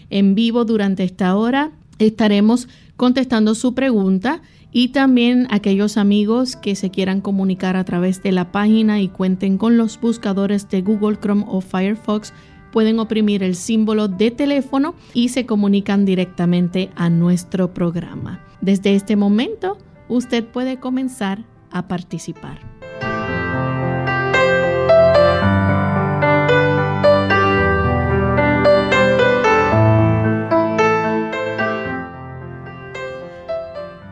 En 0.10 0.36
vivo 0.36 0.66
durante 0.66 1.04
esta 1.04 1.38
hora 1.38 1.72
estaremos 1.98 2.68
contestando 2.98 3.56
su 3.56 3.74
pregunta 3.74 4.42
y 4.78 4.90
también 4.90 5.48
aquellos 5.52 5.96
amigos 5.96 6.58
que 6.58 6.76
se 6.76 6.92
quieran 6.92 7.22
comunicar 7.22 7.78
a 7.78 7.86
través 7.86 8.22
de 8.22 8.34
la 8.34 8.52
página 8.52 9.00
y 9.00 9.08
cuenten 9.08 9.58
con 9.58 9.78
los 9.78 10.02
buscadores 10.02 10.68
de 10.68 10.82
Google 10.82 11.18
Chrome 11.18 11.46
o 11.48 11.62
Firefox 11.62 12.34
pueden 12.74 13.00
oprimir 13.00 13.42
el 13.42 13.56
símbolo 13.56 14.10
de 14.10 14.32
teléfono 14.32 14.94
y 15.14 15.30
se 15.30 15.46
comunican 15.46 16.04
directamente 16.04 16.90
a 16.98 17.10
nuestro 17.10 17.74
programa. 17.74 18.44
Desde 18.60 18.96
este 18.96 19.16
momento, 19.16 19.78
usted 20.10 20.44
puede 20.44 20.78
comenzar 20.78 21.46
a 21.72 21.88
participar. 21.88 22.75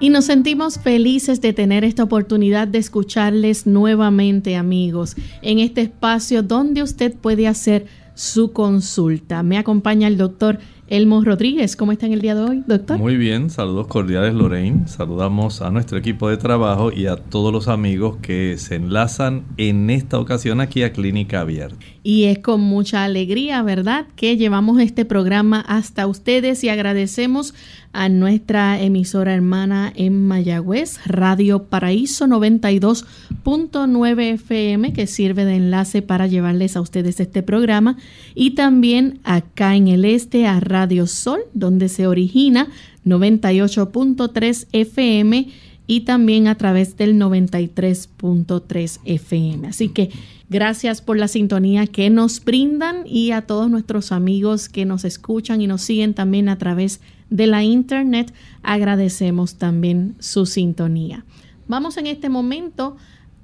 Y 0.03 0.09
nos 0.09 0.25
sentimos 0.25 0.79
felices 0.79 1.39
de 1.39 1.53
tener 1.53 1.85
esta 1.85 2.03
oportunidad 2.03 2.67
de 2.67 2.77
escucharles 2.77 3.65
nuevamente, 3.65 4.57
amigos, 4.57 5.15
en 5.41 5.59
este 5.59 5.79
espacio 5.79 6.43
donde 6.43 6.83
usted 6.83 7.15
puede 7.15 7.47
hacer 7.47 7.85
su 8.13 8.51
consulta. 8.51 9.43
Me 9.43 9.57
acompaña 9.57 10.09
el 10.09 10.17
doctor 10.17 10.59
Elmo 10.93 11.23
Rodríguez. 11.23 11.75
¿Cómo 11.75 11.91
está 11.91 12.05
en 12.05 12.13
el 12.13 12.21
día 12.21 12.35
de 12.35 12.43
hoy, 12.43 12.63
doctor? 12.67 12.99
Muy 12.99 13.17
bien, 13.17 13.49
saludos 13.49 13.87
cordiales, 13.87 14.35
Lorraine. 14.35 14.87
Saludamos 14.87 15.63
a 15.63 15.71
nuestro 15.71 15.97
equipo 15.97 16.29
de 16.29 16.37
trabajo 16.37 16.91
y 16.91 17.07
a 17.07 17.15
todos 17.15 17.51
los 17.51 17.67
amigos 17.67 18.17
que 18.21 18.59
se 18.59 18.75
enlazan 18.75 19.43
en 19.57 19.89
esta 19.89 20.19
ocasión 20.19 20.61
aquí 20.61 20.83
a 20.83 20.93
Clínica 20.93 21.39
Abierta. 21.39 21.83
Y 22.03 22.25
es 22.25 22.39
con 22.39 22.61
mucha 22.61 23.05
alegría, 23.05 23.63
¿verdad?, 23.63 24.05
que 24.15 24.37
llevamos 24.37 24.79
este 24.79 25.03
programa 25.03 25.61
hasta 25.61 26.05
ustedes 26.05 26.63
y 26.63 26.69
agradecemos 26.69 27.55
a 27.91 28.09
nuestra 28.09 28.79
emisora 28.79 29.33
hermana 29.33 29.91
en 29.95 30.27
Mayagüez, 30.27 30.99
Radio 31.05 31.63
Paraíso 31.63 32.27
92.9 32.27 34.33
FM, 34.33 34.93
que 34.93 35.07
sirve 35.07 35.45
de 35.45 35.55
enlace 35.55 36.01
para 36.01 36.27
llevarles 36.27 36.75
a 36.75 36.81
ustedes 36.81 37.19
este 37.19 37.41
programa, 37.41 37.97
y 38.35 38.51
también 38.51 39.19
acá 39.23 39.75
en 39.75 39.87
el 39.87 40.05
este 40.05 40.45
a 40.45 40.59
Radio 40.59 40.82
Sol, 41.07 41.41
donde 41.53 41.89
se 41.89 42.07
origina 42.07 42.67
98.3 43.05 44.67
FM 44.71 45.47
y 45.85 46.01
también 46.01 46.47
a 46.47 46.55
través 46.55 46.97
del 46.97 47.15
93.3 47.15 48.99
FM. 49.03 49.67
Así 49.67 49.89
que 49.89 50.09
gracias 50.49 51.01
por 51.01 51.17
la 51.17 51.27
sintonía 51.27 51.87
que 51.87 52.09
nos 52.09 52.43
brindan 52.43 53.05
y 53.05 53.31
a 53.31 53.41
todos 53.41 53.69
nuestros 53.69 54.11
amigos 54.11 54.69
que 54.69 54.85
nos 54.85 55.03
escuchan 55.03 55.61
y 55.61 55.67
nos 55.67 55.81
siguen 55.81 56.13
también 56.13 56.49
a 56.49 56.57
través 56.57 57.01
de 57.29 57.47
la 57.47 57.63
internet, 57.63 58.33
agradecemos 58.61 59.55
también 59.55 60.15
su 60.19 60.45
sintonía. 60.45 61.25
Vamos 61.67 61.97
en 61.97 62.07
este 62.07 62.29
momento 62.29 62.95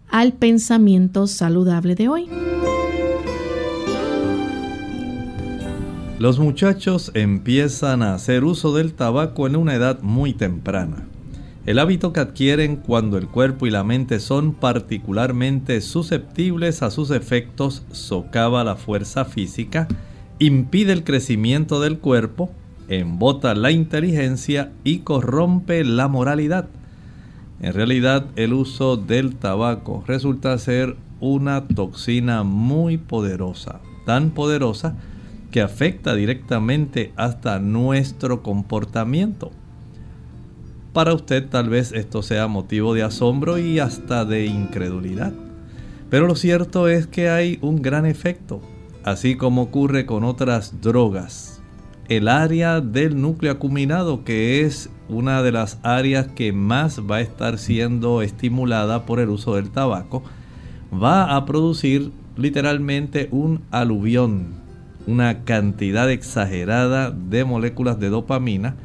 al 0.10 0.34
pensamiento 0.34 1.28
saludable 1.28 1.96
de 1.96 2.08
hoy. 2.08 2.28
Los 6.20 6.38
muchachos 6.38 7.12
empiezan 7.14 8.04
a 8.04 8.14
hacer 8.14 8.44
uso 8.44 8.76
del 8.76 8.94
tabaco 8.94 9.48
en 9.48 9.56
una 9.56 9.74
edad 9.74 10.02
muy 10.02 10.34
temprana. 10.34 11.08
El 11.66 11.80
hábito 11.80 12.12
que 12.12 12.20
adquieren 12.20 12.76
cuando 12.76 13.18
el 13.18 13.30
cuerpo 13.30 13.68
y 13.68 13.70
la 13.70 13.86
mente 13.86 14.20
son 14.20 14.52
particularmente 14.52 15.80
susceptibles 15.80 16.84
a 16.84 16.92
sus 16.92 17.12
efectos 17.12 17.84
socava 17.94 18.66
la 18.66 18.76
fuerza 18.76 19.24
física, 19.24 19.88
impide 20.40 20.92
el 20.92 21.06
crecimiento 21.06 21.80
del 21.80 22.00
cuerpo, 22.00 22.52
embota 22.90 23.56
la 23.56 23.72
inteligencia 23.72 24.74
y 24.84 25.00
corrompe 25.00 25.86
la 25.86 26.10
moralidad. 26.10 26.68
En 27.62 27.72
realidad 27.72 28.26
el 28.36 28.52
uso 28.52 28.98
del 28.98 29.38
tabaco 29.38 30.04
resulta 30.06 30.58
ser 30.58 30.98
una 31.22 31.66
toxina 31.66 32.44
muy 32.44 32.98
poderosa, 32.98 33.80
tan 34.06 34.32
poderosa 34.32 34.98
que 35.52 35.62
afecta 35.62 36.16
directamente 36.16 37.12
hasta 37.16 37.60
nuestro 37.60 38.44
comportamiento. 38.44 39.52
Para 40.94 41.14
usted 41.14 41.48
tal 41.48 41.70
vez 41.70 41.92
esto 41.92 42.22
sea 42.22 42.48
motivo 42.48 42.94
de 42.94 43.04
asombro 43.04 43.58
y 43.58 43.80
hasta 43.80 44.26
de 44.26 44.46
incredulidad. 44.46 45.34
Pero 46.10 46.28
lo 46.28 46.36
cierto 46.36 46.88
es 46.88 47.08
que 47.08 47.30
hay 47.30 47.60
un 47.62 47.82
gran 47.82 48.06
efecto, 48.06 48.62
así 49.04 49.36
como 49.36 49.64
ocurre 49.64 50.06
con 50.06 50.24
otras 50.24 50.82
drogas. 50.82 51.62
El 52.08 52.28
área 52.28 52.82
del 52.82 53.22
núcleo 53.22 53.52
acuminado, 53.52 54.24
que 54.24 54.62
es 54.62 54.90
una 55.10 55.44
de 55.44 55.52
las 55.52 55.80
áreas 55.84 56.28
que 56.28 56.52
más 56.52 57.02
va 57.02 57.18
a 57.18 57.22
estar 57.22 57.60
siendo 57.60 58.24
estimulada 58.24 59.06
por 59.06 59.20
el 59.20 59.30
uso 59.30 59.56
del 59.56 59.70
tabaco, 59.70 60.24
va 60.92 61.36
a 61.36 61.46
producir 61.46 62.12
literalmente 62.36 63.28
un 63.32 63.62
aluvión 63.70 64.60
una 65.10 65.44
cantidad 65.44 66.10
exagerada 66.12 67.12
de 67.12 67.44
moléculas 67.44 68.00
de 68.00 68.10
dopamina 68.10 68.76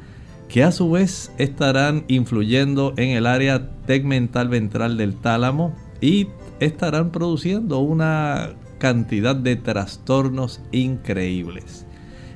que 0.48 0.62
a 0.62 0.72
su 0.72 0.90
vez 0.90 1.32
estarán 1.38 2.04
influyendo 2.08 2.94
en 2.96 3.10
el 3.10 3.26
área 3.26 3.68
tegmental 3.86 4.48
ventral 4.48 4.96
del 4.96 5.14
tálamo 5.14 5.74
y 6.00 6.28
estarán 6.60 7.10
produciendo 7.10 7.80
una 7.80 8.50
cantidad 8.78 9.36
de 9.36 9.56
trastornos 9.56 10.60
increíbles. 10.72 11.86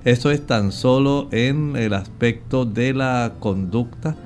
Esto 0.05 0.31
es 0.31 0.47
tan 0.47 0.73
solo 0.73 1.29
en 1.33 1.77
el 1.77 1.93
aspecto 1.95 2.65
de 2.65 2.95
la 2.95 3.35
conducta, 3.41 4.17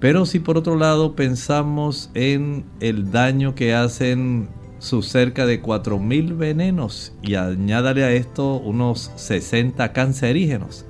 pero 0.00 0.26
si 0.26 0.38
por 0.38 0.56
otro 0.56 0.76
lado 0.76 1.14
pensamos 1.16 2.10
en 2.14 2.64
el 2.80 3.10
daño 3.10 3.54
que 3.54 3.74
hacen 3.74 4.48
sus 4.78 5.08
cerca 5.08 5.46
de 5.46 5.62
4.000 5.62 6.36
venenos 6.36 7.12
y 7.22 7.34
añádale 7.34 8.04
a 8.04 8.12
esto 8.12 8.56
unos 8.56 9.10
60 9.16 9.92
cancerígenos. 9.92 10.84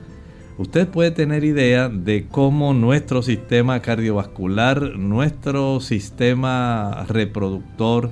Usted 0.59 0.89
puede 0.89 1.13
tener 1.13 1.45
idea 1.45 1.89
de 1.89 2.27
cómo 2.29 2.75
nuestro 2.75 3.23
sistema 3.23 3.81
cardiovascular, 3.81 4.99
nuestro 4.99 5.81
sistema 5.81 7.07
reproductor, 7.09 8.11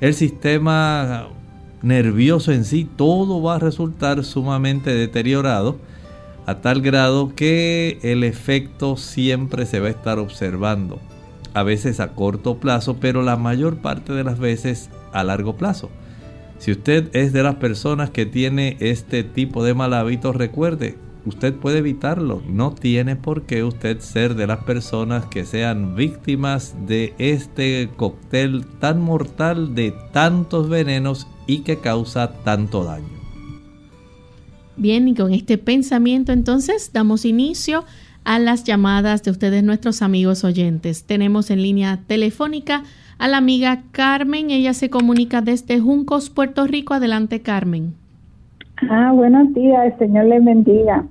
el 0.00 0.14
sistema 0.14 1.28
nervioso 1.82 2.52
en 2.52 2.64
sí, 2.66 2.88
todo 2.96 3.42
va 3.42 3.56
a 3.56 3.58
resultar 3.58 4.24
sumamente 4.24 4.94
deteriorado 4.94 5.78
a 6.46 6.56
tal 6.56 6.82
grado 6.82 7.34
que 7.34 7.98
el 8.02 8.24
efecto 8.24 8.96
siempre 8.96 9.66
se 9.66 9.80
va 9.80 9.88
a 9.88 9.90
estar 9.90 10.18
observando. 10.18 11.00
a 11.52 11.64
veces 11.64 11.98
a 11.98 12.12
corto 12.12 12.58
plazo, 12.58 12.98
pero 13.00 13.22
la 13.22 13.36
mayor 13.36 13.78
parte 13.78 14.12
de 14.12 14.22
las 14.22 14.38
veces 14.38 14.88
a 15.12 15.24
largo 15.24 15.56
plazo. 15.56 15.90
Si 16.58 16.72
usted 16.72 17.08
es 17.14 17.32
de 17.32 17.42
las 17.42 17.54
personas 17.56 18.10
que 18.10 18.26
tiene 18.26 18.76
este 18.80 19.24
tipo 19.24 19.64
de 19.64 19.72
mal 19.74 19.94
hábito, 19.94 20.32
recuerde, 20.32 20.98
usted 21.24 21.54
puede 21.54 21.78
evitarlo. 21.78 22.42
No 22.46 22.72
tiene 22.74 23.16
por 23.16 23.42
qué 23.42 23.64
usted 23.64 24.00
ser 24.00 24.34
de 24.34 24.46
las 24.46 24.64
personas 24.64 25.24
que 25.26 25.46
sean 25.46 25.94
víctimas 25.96 26.74
de 26.86 27.14
este 27.18 27.88
cóctel 27.96 28.66
tan 28.78 29.00
mortal 29.00 29.74
de 29.74 29.94
tantos 30.12 30.68
venenos 30.68 31.26
y 31.46 31.60
que 31.60 31.78
causa 31.78 32.32
tanto 32.44 32.84
daño. 32.84 33.08
Bien, 34.76 35.08
y 35.08 35.14
con 35.14 35.32
este 35.32 35.58
pensamiento 35.58 36.32
entonces 36.32 36.90
damos 36.92 37.24
inicio 37.24 37.84
a 38.24 38.38
las 38.38 38.64
llamadas 38.64 39.22
de 39.22 39.30
ustedes, 39.30 39.62
nuestros 39.62 40.02
amigos 40.02 40.44
oyentes. 40.44 41.04
Tenemos 41.04 41.50
en 41.50 41.62
línea 41.62 42.02
telefónica 42.06 42.84
a 43.20 43.28
la 43.28 43.36
amiga 43.36 43.82
Carmen. 43.92 44.50
Ella 44.50 44.72
se 44.72 44.90
comunica 44.90 45.42
desde 45.42 45.78
Juncos, 45.78 46.30
Puerto 46.30 46.66
Rico. 46.66 46.94
Adelante, 46.94 47.40
Carmen. 47.40 47.94
Ah, 48.88 49.12
buenos 49.14 49.52
días, 49.52 49.92
el 49.92 49.98
Señor 49.98 50.24
les 50.24 50.42
bendiga. 50.42 51.04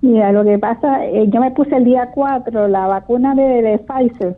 Mira, 0.00 0.30
lo 0.30 0.44
que 0.44 0.56
pasa, 0.58 1.04
eh, 1.04 1.28
yo 1.28 1.40
me 1.40 1.50
puse 1.50 1.76
el 1.76 1.84
día 1.84 2.10
4 2.14 2.68
la 2.68 2.86
vacuna 2.86 3.34
de, 3.34 3.78
Pfizer 3.78 4.36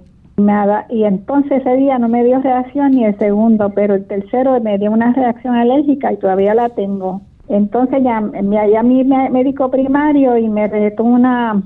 y 0.89 1.03
entonces 1.03 1.61
ese 1.61 1.77
día 1.77 1.99
no 1.99 2.09
me 2.09 2.25
dio 2.25 2.41
reacción 2.41 2.93
ni 2.93 3.05
el 3.05 3.19
segundo, 3.19 3.71
pero 3.75 3.97
el 3.97 4.07
tercero 4.07 4.59
me 4.61 4.79
dio 4.79 4.93
una 4.93 5.13
reacción 5.13 5.57
alérgica 5.57 6.13
y 6.13 6.17
todavía 6.17 6.55
la 6.55 6.69
tengo. 6.71 7.21
Entonces 7.49 8.03
ya, 8.05 8.23
ya 8.73 8.83
mi 8.83 9.05
médico 9.05 9.71
primario 9.71 10.39
y 10.39 10.49
me 10.49 10.69
recetó 10.69 11.03
una 11.03 11.61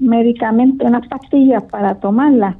medicamento, 0.00 0.84
unas 0.84 1.06
pastillas 1.06 1.62
para 1.64 1.94
tomarla, 1.94 2.58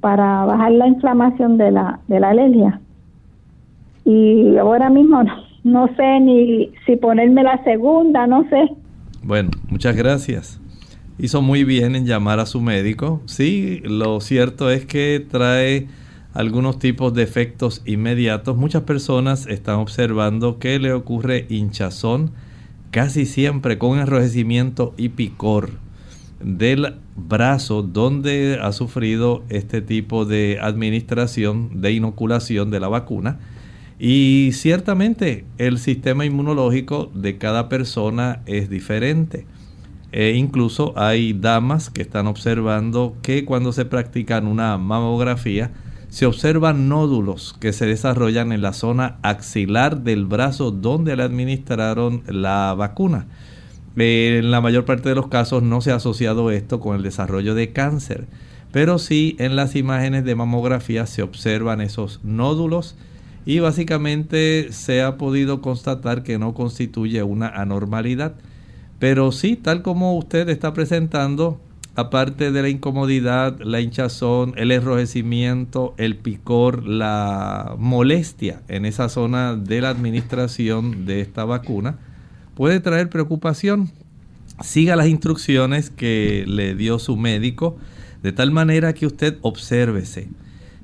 para 0.00 0.44
bajar 0.44 0.72
la 0.72 0.86
inflamación 0.86 1.58
de 1.58 1.70
la, 1.70 2.00
de 2.08 2.20
la 2.20 2.30
alergia. 2.30 2.80
Y 4.04 4.56
ahora 4.56 4.90
mismo 4.90 5.22
no, 5.22 5.32
no 5.64 5.88
sé 5.96 6.20
ni 6.20 6.70
si 6.86 6.96
ponerme 6.96 7.42
la 7.42 7.62
segunda, 7.64 8.26
no 8.26 8.48
sé. 8.48 8.70
Bueno, 9.22 9.50
muchas 9.68 9.96
gracias. 9.96 10.60
Hizo 11.18 11.42
muy 11.42 11.64
bien 11.64 11.96
en 11.96 12.06
llamar 12.06 12.38
a 12.38 12.46
su 12.46 12.60
médico. 12.60 13.20
Sí, 13.26 13.82
lo 13.84 14.20
cierto 14.20 14.70
es 14.70 14.86
que 14.86 15.24
trae 15.28 15.88
algunos 16.32 16.78
tipos 16.78 17.12
de 17.12 17.24
efectos 17.24 17.82
inmediatos. 17.84 18.56
Muchas 18.56 18.82
personas 18.82 19.46
están 19.48 19.76
observando 19.76 20.60
que 20.60 20.78
le 20.78 20.92
ocurre 20.92 21.46
hinchazón 21.48 22.30
casi 22.92 23.26
siempre 23.26 23.78
con 23.78 23.98
enrojecimiento 23.98 24.94
y 24.96 25.10
picor 25.10 25.87
del 26.40 26.96
brazo 27.16 27.82
donde 27.82 28.58
ha 28.62 28.72
sufrido 28.72 29.42
este 29.48 29.82
tipo 29.82 30.24
de 30.24 30.58
administración, 30.60 31.80
de 31.80 31.92
inoculación 31.92 32.70
de 32.70 32.80
la 32.80 32.88
vacuna. 32.88 33.38
Y 33.98 34.50
ciertamente 34.52 35.44
el 35.58 35.78
sistema 35.78 36.24
inmunológico 36.24 37.10
de 37.14 37.38
cada 37.38 37.68
persona 37.68 38.42
es 38.46 38.70
diferente. 38.70 39.46
E 40.12 40.32
incluso 40.32 40.94
hay 40.96 41.32
damas 41.32 41.90
que 41.90 42.02
están 42.02 42.26
observando 42.28 43.16
que 43.22 43.44
cuando 43.44 43.72
se 43.72 43.84
practican 43.84 44.46
una 44.46 44.78
mamografía 44.78 45.72
se 46.08 46.24
observan 46.24 46.88
nódulos 46.88 47.54
que 47.60 47.72
se 47.72 47.84
desarrollan 47.86 48.52
en 48.52 48.62
la 48.62 48.72
zona 48.72 49.18
axilar 49.22 50.00
del 50.00 50.24
brazo 50.24 50.70
donde 50.70 51.16
le 51.16 51.22
administraron 51.22 52.22
la 52.26 52.74
vacuna. 52.74 53.26
En 54.00 54.50
la 54.52 54.60
mayor 54.60 54.84
parte 54.84 55.08
de 55.08 55.14
los 55.16 55.26
casos 55.26 55.62
no 55.62 55.80
se 55.80 55.90
ha 55.90 55.96
asociado 55.96 56.50
esto 56.50 56.78
con 56.78 56.96
el 56.96 57.02
desarrollo 57.02 57.54
de 57.54 57.72
cáncer, 57.72 58.26
pero 58.70 58.98
sí 58.98 59.34
en 59.40 59.56
las 59.56 59.74
imágenes 59.74 60.24
de 60.24 60.36
mamografía 60.36 61.06
se 61.06 61.22
observan 61.22 61.80
esos 61.80 62.20
nódulos 62.22 62.96
y 63.44 63.58
básicamente 63.58 64.68
se 64.72 65.02
ha 65.02 65.16
podido 65.16 65.60
constatar 65.60 66.22
que 66.22 66.38
no 66.38 66.54
constituye 66.54 67.22
una 67.22 67.48
anormalidad. 67.48 68.34
Pero 68.98 69.32
sí, 69.32 69.56
tal 69.56 69.82
como 69.82 70.16
usted 70.16 70.48
está 70.48 70.72
presentando, 70.74 71.60
aparte 71.94 72.52
de 72.52 72.62
la 72.62 72.68
incomodidad, 72.68 73.58
la 73.60 73.80
hinchazón, 73.80 74.54
el 74.56 74.70
enrojecimiento, 74.70 75.94
el 75.96 76.16
picor, 76.16 76.86
la 76.86 77.74
molestia 77.78 78.62
en 78.68 78.84
esa 78.84 79.08
zona 79.08 79.56
de 79.56 79.80
la 79.80 79.88
administración 79.88 81.06
de 81.06 81.20
esta 81.20 81.44
vacuna, 81.44 81.98
puede 82.58 82.80
traer 82.80 83.08
preocupación. 83.08 83.88
Siga 84.60 84.96
las 84.96 85.06
instrucciones 85.06 85.90
que 85.90 86.42
le 86.48 86.74
dio 86.74 86.98
su 86.98 87.16
médico, 87.16 87.76
de 88.24 88.32
tal 88.32 88.50
manera 88.50 88.94
que 88.94 89.06
usted 89.06 89.38
obsérvese. 89.42 90.26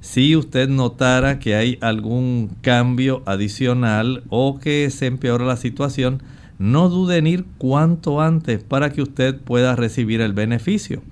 Si 0.00 0.36
usted 0.36 0.68
notara 0.68 1.40
que 1.40 1.56
hay 1.56 1.78
algún 1.80 2.52
cambio 2.60 3.24
adicional 3.26 4.22
o 4.28 4.60
que 4.60 4.88
se 4.90 5.06
empeora 5.06 5.46
la 5.46 5.56
situación, 5.56 6.22
no 6.60 6.88
dude 6.88 7.16
en 7.16 7.26
ir 7.26 7.44
cuanto 7.58 8.20
antes 8.20 8.62
para 8.62 8.92
que 8.92 9.02
usted 9.02 9.36
pueda 9.40 9.74
recibir 9.74 10.20
el 10.20 10.32
beneficio. 10.32 11.02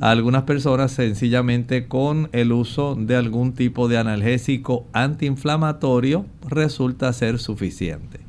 A 0.00 0.10
algunas 0.10 0.42
personas 0.42 0.90
sencillamente 0.90 1.86
con 1.86 2.28
el 2.32 2.50
uso 2.50 2.96
de 2.96 3.14
algún 3.14 3.52
tipo 3.52 3.86
de 3.86 3.98
analgésico 3.98 4.84
antiinflamatorio 4.92 6.26
resulta 6.48 7.12
ser 7.12 7.38
suficiente. 7.38 8.27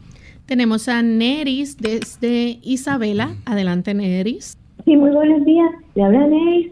Tenemos 0.49 0.89
a 0.89 1.03
Neris 1.03 1.77
desde 1.77 2.57
Isabela. 2.63 3.35
Adelante, 3.45 3.93
Neris. 3.93 4.57
Sí, 4.83 4.97
muy 4.97 5.11
buenos 5.11 5.45
días. 5.45 5.69
Le 5.93 6.01
habla 6.01 6.25
Neris. 6.25 6.71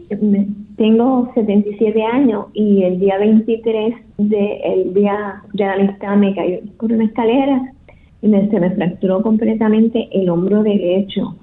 Tengo 0.76 1.30
77 1.34 2.02
años 2.02 2.46
y 2.54 2.82
el 2.82 2.98
día 2.98 3.18
23 3.18 3.94
del 4.16 4.94
día 4.94 5.44
de 5.52 5.64
la 5.64 5.74
amistad 5.74 6.16
me 6.16 6.34
caí 6.34 6.58
por 6.80 6.90
una 6.90 7.04
escalera 7.04 7.72
y 8.20 8.26
me, 8.26 8.50
se 8.50 8.58
me 8.58 8.70
fracturó 8.72 9.22
completamente 9.22 10.08
el 10.10 10.28
hombro 10.28 10.64
derecho. 10.64 11.36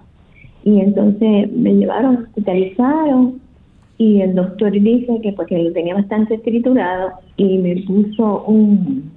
Y 0.66 0.82
entonces 0.82 1.50
me 1.54 1.74
llevaron, 1.76 2.18
hospitalizaron 2.18 3.40
y 3.98 4.20
el 4.20 4.36
doctor 4.36 4.74
dice 4.74 5.22
que 5.24 5.32
porque 5.32 5.58
lo 5.58 5.72
tenía 5.72 5.94
bastante 5.94 6.38
triturado 6.40 7.12
y 7.38 7.60
me 7.60 7.82
puso 7.84 8.44
un 8.44 9.15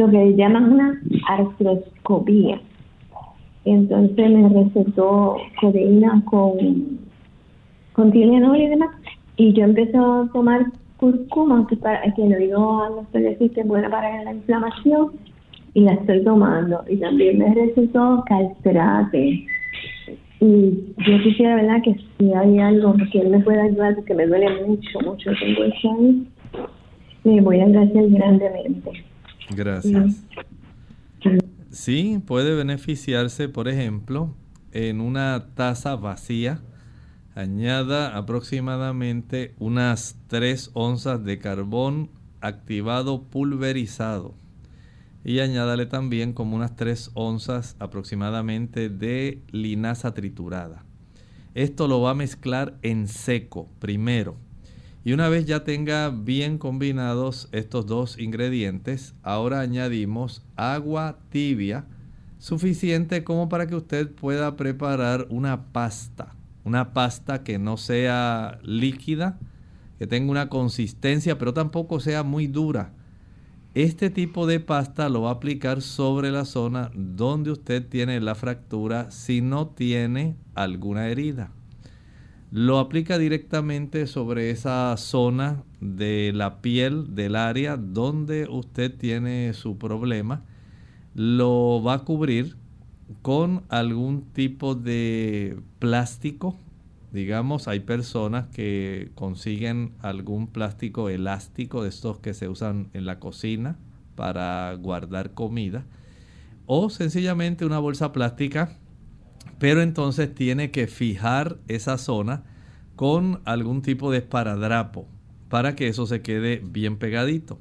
lo 0.00 0.10
que 0.10 0.34
llaman 0.34 0.72
una 0.72 1.00
artroscopía. 1.28 2.60
Entonces 3.64 4.30
me 4.30 4.48
recetó 4.48 5.36
codeína 5.60 6.22
con, 6.24 6.98
con 7.92 8.16
y 8.16 8.66
demás. 8.66 8.90
Y 9.36 9.52
yo 9.52 9.64
empecé 9.64 9.96
a 9.96 10.28
tomar 10.32 10.66
curcuma, 10.96 11.66
que, 11.68 11.76
para, 11.76 12.02
que 12.14 12.22
le 12.22 12.38
digo 12.38 12.82
a 12.82 12.90
los 12.90 13.06
que 13.08 13.60
es 13.60 13.66
buena 13.66 13.90
para 13.90 14.24
la 14.24 14.34
inflamación, 14.34 15.12
y 15.74 15.82
la 15.82 15.92
estoy 15.92 16.24
tomando. 16.24 16.82
Y 16.88 16.96
también 16.96 17.38
me 17.38 17.54
recetó 17.54 18.24
calcerate. 18.26 19.46
Y 20.40 20.94
yo 21.06 21.22
quisiera, 21.22 21.56
¿verdad?, 21.56 21.82
que 21.84 21.94
si 22.18 22.32
hay 22.32 22.58
algo 22.58 22.94
que 23.12 23.20
él 23.20 23.28
me 23.28 23.40
pueda 23.40 23.64
ayudar, 23.64 23.94
porque 23.96 24.14
me 24.14 24.26
duele 24.26 24.64
mucho, 24.66 25.00
mucho, 25.00 25.30
tengo 25.38 25.64
eso 25.64 25.94
ahí, 25.98 26.26
me 27.24 27.40
voy 27.42 27.60
a 27.60 27.64
agradecer 27.64 28.08
grandemente. 28.08 29.09
Gracias. 29.54 30.24
Sí, 31.70 32.20
puede 32.26 32.54
beneficiarse, 32.54 33.48
por 33.48 33.68
ejemplo, 33.68 34.34
en 34.72 35.00
una 35.00 35.54
taza 35.54 35.96
vacía. 35.96 36.62
Añada 37.34 38.16
aproximadamente 38.16 39.54
unas 39.58 40.16
3 40.26 40.70
onzas 40.74 41.24
de 41.24 41.38
carbón 41.38 42.10
activado 42.40 43.22
pulverizado. 43.24 44.34
Y 45.24 45.40
añádale 45.40 45.86
también 45.86 46.32
como 46.32 46.56
unas 46.56 46.76
3 46.76 47.12
onzas 47.14 47.76
aproximadamente 47.78 48.88
de 48.88 49.42
linaza 49.52 50.12
triturada. 50.12 50.84
Esto 51.54 51.88
lo 51.88 52.00
va 52.00 52.10
a 52.10 52.14
mezclar 52.14 52.78
en 52.82 53.06
seco 53.06 53.68
primero 53.78 54.36
y 55.02 55.12
una 55.12 55.28
vez 55.30 55.46
ya 55.46 55.64
tenga 55.64 56.10
bien 56.10 56.58
combinados 56.58 57.48
estos 57.52 57.86
dos 57.86 58.18
ingredientes, 58.18 59.14
ahora 59.22 59.60
añadimos 59.60 60.44
agua 60.56 61.18
tibia 61.30 61.86
suficiente 62.38 63.24
como 63.24 63.48
para 63.48 63.66
que 63.66 63.76
usted 63.76 64.10
pueda 64.10 64.56
preparar 64.56 65.26
una 65.30 65.72
pasta. 65.72 66.36
Una 66.64 66.92
pasta 66.92 67.42
que 67.42 67.58
no 67.58 67.78
sea 67.78 68.58
líquida, 68.62 69.38
que 69.98 70.06
tenga 70.06 70.30
una 70.30 70.50
consistencia, 70.50 71.38
pero 71.38 71.54
tampoco 71.54 72.00
sea 72.00 72.22
muy 72.22 72.46
dura. 72.46 72.92
Este 73.72 74.10
tipo 74.10 74.46
de 74.46 74.60
pasta 74.60 75.08
lo 75.08 75.22
va 75.22 75.30
a 75.30 75.34
aplicar 75.34 75.80
sobre 75.80 76.30
la 76.30 76.44
zona 76.44 76.90
donde 76.94 77.50
usted 77.50 77.86
tiene 77.88 78.20
la 78.20 78.34
fractura 78.34 79.10
si 79.10 79.40
no 79.40 79.68
tiene 79.68 80.36
alguna 80.54 81.08
herida 81.08 81.52
lo 82.50 82.78
aplica 82.78 83.18
directamente 83.18 84.06
sobre 84.06 84.50
esa 84.50 84.96
zona 84.96 85.62
de 85.80 86.32
la 86.34 86.60
piel 86.60 87.14
del 87.14 87.36
área 87.36 87.76
donde 87.76 88.48
usted 88.48 88.94
tiene 88.96 89.52
su 89.54 89.78
problema. 89.78 90.44
Lo 91.14 91.82
va 91.82 91.94
a 91.94 92.04
cubrir 92.04 92.56
con 93.22 93.62
algún 93.68 94.22
tipo 94.32 94.74
de 94.74 95.58
plástico 95.78 96.56
digamos, 97.12 97.68
hay 97.68 97.80
personas 97.80 98.46
que 98.48 99.10
consiguen 99.14 99.92
algún 100.00 100.46
plástico 100.46 101.08
elástico 101.08 101.82
de 101.82 101.88
estos 101.88 102.18
que 102.18 102.34
se 102.34 102.48
usan 102.48 102.88
en 102.92 103.06
la 103.06 103.18
cocina 103.18 103.76
para 104.14 104.74
guardar 104.74 105.32
comida 105.34 105.84
o 106.66 106.88
sencillamente 106.90 107.64
una 107.64 107.78
bolsa 107.78 108.12
plástica, 108.12 108.76
pero 109.60 109.82
entonces 109.82 110.34
tiene 110.34 110.70
que 110.70 110.86
fijar 110.86 111.58
esa 111.68 111.98
zona 111.98 112.42
con 112.96 113.42
algún 113.44 113.82
tipo 113.82 114.10
de 114.10 114.18
esparadrapo 114.18 115.06
para 115.50 115.76
que 115.76 115.86
eso 115.86 116.06
se 116.06 116.22
quede 116.22 116.62
bien 116.64 116.96
pegadito. 116.96 117.58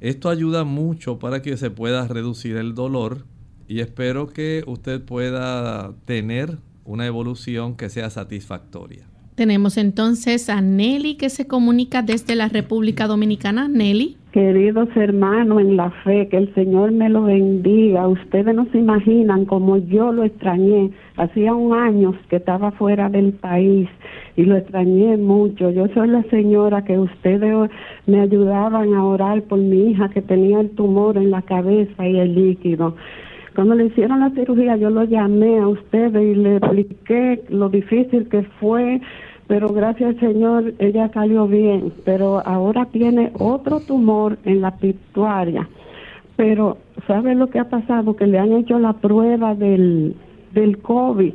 Esto 0.00 0.30
ayuda 0.30 0.64
mucho 0.64 1.18
para 1.18 1.42
que 1.42 1.58
se 1.58 1.70
pueda 1.70 2.08
reducir 2.08 2.56
el 2.56 2.74
dolor 2.74 3.26
y 3.68 3.80
espero 3.80 4.28
que 4.28 4.64
usted 4.66 5.02
pueda 5.04 5.92
tener 6.06 6.58
una 6.86 7.04
evolución 7.06 7.76
que 7.76 7.90
sea 7.90 8.08
satisfactoria. 8.08 9.06
Tenemos 9.34 9.76
entonces 9.76 10.48
a 10.48 10.62
Nelly 10.62 11.16
que 11.16 11.28
se 11.28 11.46
comunica 11.46 12.00
desde 12.00 12.34
la 12.34 12.48
República 12.48 13.06
Dominicana. 13.06 13.68
Nelly. 13.68 14.16
Queridos 14.32 14.88
hermanos 14.94 15.60
en 15.60 15.76
la 15.76 15.90
fe, 15.90 16.28
que 16.28 16.36
el 16.36 16.54
Señor 16.54 16.92
me 16.92 17.08
lo 17.08 17.24
bendiga. 17.24 18.06
Ustedes 18.06 18.54
no 18.54 18.64
se 18.66 18.78
imaginan 18.78 19.44
cómo 19.44 19.76
yo 19.76 20.12
lo 20.12 20.22
extrañé. 20.22 20.92
Hacía 21.16 21.52
un 21.52 21.74
año 21.74 22.14
que 22.28 22.36
estaba 22.36 22.70
fuera 22.70 23.08
del 23.08 23.32
país 23.32 23.88
y 24.36 24.44
lo 24.44 24.56
extrañé 24.56 25.16
mucho. 25.16 25.70
Yo 25.70 25.88
soy 25.88 26.06
la 26.08 26.22
señora 26.30 26.84
que 26.84 26.96
ustedes 26.96 27.70
me 28.06 28.20
ayudaban 28.20 28.94
a 28.94 29.04
orar 29.04 29.42
por 29.42 29.58
mi 29.58 29.90
hija 29.90 30.08
que 30.10 30.22
tenía 30.22 30.60
el 30.60 30.70
tumor 30.70 31.16
en 31.16 31.32
la 31.32 31.42
cabeza 31.42 32.06
y 32.06 32.16
el 32.16 32.32
líquido. 32.32 32.94
Cuando 33.56 33.74
le 33.74 33.86
hicieron 33.86 34.20
la 34.20 34.30
cirugía, 34.30 34.76
yo 34.76 34.90
lo 34.90 35.02
llamé 35.02 35.58
a 35.58 35.66
ustedes 35.66 36.22
y 36.22 36.36
le 36.36 36.58
expliqué 36.58 37.42
lo 37.48 37.68
difícil 37.68 38.28
que 38.28 38.42
fue, 38.60 39.00
pero 39.50 39.68
gracias 39.70 40.14
Señor 40.18 40.74
ella 40.78 41.10
salió 41.12 41.48
bien. 41.48 41.92
Pero 42.04 42.40
ahora 42.46 42.86
tiene 42.86 43.32
otro 43.36 43.80
tumor 43.80 44.38
en 44.44 44.60
la 44.60 44.76
pituaria. 44.76 45.68
Pero, 46.36 46.78
¿sabe 47.08 47.34
lo 47.34 47.48
que 47.48 47.58
ha 47.58 47.68
pasado? 47.68 48.14
Que 48.14 48.28
le 48.28 48.38
han 48.38 48.52
hecho 48.52 48.78
la 48.78 48.92
prueba 48.92 49.56
del, 49.56 50.14
del 50.52 50.78
COVID 50.78 51.34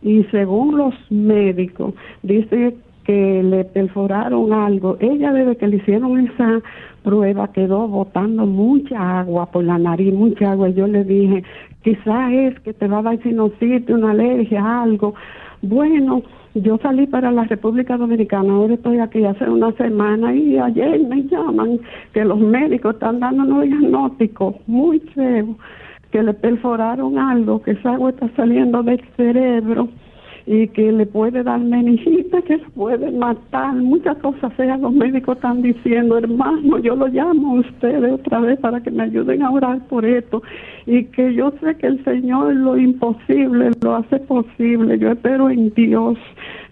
y 0.00 0.24
según 0.30 0.78
los 0.78 0.94
médicos, 1.10 1.92
dice 2.22 2.76
que 3.04 3.42
le 3.42 3.66
perforaron 3.66 4.54
algo. 4.54 4.96
Ella 4.98 5.30
desde 5.30 5.56
que 5.56 5.66
le 5.66 5.76
hicieron 5.76 6.18
esa 6.18 6.62
prueba 7.02 7.52
quedó 7.52 7.88
botando 7.88 8.46
mucha 8.46 9.20
agua 9.20 9.50
por 9.50 9.64
la 9.64 9.78
nariz, 9.78 10.14
mucha 10.14 10.52
agua. 10.52 10.70
Yo 10.70 10.86
le 10.86 11.04
dije, 11.04 11.44
quizás 11.82 12.32
es 12.32 12.58
que 12.60 12.72
te 12.72 12.88
va 12.88 13.00
a 13.00 13.02
dar 13.02 13.22
sinusitis, 13.22 13.90
una 13.90 14.12
alergia, 14.12 14.82
algo. 14.82 15.14
Bueno, 15.62 16.22
yo 16.54 16.78
salí 16.78 17.06
para 17.06 17.30
la 17.30 17.44
República 17.44 17.98
Dominicana, 17.98 18.54
ahora 18.54 18.74
estoy 18.74 18.98
aquí 18.98 19.24
hace 19.24 19.44
una 19.44 19.72
semana 19.72 20.34
y 20.34 20.58
ayer 20.58 21.00
me 21.00 21.22
llaman 21.24 21.78
que 22.14 22.24
los 22.24 22.38
médicos 22.38 22.94
están 22.94 23.20
dando 23.20 23.42
un 23.42 23.68
diagnóstico 23.68 24.56
muy 24.66 25.00
feo, 25.14 25.56
que 26.10 26.22
le 26.22 26.32
perforaron 26.32 27.18
algo, 27.18 27.60
que 27.60 27.72
esa 27.72 27.92
agua 27.92 28.10
está 28.10 28.28
saliendo 28.36 28.82
del 28.82 29.00
cerebro 29.16 29.88
y 30.52 30.66
que 30.66 30.90
le 30.90 31.06
puede 31.06 31.44
dar 31.44 31.60
meningita, 31.60 32.42
que 32.42 32.58
se 32.58 32.70
puede 32.70 33.12
matar, 33.12 33.72
muchas 33.72 34.16
cosas 34.16 34.52
feas. 34.54 34.80
Los 34.80 34.92
médicos 34.92 35.36
están 35.36 35.62
diciendo, 35.62 36.18
hermano, 36.18 36.80
yo 36.80 36.96
lo 36.96 37.06
llamo 37.06 37.52
a 37.52 37.60
ustedes 37.60 38.14
otra 38.14 38.40
vez 38.40 38.58
para 38.58 38.82
que 38.82 38.90
me 38.90 39.04
ayuden 39.04 39.44
a 39.44 39.50
orar 39.52 39.78
por 39.86 40.04
esto 40.04 40.42
y 40.86 41.04
que 41.04 41.34
yo 41.34 41.52
sé 41.60 41.76
que 41.76 41.86
el 41.86 42.02
Señor 42.02 42.52
lo 42.56 42.76
imposible 42.76 43.70
lo 43.80 43.94
hace 43.94 44.18
posible, 44.18 44.98
yo 44.98 45.12
espero 45.12 45.50
en 45.50 45.72
Dios 45.74 46.18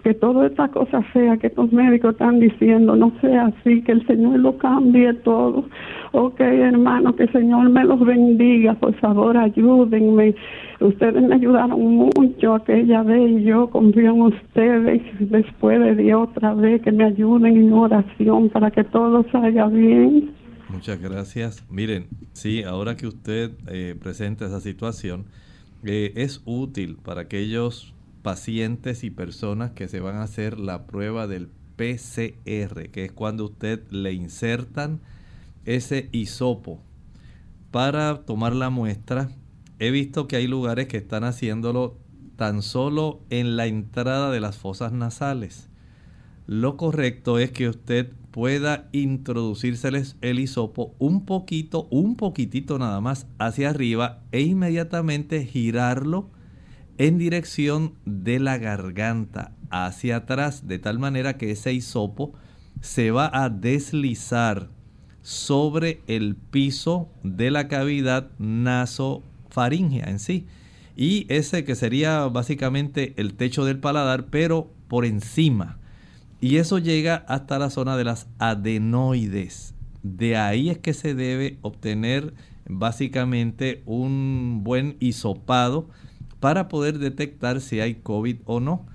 que 0.08 0.14
toda 0.14 0.46
esta 0.46 0.68
cosa 0.68 1.04
sea 1.12 1.36
que 1.36 1.48
estos 1.48 1.70
médicos 1.70 2.12
están 2.12 2.40
diciendo 2.40 2.96
no 2.96 3.12
sea 3.20 3.48
así, 3.48 3.82
que 3.82 3.92
el 3.92 4.06
Señor 4.06 4.38
lo 4.38 4.56
cambie 4.56 5.12
todo. 5.12 5.68
Ok, 6.12 6.40
hermano, 6.40 7.14
que 7.14 7.24
el 7.24 7.32
Señor 7.32 7.68
me 7.68 7.84
los 7.84 8.00
bendiga, 8.00 8.72
por 8.72 8.94
favor, 9.00 9.36
ayúdenme. 9.36 10.34
Ustedes 10.80 11.22
me 11.22 11.34
ayudaron 11.34 11.78
mucho 11.96 12.54
aquella 12.54 13.02
vez 13.02 13.32
y 13.32 13.42
yo 13.42 13.68
confío 13.68 14.12
en 14.12 14.22
ustedes. 14.22 15.02
Después 15.20 15.78
de 15.78 15.94
Dios 15.96 16.30
otra 16.30 16.54
vez 16.54 16.80
que 16.80 16.90
me 16.90 17.04
ayuden 17.04 17.58
en 17.58 17.70
oración 17.70 18.48
para 18.48 18.70
que 18.70 18.84
todo 18.84 19.26
salga 19.30 19.66
bien. 19.66 20.30
Muchas 20.70 21.02
gracias. 21.02 21.66
Miren, 21.70 22.06
sí, 22.32 22.62
ahora 22.62 22.96
que 22.96 23.06
usted 23.06 23.50
eh, 23.70 23.94
presenta 24.00 24.46
esa 24.46 24.60
situación, 24.60 25.26
eh, 25.84 26.14
es 26.16 26.40
útil 26.46 26.96
para 26.96 27.20
aquellos 27.20 27.94
pacientes 28.22 29.04
y 29.04 29.10
personas 29.10 29.72
que 29.72 29.88
se 29.88 30.00
van 30.00 30.16
a 30.16 30.22
hacer 30.22 30.58
la 30.58 30.86
prueba 30.86 31.26
del 31.26 31.48
PCR, 31.76 32.90
que 32.90 33.04
es 33.04 33.12
cuando 33.12 33.44
usted 33.44 33.88
le 33.90 34.12
insertan 34.12 35.00
ese 35.64 36.08
hisopo 36.12 36.82
para 37.70 38.22
tomar 38.24 38.54
la 38.54 38.70
muestra. 38.70 39.30
He 39.78 39.90
visto 39.90 40.26
que 40.26 40.36
hay 40.36 40.46
lugares 40.46 40.88
que 40.88 40.96
están 40.96 41.24
haciéndolo 41.24 41.96
tan 42.36 42.62
solo 42.62 43.20
en 43.30 43.56
la 43.56 43.66
entrada 43.66 44.30
de 44.30 44.40
las 44.40 44.56
fosas 44.56 44.92
nasales. 44.92 45.68
Lo 46.46 46.76
correcto 46.76 47.38
es 47.38 47.52
que 47.52 47.68
usted 47.68 48.12
pueda 48.30 48.88
introducírseles 48.92 50.16
el 50.20 50.38
hisopo 50.38 50.94
un 50.98 51.24
poquito, 51.26 51.88
un 51.90 52.16
poquitito 52.16 52.78
nada 52.78 53.00
más 53.00 53.26
hacia 53.38 53.70
arriba 53.70 54.22
e 54.32 54.40
inmediatamente 54.42 55.44
girarlo 55.44 56.30
en 56.98 57.16
dirección 57.16 57.94
de 58.04 58.40
la 58.40 58.58
garganta 58.58 59.52
hacia 59.70 60.16
atrás, 60.16 60.66
de 60.66 60.78
tal 60.78 60.98
manera 60.98 61.36
que 61.36 61.52
ese 61.52 61.72
hisopo 61.72 62.34
se 62.80 63.10
va 63.10 63.30
a 63.32 63.48
deslizar 63.48 64.68
sobre 65.22 66.00
el 66.06 66.36
piso 66.36 67.08
de 67.22 67.50
la 67.50 67.68
cavidad 67.68 68.30
nasofaringea 68.38 70.06
en 70.06 70.18
sí. 70.18 70.46
Y 70.96 71.26
ese 71.32 71.64
que 71.64 71.76
sería 71.76 72.24
básicamente 72.26 73.14
el 73.16 73.34
techo 73.34 73.64
del 73.64 73.78
paladar, 73.78 74.26
pero 74.26 74.70
por 74.88 75.04
encima. 75.04 75.78
Y 76.40 76.56
eso 76.56 76.78
llega 76.78 77.24
hasta 77.28 77.58
la 77.58 77.70
zona 77.70 77.96
de 77.96 78.04
las 78.04 78.26
adenoides. 78.38 79.74
De 80.02 80.36
ahí 80.36 80.70
es 80.70 80.78
que 80.78 80.94
se 80.94 81.14
debe 81.14 81.58
obtener 81.62 82.34
básicamente 82.68 83.82
un 83.86 84.60
buen 84.64 84.96
hisopado 85.00 85.88
para 86.40 86.68
poder 86.68 86.98
detectar 86.98 87.60
si 87.60 87.80
hay 87.80 87.96
COVID 87.96 88.38
o 88.44 88.60
no. 88.60 88.86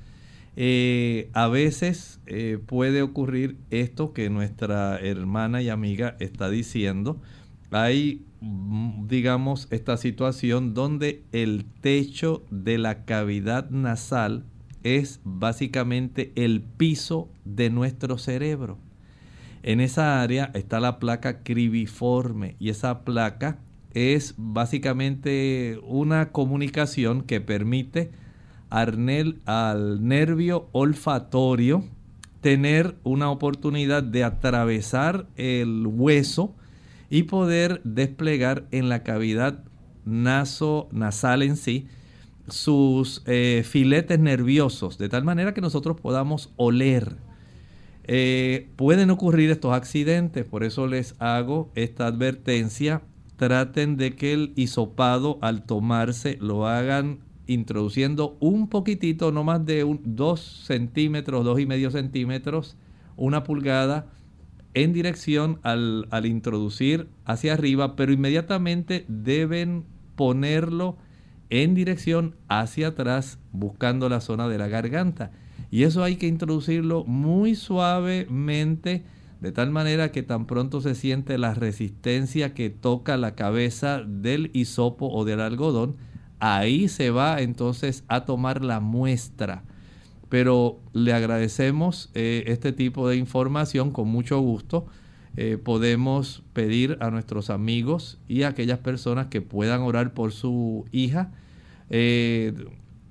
Eh, 0.55 1.29
a 1.33 1.47
veces 1.47 2.19
eh, 2.27 2.59
puede 2.63 3.01
ocurrir 3.01 3.57
esto 3.71 4.13
que 4.13 4.29
nuestra 4.29 4.99
hermana 4.99 5.61
y 5.61 5.69
amiga 5.69 6.15
está 6.19 6.49
diciendo. 6.49 7.19
Hay, 7.71 8.23
mm, 8.41 9.07
digamos, 9.07 9.67
esta 9.71 9.97
situación 9.97 10.73
donde 10.73 11.23
el 11.31 11.65
techo 11.81 12.43
de 12.51 12.77
la 12.77 13.03
cavidad 13.05 13.69
nasal 13.71 14.43
es 14.83 15.21
básicamente 15.23 16.31
el 16.35 16.61
piso 16.61 17.29
de 17.45 17.69
nuestro 17.69 18.17
cerebro. 18.17 18.77
En 19.63 19.79
esa 19.79 20.21
área 20.21 20.51
está 20.53 20.79
la 20.81 20.99
placa 20.99 21.41
cribiforme 21.41 22.57
y 22.59 22.69
esa 22.69 23.05
placa 23.05 23.59
es 23.93 24.35
básicamente 24.37 25.79
una 25.83 26.31
comunicación 26.31 27.21
que 27.21 27.41
permite 27.41 28.11
al 28.69 30.07
nervio 30.07 30.67
olfatorio 30.71 31.83
tener 32.41 32.95
una 33.03 33.29
oportunidad 33.29 34.03
de 34.03 34.23
atravesar 34.23 35.27
el 35.37 35.85
hueso 35.87 36.55
y 37.09 37.23
poder 37.23 37.81
desplegar 37.83 38.65
en 38.71 38.89
la 38.89 39.03
cavidad 39.03 39.63
naso 40.05 40.89
nasal 40.91 41.43
en 41.43 41.55
sí 41.55 41.87
sus 42.47 43.21
eh, 43.25 43.63
filetes 43.65 44.19
nerviosos 44.19 44.97
de 44.97 45.07
tal 45.07 45.23
manera 45.23 45.53
que 45.53 45.61
nosotros 45.61 45.99
podamos 46.01 46.51
oler. 46.57 47.15
Eh, 48.05 48.67
pueden 48.75 49.11
ocurrir 49.11 49.49
estos 49.49 49.73
accidentes, 49.73 50.43
por 50.43 50.65
eso 50.65 50.87
les 50.87 51.15
hago 51.19 51.71
esta 51.75 52.07
advertencia 52.07 53.01
traten 53.43 53.97
de 53.97 54.15
que 54.15 54.31
el 54.31 54.53
hisopado 54.55 55.37
al 55.41 55.65
tomarse 55.65 56.37
lo 56.39 56.65
hagan 56.65 57.19
introduciendo 57.45 58.37
un 58.39 58.69
poquitito, 58.69 59.33
no 59.33 59.43
más 59.43 59.65
de 59.65 59.83
un, 59.83 59.99
2 60.05 60.39
centímetros, 60.39 61.43
dos 61.43 61.59
y 61.59 61.65
medio 61.65 61.91
centímetros, 61.91 62.77
una 63.17 63.43
pulgada 63.43 64.07
en 64.73 64.93
dirección 64.93 65.59
al 65.61 66.25
introducir 66.25 67.09
hacia 67.25 67.51
arriba, 67.51 67.97
pero 67.97 68.13
inmediatamente 68.13 69.03
deben 69.09 69.83
ponerlo 70.15 70.95
en 71.49 71.75
dirección 71.75 72.37
hacia 72.47 72.87
atrás 72.87 73.39
buscando 73.51 74.07
la 74.07 74.21
zona 74.21 74.47
de 74.47 74.57
la 74.57 74.69
garganta. 74.69 75.31
Y 75.69 75.83
eso 75.83 76.01
hay 76.01 76.15
que 76.15 76.27
introducirlo 76.27 77.03
muy 77.03 77.55
suavemente 77.55 79.03
de 79.43 79.51
tal 79.51 79.71
manera 79.71 80.13
que 80.13 80.23
tan 80.23 80.45
pronto 80.47 80.79
se 80.79 80.95
siente 80.95 81.37
la 81.37 81.53
resistencia 81.53 82.53
que 82.53 82.69
toca 82.69 83.17
la 83.17 83.35
cabeza 83.35 84.01
del 84.01 84.49
hisopo 84.53 85.09
o 85.09 85.25
del 85.25 85.41
algodón, 85.41 85.97
ahí 86.39 86.87
se 86.87 87.09
va 87.09 87.41
entonces 87.41 88.05
a 88.07 88.23
tomar 88.23 88.63
la 88.63 88.79
muestra. 88.79 89.65
pero 90.29 90.79
le 90.93 91.13
agradecemos 91.13 92.09
eh, 92.15 92.45
este 92.47 92.71
tipo 92.71 93.07
de 93.09 93.17
información 93.17 93.91
con 93.91 94.07
mucho 94.07 94.39
gusto. 94.39 94.87
Eh, 95.35 95.57
podemos 95.63 96.41
pedir 96.53 96.97
a 97.01 97.11
nuestros 97.11 97.49
amigos 97.49 98.19
y 98.27 98.43
a 98.43 98.47
aquellas 98.47 98.79
personas 98.79 99.27
que 99.27 99.41
puedan 99.41 99.81
orar 99.81 100.13
por 100.13 100.31
su 100.31 100.85
hija. 100.91 101.33
Eh, 101.89 102.53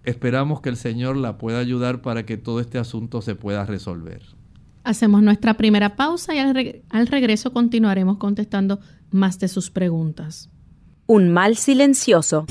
esperamos 0.05 0.63
que 0.63 0.71
el 0.71 0.77
Señor 0.77 1.17
la 1.17 1.39
pueda 1.39 1.59
ayudar 1.59 2.01
para 2.03 2.25
que 2.25 2.39
todo 2.39 2.59
este 2.59 2.79
asunto 2.79 3.23
se 3.23 3.35
pueda 3.35 3.67
resolver. 3.67 4.23
Hacemos 4.85 5.23
nuestra 5.23 5.55
primera 5.55 5.95
pausa 5.95 6.35
y 6.35 6.39
al, 6.39 7.07
regreso 7.07 7.53
continuaremos 7.53 8.19
contestando 8.19 8.81
más 9.11 9.39
de 9.39 9.47
sus 9.47 9.71
preguntas. 9.71 10.51
Un 11.07 11.33
mal 11.33 11.57
silencioso. 11.57 12.47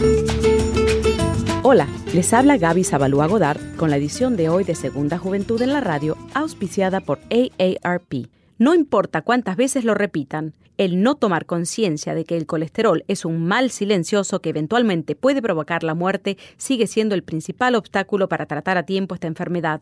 Hola, 1.63 1.87
les 2.13 2.33
habla 2.33 2.57
Gaby 2.57 2.85
Zabalúa 2.85 3.27
Godard 3.27 3.59
con 3.75 3.89
la 3.89 3.97
edición 3.97 4.37
de 4.37 4.47
hoy 4.47 4.63
de 4.63 4.75
Segunda 4.75 5.17
Juventud 5.17 5.61
en 5.61 5.73
la 5.73 5.81
Radio, 5.81 6.17
auspiciada 6.33 7.01
por 7.01 7.19
AARP. 7.29 8.29
No 8.57 8.75
importa 8.75 9.23
cuántas 9.23 9.57
veces 9.57 9.83
lo 9.83 9.93
repitan, 9.93 10.53
el 10.77 11.03
no 11.03 11.15
tomar 11.15 11.45
conciencia 11.45 12.15
de 12.15 12.23
que 12.25 12.37
el 12.37 12.45
colesterol 12.45 13.03
es 13.07 13.25
un 13.25 13.45
mal 13.45 13.71
silencioso 13.71 14.41
que 14.41 14.49
eventualmente 14.49 15.15
puede 15.15 15.41
provocar 15.41 15.83
la 15.83 15.95
muerte 15.95 16.37
sigue 16.57 16.87
siendo 16.87 17.13
el 17.13 17.23
principal 17.23 17.75
obstáculo 17.75 18.29
para 18.29 18.45
tratar 18.45 18.77
a 18.77 18.83
tiempo 18.83 19.15
esta 19.15 19.27
enfermedad. 19.27 19.81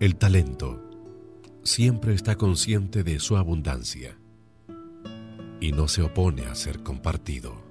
El 0.01 0.17
talento 0.17 0.83
siempre 1.65 2.15
está 2.15 2.37
consciente 2.37 3.03
de 3.03 3.21
su 3.21 3.37
abundancia 3.37 4.19
y 5.61 5.73
no 5.73 5.89
se 5.89 6.03
opone 6.03 6.47
a 6.47 6.55
ser 6.55 6.83
compartido. 6.83 7.68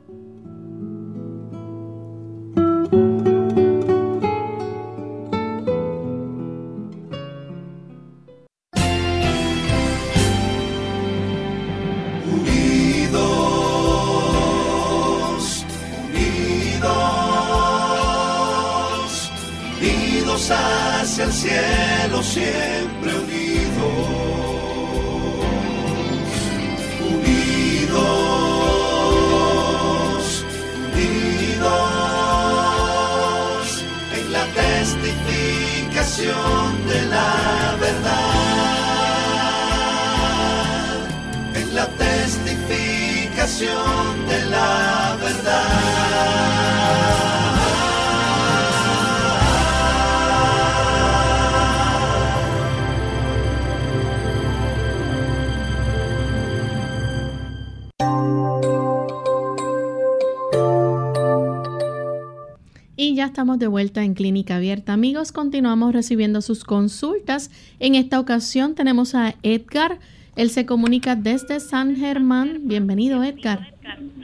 Amigos, 64.97 65.31
continuamos 65.31 65.93
recibiendo 65.93 66.41
sus 66.41 66.63
consultas. 66.63 67.51
En 67.79 67.93
esta 67.93 68.19
ocasión 68.19 68.73
tenemos 68.73 69.13
a 69.13 69.35
Edgar. 69.43 69.99
Él 70.35 70.49
se 70.49 70.65
comunica 70.65 71.15
desde 71.15 71.59
San 71.59 71.95
Germán. 71.95 72.61
Bienvenido, 72.63 73.23
Edgar. 73.23 73.59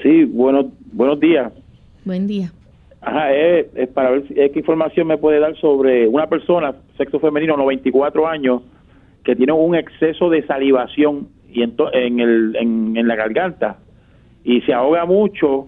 Sí, 0.01 0.23
bueno, 0.23 0.71
buenos 0.91 1.19
días. 1.19 1.53
Buen 2.05 2.25
día. 2.25 2.51
Ajá, 3.01 3.31
es, 3.35 3.87
para 3.89 4.09
ver 4.09 4.23
qué 4.23 4.51
información 4.55 5.05
me 5.05 5.19
puede 5.19 5.39
dar 5.39 5.55
sobre 5.57 6.07
una 6.07 6.25
persona, 6.25 6.73
sexo 6.97 7.19
femenino, 7.19 7.55
94 7.55 8.27
años, 8.27 8.63
que 9.23 9.35
tiene 9.35 9.53
un 9.53 9.75
exceso 9.75 10.31
de 10.31 10.43
salivación 10.47 11.27
y 11.51 11.61
en, 11.61 11.75
en, 11.93 12.19
el, 12.19 12.55
en, 12.55 12.97
en 12.97 13.07
la 13.07 13.15
garganta 13.15 13.77
y 14.43 14.61
se 14.61 14.73
ahoga 14.73 15.05
mucho 15.05 15.67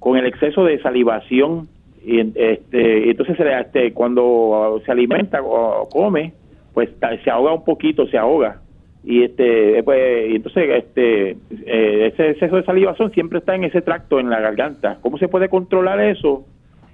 con 0.00 0.16
el 0.18 0.26
exceso 0.26 0.64
de 0.64 0.82
salivación 0.82 1.68
y 2.04 2.20
este 2.20 3.10
entonces 3.10 3.36
este, 3.40 3.92
cuando 3.92 4.80
se 4.84 4.92
alimenta 4.92 5.40
o 5.42 5.88
come 5.88 6.32
pues 6.72 6.90
se 7.22 7.30
ahoga 7.30 7.54
un 7.54 7.64
poquito 7.64 8.06
se 8.08 8.18
ahoga. 8.18 8.60
Y 9.02 9.22
este 9.22 9.82
pues 9.82 10.30
y 10.30 10.36
entonces 10.36 10.64
este 10.76 11.30
eh, 11.66 12.06
ese 12.12 12.30
exceso 12.30 12.56
de 12.56 12.64
salivación 12.64 13.10
siempre 13.12 13.38
está 13.38 13.54
en 13.54 13.64
ese 13.64 13.80
tracto 13.80 14.20
en 14.20 14.28
la 14.28 14.40
garganta. 14.40 14.98
Cómo 15.00 15.18
se 15.18 15.28
puede 15.28 15.48
controlar 15.48 16.00
eso 16.00 16.44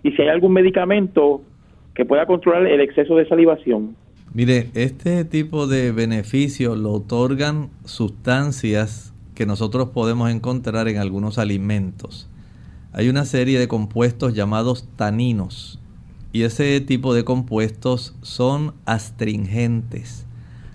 y 0.03 0.12
si 0.12 0.23
hay 0.23 0.29
algún 0.29 0.53
medicamento 0.53 1.42
que 1.94 2.05
pueda 2.05 2.27
controlar 2.27 2.66
el 2.66 2.81
exceso 2.81 3.16
de 3.16 3.27
salivación. 3.27 3.96
Mire 4.33 4.68
este 4.75 5.25
tipo 5.25 5.66
de 5.66 5.90
beneficios 5.90 6.79
lo 6.79 6.92
otorgan 6.92 7.70
sustancias 7.85 9.12
que 9.35 9.44
nosotros 9.44 9.88
podemos 9.88 10.31
encontrar 10.31 10.87
en 10.87 10.99
algunos 10.99 11.38
alimentos 11.38 12.30
hay 12.92 13.09
una 13.09 13.24
serie 13.24 13.59
de 13.59 13.68
compuestos 13.68 14.35
llamados 14.35 14.88
taninos 14.96 15.79
y 16.33 16.42
ese 16.42 16.81
tipo 16.81 17.14
de 17.14 17.24
compuestos 17.24 18.14
son 18.22 18.74
astringentes. 18.85 20.26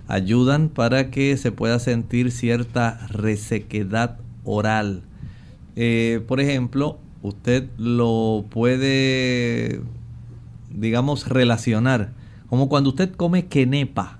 Ayudan 0.08 0.68
para 0.68 1.10
que 1.10 1.36
se 1.36 1.52
pueda 1.52 1.78
sentir 1.78 2.30
cierta 2.30 3.06
resequedad 3.08 4.18
oral. 4.44 5.02
Eh, 5.74 6.22
por 6.28 6.40
ejemplo, 6.40 6.98
usted 7.22 7.68
lo 7.76 8.44
puede, 8.50 9.80
digamos, 10.70 11.28
relacionar 11.28 12.12
como 12.48 12.68
cuando 12.68 12.90
usted 12.90 13.12
come 13.12 13.46
quenepa 13.46 14.18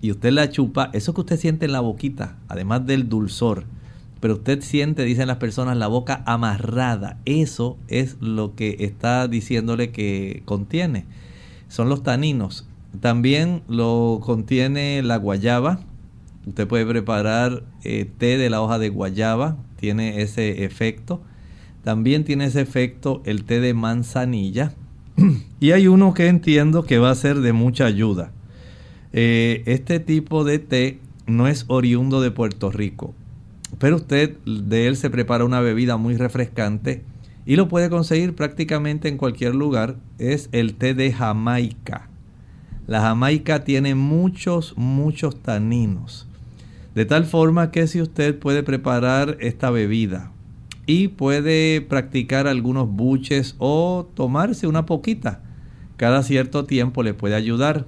y 0.00 0.12
usted 0.12 0.32
la 0.32 0.50
chupa, 0.50 0.90
eso 0.92 1.12
que 1.14 1.20
usted 1.20 1.38
siente 1.38 1.66
en 1.66 1.72
la 1.72 1.80
boquita, 1.80 2.38
además 2.48 2.86
del 2.86 3.08
dulzor, 3.08 3.64
pero 4.20 4.34
usted 4.34 4.62
siente, 4.62 5.04
dicen 5.04 5.28
las 5.28 5.38
personas, 5.38 5.76
la 5.76 5.86
boca 5.86 6.22
amarrada. 6.26 7.18
Eso 7.24 7.78
es 7.88 8.16
lo 8.20 8.54
que 8.54 8.76
está 8.80 9.26
diciéndole 9.28 9.90
que 9.90 10.42
contiene. 10.44 11.06
Son 11.68 11.88
los 11.88 12.02
taninos. 12.02 12.68
También 13.00 13.62
lo 13.66 14.20
contiene 14.22 15.02
la 15.02 15.16
guayaba. 15.16 15.80
Usted 16.46 16.68
puede 16.68 16.84
preparar 16.84 17.64
eh, 17.84 18.10
té 18.18 18.36
de 18.36 18.50
la 18.50 18.60
hoja 18.60 18.78
de 18.78 18.88
guayaba, 18.90 19.56
tiene 19.76 20.20
ese 20.22 20.64
efecto. 20.64 21.22
También 21.84 22.24
tiene 22.24 22.46
ese 22.46 22.60
efecto 22.60 23.22
el 23.24 23.44
té 23.44 23.60
de 23.60 23.72
manzanilla. 23.72 24.74
y 25.60 25.70
hay 25.70 25.86
uno 25.86 26.12
que 26.12 26.26
entiendo 26.26 26.82
que 26.82 26.98
va 26.98 27.10
a 27.10 27.14
ser 27.14 27.40
de 27.40 27.52
mucha 27.52 27.86
ayuda. 27.86 28.32
Eh, 29.12 29.62
este 29.66 29.98
tipo 29.98 30.44
de 30.44 30.58
té 30.58 30.98
no 31.26 31.48
es 31.48 31.64
oriundo 31.68 32.20
de 32.20 32.30
Puerto 32.30 32.70
Rico, 32.70 33.14
pero 33.78 33.96
usted 33.96 34.36
de 34.44 34.86
él 34.86 34.96
se 34.96 35.10
prepara 35.10 35.44
una 35.44 35.60
bebida 35.60 35.96
muy 35.96 36.16
refrescante 36.16 37.02
y 37.46 37.56
lo 37.56 37.68
puede 37.68 37.90
conseguir 37.90 38.34
prácticamente 38.34 39.08
en 39.08 39.16
cualquier 39.16 39.54
lugar. 39.54 39.96
Es 40.18 40.48
el 40.52 40.74
té 40.74 40.94
de 40.94 41.12
Jamaica. 41.12 42.08
La 42.86 43.00
Jamaica 43.00 43.64
tiene 43.64 43.94
muchos, 43.94 44.74
muchos 44.76 45.40
taninos. 45.42 46.26
De 46.94 47.04
tal 47.04 47.24
forma 47.24 47.70
que 47.70 47.86
si 47.86 48.00
usted 48.00 48.38
puede 48.38 48.62
preparar 48.62 49.36
esta 49.40 49.70
bebida 49.70 50.32
y 50.86 51.08
puede 51.08 51.80
practicar 51.82 52.48
algunos 52.48 52.88
buches 52.88 53.54
o 53.58 54.08
tomarse 54.14 54.66
una 54.66 54.86
poquita, 54.86 55.40
cada 55.96 56.22
cierto 56.22 56.64
tiempo 56.64 57.02
le 57.02 57.14
puede 57.14 57.36
ayudar. 57.36 57.86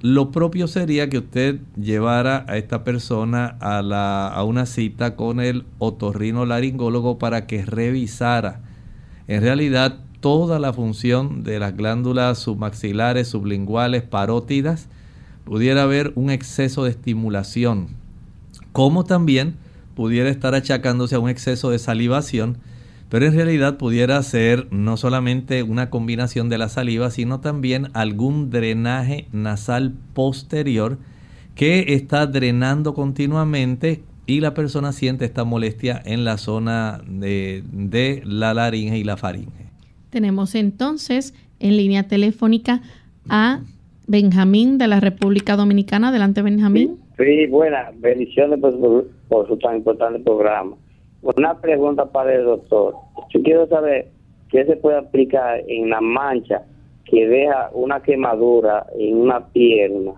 Lo 0.00 0.30
propio 0.30 0.66
sería 0.66 1.10
que 1.10 1.18
usted 1.18 1.60
llevara 1.76 2.44
a 2.48 2.56
esta 2.56 2.84
persona 2.84 3.56
a, 3.60 3.82
la, 3.82 4.28
a 4.28 4.44
una 4.44 4.66
cita 4.66 5.14
con 5.14 5.40
el 5.40 5.64
otorrino 5.78 6.46
laringólogo 6.46 7.18
para 7.18 7.46
que 7.46 7.64
revisara. 7.64 8.62
En 9.28 9.42
realidad 9.42 9.98
toda 10.20 10.58
la 10.58 10.72
función 10.72 11.44
de 11.44 11.58
las 11.58 11.76
glándulas 11.76 12.38
submaxilares, 12.38 13.28
sublinguales, 13.28 14.02
parótidas, 14.02 14.88
pudiera 15.44 15.82
haber 15.82 16.12
un 16.14 16.30
exceso 16.30 16.84
de 16.84 16.90
estimulación 16.90 18.00
como 18.72 19.04
también 19.04 19.56
pudiera 19.94 20.30
estar 20.30 20.54
achacándose 20.54 21.14
a 21.14 21.20
un 21.20 21.28
exceso 21.28 21.70
de 21.70 21.78
salivación, 21.78 22.58
pero 23.10 23.26
en 23.26 23.34
realidad 23.34 23.76
pudiera 23.76 24.22
ser 24.22 24.66
no 24.70 24.96
solamente 24.96 25.62
una 25.62 25.90
combinación 25.90 26.48
de 26.48 26.58
la 26.58 26.68
saliva, 26.68 27.10
sino 27.10 27.40
también 27.40 27.88
algún 27.92 28.50
drenaje 28.50 29.26
nasal 29.32 29.92
posterior 30.14 30.96
que 31.54 31.92
está 31.94 32.26
drenando 32.26 32.94
continuamente 32.94 34.02
y 34.26 34.40
la 34.40 34.54
persona 34.54 34.92
siente 34.92 35.24
esta 35.26 35.44
molestia 35.44 36.00
en 36.04 36.24
la 36.24 36.38
zona 36.38 37.02
de, 37.06 37.64
de 37.72 38.22
la 38.24 38.54
laringe 38.54 38.96
y 38.96 39.04
la 39.04 39.16
faringe. 39.16 39.66
Tenemos 40.10 40.54
entonces 40.54 41.34
en 41.58 41.76
línea 41.76 42.08
telefónica 42.08 42.80
a 43.28 43.60
Benjamín 44.06 44.78
de 44.78 44.88
la 44.88 44.98
República 44.98 45.56
Dominicana. 45.56 46.08
Adelante, 46.08 46.42
Benjamín. 46.42 46.96
Sí, 47.16 47.46
buenas. 47.46 47.88
Bendiciones 48.00 48.58
por, 49.28 49.46
su 49.46 49.56
tan 49.58 49.76
importante 49.76 50.18
programa. 50.20 50.76
Una 51.22 51.60
pregunta 51.60 52.06
para 52.06 52.34
el 52.34 52.44
doctor. 52.44 52.94
Yo 53.30 53.42
quiero 53.42 53.66
saber 53.66 54.08
qué 54.50 54.64
se 54.64 54.76
puede 54.76 54.98
aplicar 54.98 55.62
en 55.68 55.90
la 55.90 56.00
mancha 56.00 56.62
que 57.04 57.26
deja 57.26 57.70
una 57.72 58.02
quemadura 58.02 58.86
en 58.98 59.16
una 59.16 59.46
pierna 59.48 60.12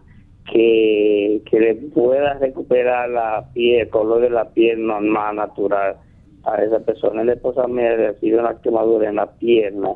que, 0.50 1.42
que 1.50 1.60
le 1.60 1.74
pueda 1.74 2.34
recuperar 2.34 3.10
la 3.10 3.48
piel, 3.52 3.82
el 3.82 3.88
color 3.88 4.20
de 4.20 4.30
la 4.30 4.50
piel 4.50 4.86
normal, 4.86 5.36
natural 5.36 5.96
a 6.44 6.62
esa 6.62 6.80
persona. 6.80 7.24
La 7.24 7.32
esposa 7.32 7.66
me 7.66 7.96
recibe 7.96 8.38
una 8.38 8.60
quemadura 8.60 9.08
en 9.08 9.16
la 9.16 9.26
pierna 9.26 9.90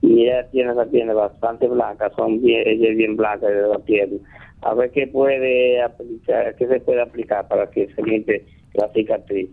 y 0.00 0.24
ella 0.24 0.48
tiene 0.50 0.72
esa 0.72 0.86
pierna 0.86 1.14
bastante 1.14 1.68
blanca, 1.68 2.10
son 2.16 2.42
bien, 2.42 2.62
ella 2.66 2.90
es 2.90 2.96
bien 2.96 3.16
blanca 3.16 3.46
de 3.46 3.68
la 3.68 3.78
pierna 3.78 4.18
a 4.62 4.74
ver 4.74 4.90
qué 4.92 5.06
puede 5.08 5.82
aplicar, 5.82 6.54
qué 6.56 6.66
se 6.66 6.80
puede 6.80 7.02
aplicar 7.02 7.46
para 7.48 7.68
que 7.70 7.92
se 7.94 8.02
limpie 8.02 8.44
la 8.74 8.88
cicatriz. 8.92 9.50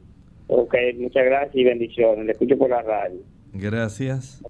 Ok, 0.51 0.75
muchas 0.97 1.25
gracias 1.25 1.55
y 1.55 1.63
bendiciones. 1.63 2.25
Le 2.25 2.31
escucho 2.31 2.57
por 2.57 2.69
la 2.69 2.81
radio. 2.81 3.19
Gracias. 3.53 4.43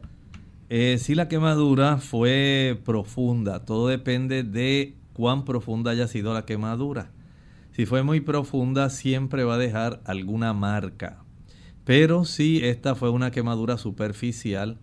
Eh, 0.70 0.98
si 0.98 1.14
la 1.14 1.28
quemadura 1.28 1.98
fue 1.98 2.80
profunda, 2.86 3.66
todo 3.66 3.90
depende 3.90 4.44
de 4.44 4.96
cuán 5.14 5.46
profunda 5.46 5.92
haya 5.92 6.08
sido 6.08 6.34
la 6.34 6.46
quemadura. 6.46 7.12
Si 7.72 7.86
fue 7.86 8.02
muy 8.02 8.22
profunda, 8.22 8.90
siempre 8.90 9.44
va 9.44 9.56
a 9.56 9.58
dejar 9.60 10.00
alguna 10.06 10.54
marca. 10.54 11.24
Pero 11.84 12.24
si 12.24 12.66
esta 12.66 12.96
fue 12.96 13.10
una 13.10 13.32
quemadura 13.32 13.78
superficial, 13.78 14.78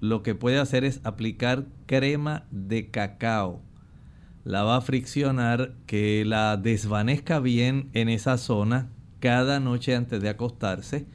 lo 0.00 0.22
que 0.22 0.34
puede 0.34 0.58
hacer 0.58 0.84
es 0.84 1.00
aplicar 1.04 1.66
crema 1.86 2.46
de 2.50 2.90
cacao 2.90 3.62
la 4.48 4.62
va 4.62 4.76
a 4.76 4.80
friccionar, 4.80 5.74
que 5.84 6.24
la 6.24 6.56
desvanezca 6.56 7.38
bien 7.38 7.90
en 7.92 8.08
esa 8.08 8.38
zona 8.38 8.88
cada 9.20 9.60
noche 9.60 9.94
antes 9.94 10.20
de 10.20 10.28
acostarse. 10.28 11.06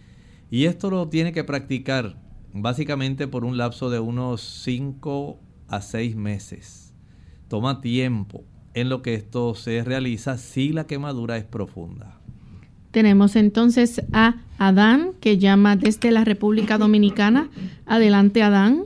Y 0.49 0.65
esto 0.65 0.89
lo 0.89 1.07
tiene 1.09 1.31
que 1.31 1.43
practicar 1.43 2.15
básicamente 2.53 3.27
por 3.27 3.45
un 3.45 3.57
lapso 3.57 3.89
de 3.89 3.99
unos 3.99 4.41
5 4.41 5.39
a 5.67 5.81
6 5.81 6.15
meses. 6.15 6.95
Toma 7.47 7.81
tiempo 7.81 8.43
en 8.73 8.89
lo 8.89 9.01
que 9.01 9.15
esto 9.15 9.55
se 9.55 9.83
realiza 9.83 10.37
si 10.37 10.71
la 10.71 10.85
quemadura 10.85 11.37
es 11.37 11.43
profunda. 11.43 12.19
Tenemos 12.91 13.35
entonces 13.35 14.05
a 14.13 14.35
Adán 14.59 15.11
que 15.19 15.39
llama 15.39 15.75
desde 15.75 16.11
la 16.11 16.23
República 16.23 16.77
Dominicana. 16.77 17.49
Adelante, 17.87 18.43
Adán. 18.43 18.83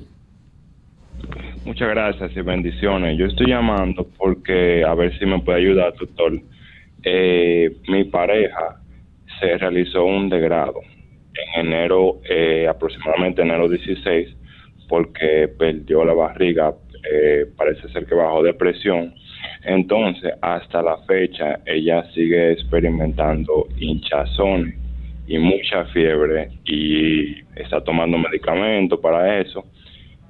Muchas 1.66 1.90
gracias 1.90 2.32
y 2.34 2.42
bendiciones. 2.42 3.18
Yo 3.18 3.26
estoy 3.26 3.48
llamando 3.48 4.08
porque 4.18 4.86
a 4.86 4.94
ver 4.94 5.18
si 5.20 5.26
me 5.26 5.42
puede 5.42 5.60
ayudar, 5.60 5.94
doctor. 6.00 6.42
Eh, 7.04 7.76
mi 7.90 8.06
pareja 8.06 8.80
se 9.40 9.58
realizó 9.58 10.06
un 10.06 10.30
degrado 10.30 10.82
en 11.34 11.68
enero, 11.68 12.20
eh, 12.30 12.68
aproximadamente 12.68 13.42
enero 13.42 13.70
16, 13.70 14.36
porque 14.88 15.50
perdió 15.58 16.04
la 16.06 16.14
barriga, 16.14 16.74
eh, 17.12 17.46
parece 17.56 17.88
ser 17.90 18.06
que 18.06 18.16
bajó 18.16 18.44
de 18.44 18.54
presión. 18.54 19.14
Entonces, 19.64 20.34
hasta 20.42 20.82
la 20.82 20.98
fecha, 21.00 21.60
ella 21.66 22.04
sigue 22.14 22.54
experimentando 22.54 23.68
hinchazón 23.78 24.74
y 25.28 25.38
mucha 25.38 25.86
fiebre 25.86 26.50
y 26.66 27.42
está 27.56 27.82
tomando 27.84 28.18
medicamentos 28.18 29.00
para 29.00 29.40
eso 29.40 29.66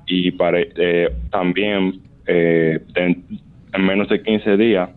y 0.08 0.32
para, 0.32 0.60
eh, 0.62 1.10
también 1.30 2.02
eh, 2.26 2.80
en, 2.96 3.86
menos 3.86 4.10
de 4.10 4.24
15 4.24 4.58
días 4.58 4.90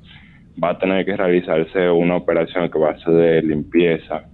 va 0.62 0.70
a 0.70 0.78
tener 0.78 1.04
que 1.04 1.16
realizarse 1.16 1.90
una 1.90 2.16
operación 2.16 2.70
que 2.70 2.78
va 2.78 2.90
a 2.90 2.98
ser 2.98 3.14
de 3.14 3.42
limpieza. 3.42 4.24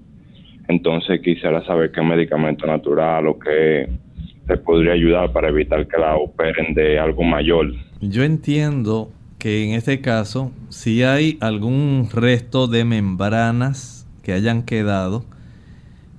Entonces 0.69 1.21
quisiera 1.21 1.65
saber 1.65 1.93
qué 1.93 2.03
medicamento 2.03 2.67
natural 2.67 3.29
o 3.29 3.39
qué 3.39 3.89
le 4.49 4.57
podría 4.59 4.93
ayudar 4.93 5.33
para 5.33 5.49
evitar 5.49 5.87
que 5.87 5.99
la 5.99 6.17
operen 6.17 6.75
de 6.75 6.99
algo 6.99 7.23
mayor. 7.23 7.73
Yo 8.01 8.25
entiendo 8.25 9.11
que 9.39 9.65
en 9.65 9.75
este 9.75 10.01
caso, 10.01 10.51
si 10.69 11.03
hay 11.03 11.37
algún 11.41 12.09
resto 12.12 12.67
de 12.67 12.85
membranas 12.85 14.09
que 14.23 14.33
hayan 14.33 14.65
quedado, 14.65 15.25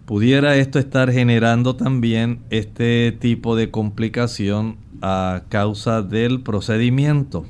pudiera 0.06 0.56
esto 0.56 0.80
estar 0.80 1.12
generando 1.12 1.76
también 1.76 2.39
este 2.50 3.12
tipo 3.12 3.56
de 3.56 3.70
complicación 3.70 4.78
a 5.02 5.43
causa 5.50 6.02
del 6.02 6.41
procedimiento. 6.41 7.46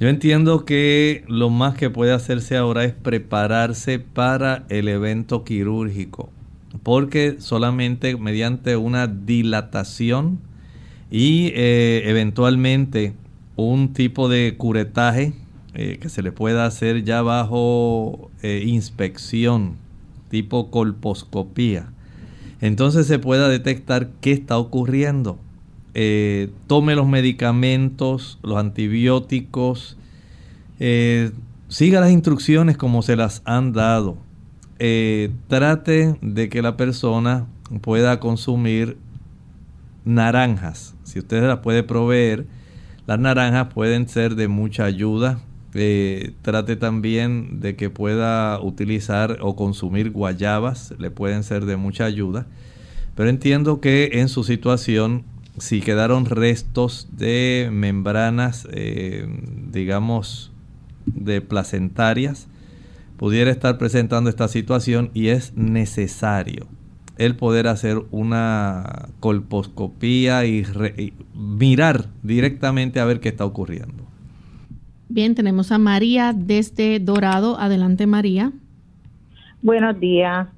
Yo 0.00 0.08
entiendo 0.08 0.64
que 0.64 1.24
lo 1.26 1.50
más 1.50 1.74
que 1.74 1.90
puede 1.90 2.12
hacerse 2.12 2.56
ahora 2.56 2.84
es 2.84 2.92
prepararse 2.92 3.98
para 3.98 4.64
el 4.68 4.86
evento 4.86 5.42
quirúrgico, 5.42 6.30
porque 6.84 7.36
solamente 7.40 8.16
mediante 8.16 8.76
una 8.76 9.08
dilatación 9.08 10.38
y 11.10 11.48
eh, 11.54 12.02
eventualmente 12.04 13.14
un 13.56 13.92
tipo 13.92 14.28
de 14.28 14.54
curetaje 14.56 15.32
eh, 15.74 15.98
que 16.00 16.08
se 16.08 16.22
le 16.22 16.30
pueda 16.30 16.64
hacer 16.64 17.02
ya 17.02 17.22
bajo 17.22 18.30
eh, 18.42 18.62
inspección 18.64 19.76
tipo 20.28 20.70
colposcopía. 20.70 21.90
Entonces 22.60 23.06
se 23.06 23.18
pueda 23.18 23.48
detectar 23.48 24.10
qué 24.20 24.32
está 24.32 24.58
ocurriendo. 24.58 25.38
Eh, 26.00 26.50
tome 26.68 26.94
los 26.94 27.08
medicamentos, 27.08 28.38
los 28.44 28.56
antibióticos, 28.56 29.98
eh, 30.78 31.32
siga 31.66 32.00
las 32.00 32.12
instrucciones 32.12 32.76
como 32.76 33.02
se 33.02 33.16
las 33.16 33.42
han 33.44 33.72
dado. 33.72 34.16
Eh, 34.78 35.32
trate 35.48 36.16
de 36.22 36.48
que 36.48 36.62
la 36.62 36.76
persona 36.76 37.48
pueda 37.80 38.20
consumir 38.20 38.96
naranjas. 40.04 40.94
Si 41.02 41.18
usted 41.18 41.42
las 41.42 41.58
puede 41.58 41.82
proveer, 41.82 42.46
las 43.08 43.18
naranjas 43.18 43.74
pueden 43.74 44.08
ser 44.08 44.36
de 44.36 44.46
mucha 44.46 44.84
ayuda 44.84 45.40
trate 46.42 46.76
también 46.76 47.60
de 47.60 47.76
que 47.76 47.90
pueda 47.90 48.60
utilizar 48.60 49.38
o 49.40 49.54
consumir 49.54 50.10
guayabas, 50.10 50.94
le 50.98 51.10
pueden 51.10 51.42
ser 51.42 51.66
de 51.66 51.76
mucha 51.76 52.04
ayuda. 52.04 52.46
Pero 53.14 53.28
entiendo 53.28 53.80
que 53.80 54.10
en 54.14 54.28
su 54.28 54.44
situación, 54.44 55.24
si 55.58 55.80
quedaron 55.80 56.26
restos 56.26 57.08
de 57.12 57.68
membranas, 57.72 58.68
eh, 58.72 59.26
digamos, 59.70 60.52
de 61.06 61.40
placentarias, 61.40 62.48
pudiera 63.16 63.50
estar 63.50 63.78
presentando 63.78 64.30
esta 64.30 64.48
situación 64.48 65.10
y 65.14 65.28
es 65.28 65.54
necesario, 65.56 66.66
el 67.16 67.34
poder 67.36 67.66
hacer 67.66 68.02
una 68.10 69.08
colposcopía 69.20 70.46
y, 70.46 70.64
y 70.96 71.12
mirar 71.34 72.06
directamente 72.22 73.00
a 73.00 73.04
ver 73.04 73.20
qué 73.20 73.28
está 73.28 73.44
ocurriendo. 73.44 74.04
Bien, 75.08 75.34
tenemos 75.34 75.72
a 75.72 75.78
María 75.78 76.32
desde 76.36 77.00
Dorado. 77.00 77.58
Adelante, 77.58 78.06
María. 78.06 78.52
Buenos 79.62 79.98
días. 79.98 80.48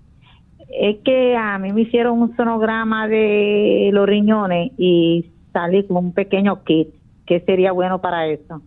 Es 0.73 0.99
que 1.05 1.37
a 1.37 1.59
mí 1.59 1.73
me 1.73 1.83
hicieron 1.83 2.21
un 2.21 2.37
sonograma 2.37 3.09
de 3.09 3.91
los 3.93 4.07
riñones 4.07 4.73
y 4.79 5.31
salí 5.53 5.85
con 5.87 5.97
un 5.97 6.13
pequeño 6.13 6.63
kit. 6.65 6.89
¿Qué 7.27 7.41
sería 7.41 7.73
bueno 7.73 8.01
para 8.01 8.27
eso? 8.27 8.63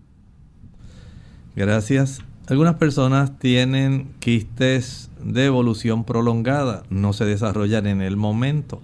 Gracias. 1.56 2.24
Algunas 2.48 2.76
personas 2.76 3.39
tienen 3.39 4.10
quistes 4.20 5.10
de 5.24 5.46
evolución 5.46 6.04
prolongada, 6.04 6.84
no 6.89 7.13
se 7.13 7.24
desarrollan 7.24 7.88
en 7.88 8.02
el 8.02 8.18
momento. 8.18 8.82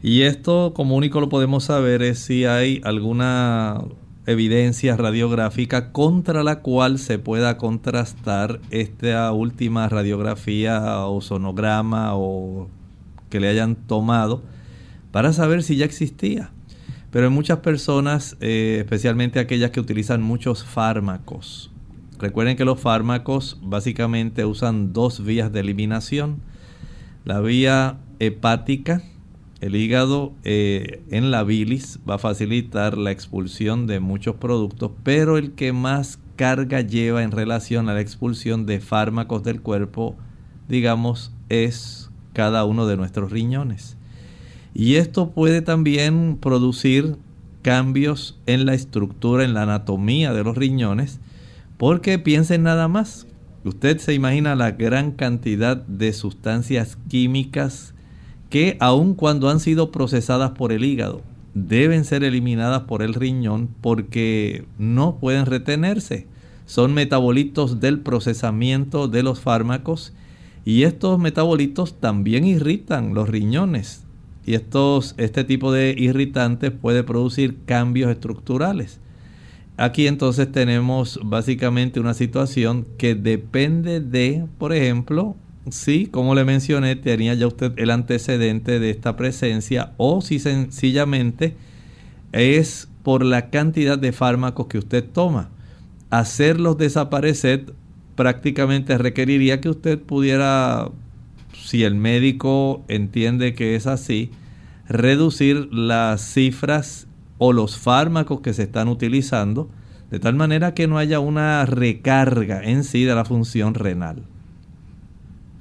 Y 0.00 0.22
esto 0.22 0.74
como 0.74 0.96
único 0.96 1.20
lo 1.20 1.28
podemos 1.28 1.64
saber 1.64 2.02
es 2.02 2.18
si 2.20 2.44
hay 2.44 2.80
alguna 2.84 3.80
evidencia 4.26 4.96
radiográfica 4.96 5.92
contra 5.92 6.42
la 6.42 6.60
cual 6.60 6.98
se 6.98 7.18
pueda 7.18 7.58
contrastar 7.58 8.60
esta 8.70 9.30
última 9.32 9.88
radiografía 9.88 11.06
o 11.06 11.20
sonograma 11.20 12.14
o 12.14 12.68
que 13.28 13.40
le 13.40 13.48
hayan 13.48 13.74
tomado 13.74 14.42
para 15.10 15.32
saber 15.32 15.62
si 15.62 15.76
ya 15.76 15.84
existía. 15.84 16.50
Pero 17.10 17.28
en 17.28 17.32
muchas 17.32 17.58
personas, 17.58 18.36
eh, 18.40 18.78
especialmente 18.80 19.38
aquellas 19.38 19.70
que 19.70 19.78
utilizan 19.78 20.22
muchos 20.22 20.64
fármacos, 20.64 21.70
recuerden 22.18 22.56
que 22.56 22.64
los 22.64 22.80
fármacos 22.80 23.58
básicamente 23.62 24.44
usan 24.44 24.92
dos 24.92 25.24
vías 25.24 25.52
de 25.52 25.60
eliminación. 25.60 26.40
La 27.24 27.40
vía 27.40 27.98
hepática, 28.18 29.02
el 29.64 29.76
hígado 29.76 30.34
eh, 30.44 31.02
en 31.10 31.30
la 31.30 31.42
bilis 31.42 31.98
va 32.06 32.16
a 32.16 32.18
facilitar 32.18 32.98
la 32.98 33.12
expulsión 33.12 33.86
de 33.86 33.98
muchos 33.98 34.34
productos, 34.36 34.90
pero 35.02 35.38
el 35.38 35.52
que 35.52 35.72
más 35.72 36.18
carga 36.36 36.82
lleva 36.82 37.22
en 37.22 37.30
relación 37.30 37.88
a 37.88 37.94
la 37.94 38.02
expulsión 38.02 38.66
de 38.66 38.80
fármacos 38.80 39.42
del 39.42 39.62
cuerpo, 39.62 40.16
digamos, 40.68 41.32
es 41.48 42.10
cada 42.34 42.66
uno 42.66 42.86
de 42.86 42.98
nuestros 42.98 43.32
riñones. 43.32 43.96
Y 44.74 44.96
esto 44.96 45.30
puede 45.30 45.62
también 45.62 46.36
producir 46.38 47.16
cambios 47.62 48.38
en 48.44 48.66
la 48.66 48.74
estructura, 48.74 49.44
en 49.44 49.54
la 49.54 49.62
anatomía 49.62 50.34
de 50.34 50.44
los 50.44 50.58
riñones, 50.58 51.20
porque 51.78 52.18
piensen 52.18 52.64
nada 52.64 52.86
más. 52.86 53.26
Usted 53.64 53.96
se 53.96 54.12
imagina 54.12 54.56
la 54.56 54.72
gran 54.72 55.12
cantidad 55.12 55.78
de 55.78 56.12
sustancias 56.12 56.98
químicas 57.08 57.93
que 58.54 58.76
aun 58.78 59.14
cuando 59.14 59.50
han 59.50 59.58
sido 59.58 59.90
procesadas 59.90 60.52
por 60.52 60.70
el 60.70 60.84
hígado, 60.84 61.22
deben 61.54 62.04
ser 62.04 62.22
eliminadas 62.22 62.82
por 62.82 63.02
el 63.02 63.12
riñón 63.12 63.68
porque 63.80 64.64
no 64.78 65.16
pueden 65.16 65.46
retenerse. 65.46 66.28
Son 66.64 66.94
metabolitos 66.94 67.80
del 67.80 67.98
procesamiento 67.98 69.08
de 69.08 69.24
los 69.24 69.40
fármacos 69.40 70.12
y 70.64 70.84
estos 70.84 71.18
metabolitos 71.18 71.98
también 71.98 72.44
irritan 72.44 73.12
los 73.12 73.28
riñones 73.28 74.04
y 74.46 74.54
estos, 74.54 75.16
este 75.16 75.42
tipo 75.42 75.72
de 75.72 75.92
irritantes 75.98 76.70
puede 76.70 77.02
producir 77.02 77.56
cambios 77.64 78.08
estructurales. 78.08 79.00
Aquí 79.76 80.06
entonces 80.06 80.52
tenemos 80.52 81.18
básicamente 81.24 81.98
una 81.98 82.14
situación 82.14 82.86
que 82.98 83.16
depende 83.16 83.98
de, 83.98 84.46
por 84.58 84.72
ejemplo, 84.72 85.34
si, 85.70 86.06
como 86.06 86.34
le 86.34 86.44
mencioné, 86.44 86.96
tenía 86.96 87.34
ya 87.34 87.46
usted 87.46 87.72
el 87.76 87.90
antecedente 87.90 88.78
de 88.78 88.90
esta 88.90 89.16
presencia 89.16 89.92
o 89.96 90.20
si 90.20 90.38
sencillamente 90.38 91.56
es 92.32 92.88
por 93.02 93.24
la 93.24 93.50
cantidad 93.50 93.98
de 93.98 94.12
fármacos 94.12 94.66
que 94.66 94.78
usted 94.78 95.04
toma. 95.04 95.50
Hacerlos 96.10 96.76
desaparecer 96.76 97.74
prácticamente 98.14 98.98
requeriría 98.98 99.60
que 99.60 99.70
usted 99.70 100.00
pudiera 100.00 100.90
si 101.54 101.84
el 101.84 101.94
médico 101.94 102.84
entiende 102.88 103.54
que 103.54 103.74
es 103.74 103.86
así, 103.86 104.30
reducir 104.88 105.72
las 105.72 106.20
cifras 106.20 107.06
o 107.38 107.52
los 107.52 107.78
fármacos 107.78 108.40
que 108.40 108.52
se 108.52 108.64
están 108.64 108.88
utilizando, 108.88 109.70
de 110.10 110.18
tal 110.20 110.34
manera 110.34 110.74
que 110.74 110.86
no 110.86 110.98
haya 110.98 111.20
una 111.20 111.64
recarga 111.66 112.62
en 112.62 112.84
sí 112.84 113.04
de 113.04 113.14
la 113.14 113.24
función 113.24 113.74
renal. 113.74 114.24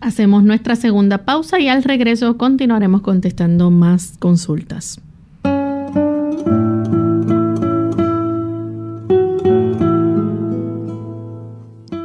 Hacemos 0.03 0.43
nuestra 0.43 0.75
segunda 0.75 1.23
pausa 1.23 1.61
y 1.61 1.69
al 1.69 1.81
regreso 1.81 2.37
continuaremos 2.37 3.01
contestando 3.01 3.71
más 3.71 4.17
consultas. 4.19 4.99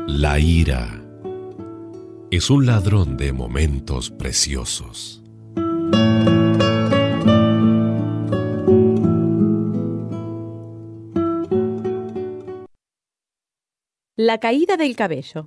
La 0.07 0.39
ira 0.39 1.03
es 2.31 2.51
un 2.51 2.67
ladrón 2.67 3.17
de 3.17 3.33
momentos 3.33 4.11
preciosos. 4.11 5.25
La 14.15 14.39
caída 14.39 14.77
del 14.77 14.95
cabello. 14.95 15.47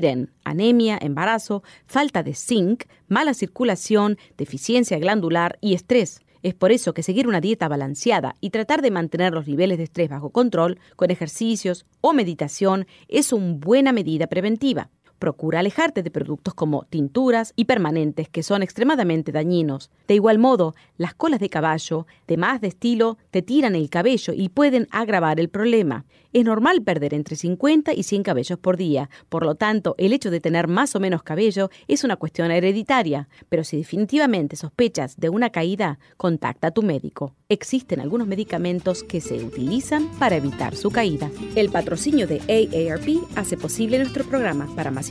en 0.05 0.31
anemia, 0.43 0.97
embarazo, 1.01 1.63
falta 1.85 2.23
de 2.23 2.33
zinc, 2.33 2.85
mala 3.07 3.33
circulación, 3.33 4.17
deficiencia 4.37 4.97
glandular 4.99 5.57
y 5.61 5.73
estrés. 5.73 6.21
Es 6.43 6.55
por 6.55 6.71
eso 6.71 6.93
que 6.93 7.03
seguir 7.03 7.27
una 7.27 7.41
dieta 7.41 7.67
balanceada 7.67 8.35
y 8.41 8.49
tratar 8.49 8.81
de 8.81 8.91
mantener 8.91 9.33
los 9.33 9.47
niveles 9.47 9.77
de 9.77 9.83
estrés 9.83 10.09
bajo 10.09 10.31
control 10.31 10.79
con 10.95 11.11
ejercicios 11.11 11.85
o 12.01 12.13
meditación 12.13 12.87
es 13.07 13.31
una 13.31 13.53
buena 13.59 13.91
medida 13.91 14.27
preventiva. 14.27 14.89
Procura 15.21 15.59
alejarte 15.59 16.01
de 16.01 16.09
productos 16.09 16.55
como 16.55 16.85
tinturas 16.89 17.53
y 17.55 17.65
permanentes 17.65 18.27
que 18.27 18.41
son 18.41 18.63
extremadamente 18.63 19.31
dañinos. 19.31 19.91
De 20.07 20.15
igual 20.15 20.39
modo, 20.39 20.73
las 20.97 21.13
colas 21.13 21.39
de 21.39 21.47
caballo, 21.47 22.07
de 22.27 22.37
más 22.37 22.59
de 22.59 22.69
estilo, 22.69 23.19
te 23.29 23.43
tiran 23.43 23.75
el 23.75 23.91
cabello 23.91 24.33
y 24.35 24.49
pueden 24.49 24.87
agravar 24.89 25.39
el 25.39 25.49
problema. 25.49 26.05
Es 26.33 26.45
normal 26.45 26.81
perder 26.81 27.13
entre 27.13 27.35
50 27.35 27.93
y 27.93 28.03
100 28.03 28.23
cabellos 28.23 28.57
por 28.57 28.77
día, 28.77 29.09
por 29.29 29.45
lo 29.45 29.55
tanto, 29.55 29.95
el 29.97 30.13
hecho 30.13 30.31
de 30.31 30.39
tener 30.39 30.67
más 30.67 30.95
o 30.95 30.99
menos 30.99 31.21
cabello 31.23 31.69
es 31.87 32.03
una 32.03 32.15
cuestión 32.15 32.49
hereditaria, 32.49 33.27
pero 33.49 33.63
si 33.63 33.77
definitivamente 33.77 34.55
sospechas 34.55 35.19
de 35.19 35.29
una 35.29 35.49
caída, 35.49 35.99
contacta 36.17 36.67
a 36.67 36.71
tu 36.71 36.83
médico. 36.83 37.35
Existen 37.49 37.99
algunos 37.99 38.27
medicamentos 38.27 39.03
que 39.03 39.19
se 39.19 39.43
utilizan 39.43 40.07
para 40.19 40.37
evitar 40.37 40.75
su 40.75 40.89
caída. 40.89 41.29
El 41.55 41.69
patrocinio 41.69 42.25
de 42.25 42.39
AARP 42.39 43.19
hace 43.35 43.57
posible 43.57 43.99
nuestro 43.99 44.23
programa. 44.23 44.73
Para 44.73 44.89
más 44.89 45.10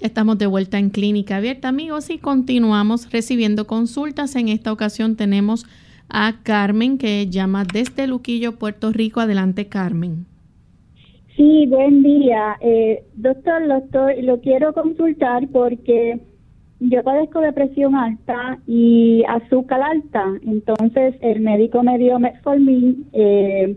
Estamos 0.00 0.38
de 0.38 0.46
vuelta 0.46 0.78
en 0.78 0.90
Clínica 0.90 1.36
Abierta, 1.36 1.68
amigos, 1.68 2.10
y 2.10 2.18
continuamos 2.18 3.10
recibiendo 3.10 3.66
consultas. 3.66 4.36
En 4.36 4.48
esta 4.48 4.72
ocasión 4.72 5.16
tenemos 5.16 5.66
a 6.08 6.42
Carmen 6.42 6.98
que 6.98 7.28
llama 7.28 7.64
desde 7.64 8.06
Luquillo, 8.06 8.58
Puerto 8.58 8.92
Rico. 8.92 9.20
Adelante, 9.20 9.68
Carmen. 9.68 10.26
Sí, 11.36 11.66
buen 11.66 12.02
día. 12.02 12.56
Eh, 12.60 13.04
doctor, 13.14 13.62
lo, 13.62 13.82
lo 14.22 14.40
quiero 14.40 14.72
consultar 14.72 15.46
porque 15.52 16.18
yo 16.80 17.04
padezco 17.04 17.40
de 17.40 17.52
presión 17.52 17.94
alta 17.94 18.58
y 18.66 19.22
azúcar 19.28 19.82
alta. 19.82 20.32
Entonces, 20.46 21.14
el 21.20 21.40
médico 21.40 21.82
me 21.82 21.98
dio 21.98 22.18
metformin 22.18 23.06
eh, 23.12 23.76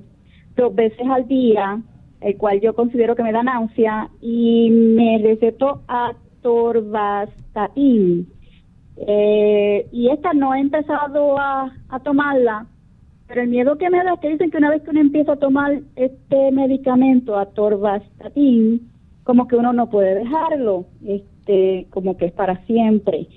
dos 0.56 0.74
veces 0.74 1.06
al 1.10 1.28
día, 1.28 1.82
el 2.22 2.38
cual 2.38 2.62
yo 2.62 2.74
considero 2.74 3.18
que 3.18 3.24
me 3.24 3.34
da 3.34 3.44
náusea, 3.44 4.10
y 4.22 4.72
me 4.72 5.18
recetó 5.18 5.82
atorvastatin. 5.90 8.26
Eh, 9.06 9.86
y 9.92 10.12
esta 10.12 10.32
no 10.32 10.56
he 10.56 10.62
empezado 10.62 11.38
a 11.38 11.74
tomarla, 12.06 12.68
pero 13.30 13.44
el 13.44 13.50
miedo 13.50 13.78
que 13.78 13.92
me 13.92 14.04
da 14.04 14.14
es 14.16 14.20
que 14.22 14.30
dicen 14.30 14.50
que 14.50 14.58
una 14.58 14.72
vez 14.72 14.82
que 14.82 14.90
uno 14.90 15.02
empieza 15.02 15.34
a 15.34 15.36
tomar 15.36 15.82
este 15.96 16.52
medicamento, 16.52 17.38
atorvastatin, 17.38 18.90
como 19.24 19.48
que 19.48 19.56
uno 19.56 19.72
no 19.72 19.88
puede 19.88 20.16
dejarlo, 20.16 20.86
este, 21.06 21.86
como 21.92 22.18
que 22.18 22.26
es 22.26 22.32
para 22.32 22.66
siempre. 22.66 23.28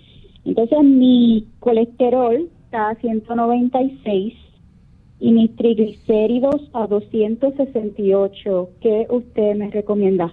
Entonces 0.47 0.83
mi 0.83 1.47
colesterol 1.61 2.49
está 2.65 2.89
a 2.89 2.95
196 2.95 4.33
y 5.21 5.31
mis 5.31 5.55
triglicéridos 5.57 6.71
a 6.73 6.87
268. 6.87 8.71
¿Qué 8.81 9.07
usted 9.11 9.57
me 9.57 9.71
recomienda? 9.71 10.33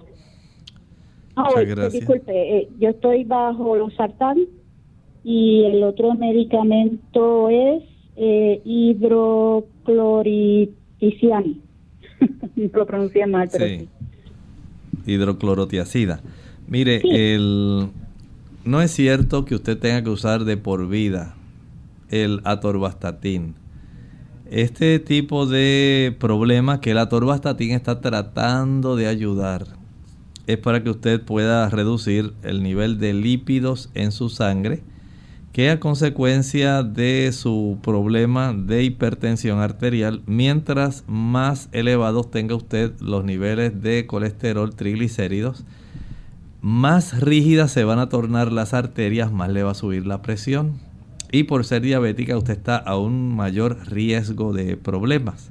Ah, 1.36 1.50
disculpe, 1.92 2.56
eh, 2.56 2.68
yo 2.78 2.88
estoy 2.88 3.24
bajo 3.24 3.76
los 3.76 3.94
sartán 3.94 4.38
y 5.22 5.64
el 5.64 5.82
otro 5.82 6.14
medicamento 6.14 7.50
es 7.50 7.82
eh. 8.16 8.60
Lo 12.72 12.86
pronuncié 12.86 13.26
mal, 13.26 13.48
pero 13.50 13.66
sí. 13.66 13.88
Hidroclorotiacida. 15.06 16.20
Mire, 16.68 17.00
el, 17.04 17.88
no 18.64 18.82
es 18.82 18.90
cierto 18.90 19.44
que 19.44 19.54
usted 19.54 19.78
tenga 19.78 20.04
que 20.04 20.10
usar 20.10 20.44
de 20.44 20.56
por 20.56 20.88
vida 20.88 21.34
el 22.10 22.40
atorvastatin. 22.44 23.54
Este 24.50 24.98
tipo 24.98 25.46
de 25.46 26.14
problema 26.18 26.80
que 26.80 26.90
el 26.90 26.98
atorvastatin 26.98 27.70
está 27.70 28.00
tratando 28.00 28.96
de 28.96 29.06
ayudar 29.06 29.64
es 30.46 30.58
para 30.58 30.82
que 30.82 30.90
usted 30.90 31.22
pueda 31.22 31.68
reducir 31.68 32.32
el 32.42 32.62
nivel 32.62 32.98
de 32.98 33.14
lípidos 33.14 33.90
en 33.94 34.10
su 34.10 34.28
sangre 34.28 34.82
que 35.52 35.70
a 35.70 35.80
consecuencia 35.80 36.82
de 36.82 37.32
su 37.32 37.78
problema 37.82 38.52
de 38.52 38.84
hipertensión 38.84 39.58
arterial, 39.58 40.22
mientras 40.26 41.02
más 41.08 41.68
elevados 41.72 42.30
tenga 42.30 42.54
usted 42.54 42.92
los 43.00 43.24
niveles 43.24 43.82
de 43.82 44.06
colesterol, 44.06 44.74
triglicéridos, 44.74 45.64
más 46.60 47.20
rígidas 47.20 47.72
se 47.72 47.84
van 47.84 47.98
a 47.98 48.08
tornar 48.08 48.52
las 48.52 48.74
arterias, 48.74 49.32
más 49.32 49.50
le 49.50 49.62
va 49.62 49.72
a 49.72 49.74
subir 49.74 50.06
la 50.06 50.22
presión. 50.22 50.78
Y 51.32 51.44
por 51.44 51.64
ser 51.64 51.82
diabética 51.82 52.36
usted 52.36 52.54
está 52.54 52.76
a 52.76 52.96
un 52.96 53.34
mayor 53.34 53.88
riesgo 53.88 54.52
de 54.52 54.76
problemas. 54.76 55.50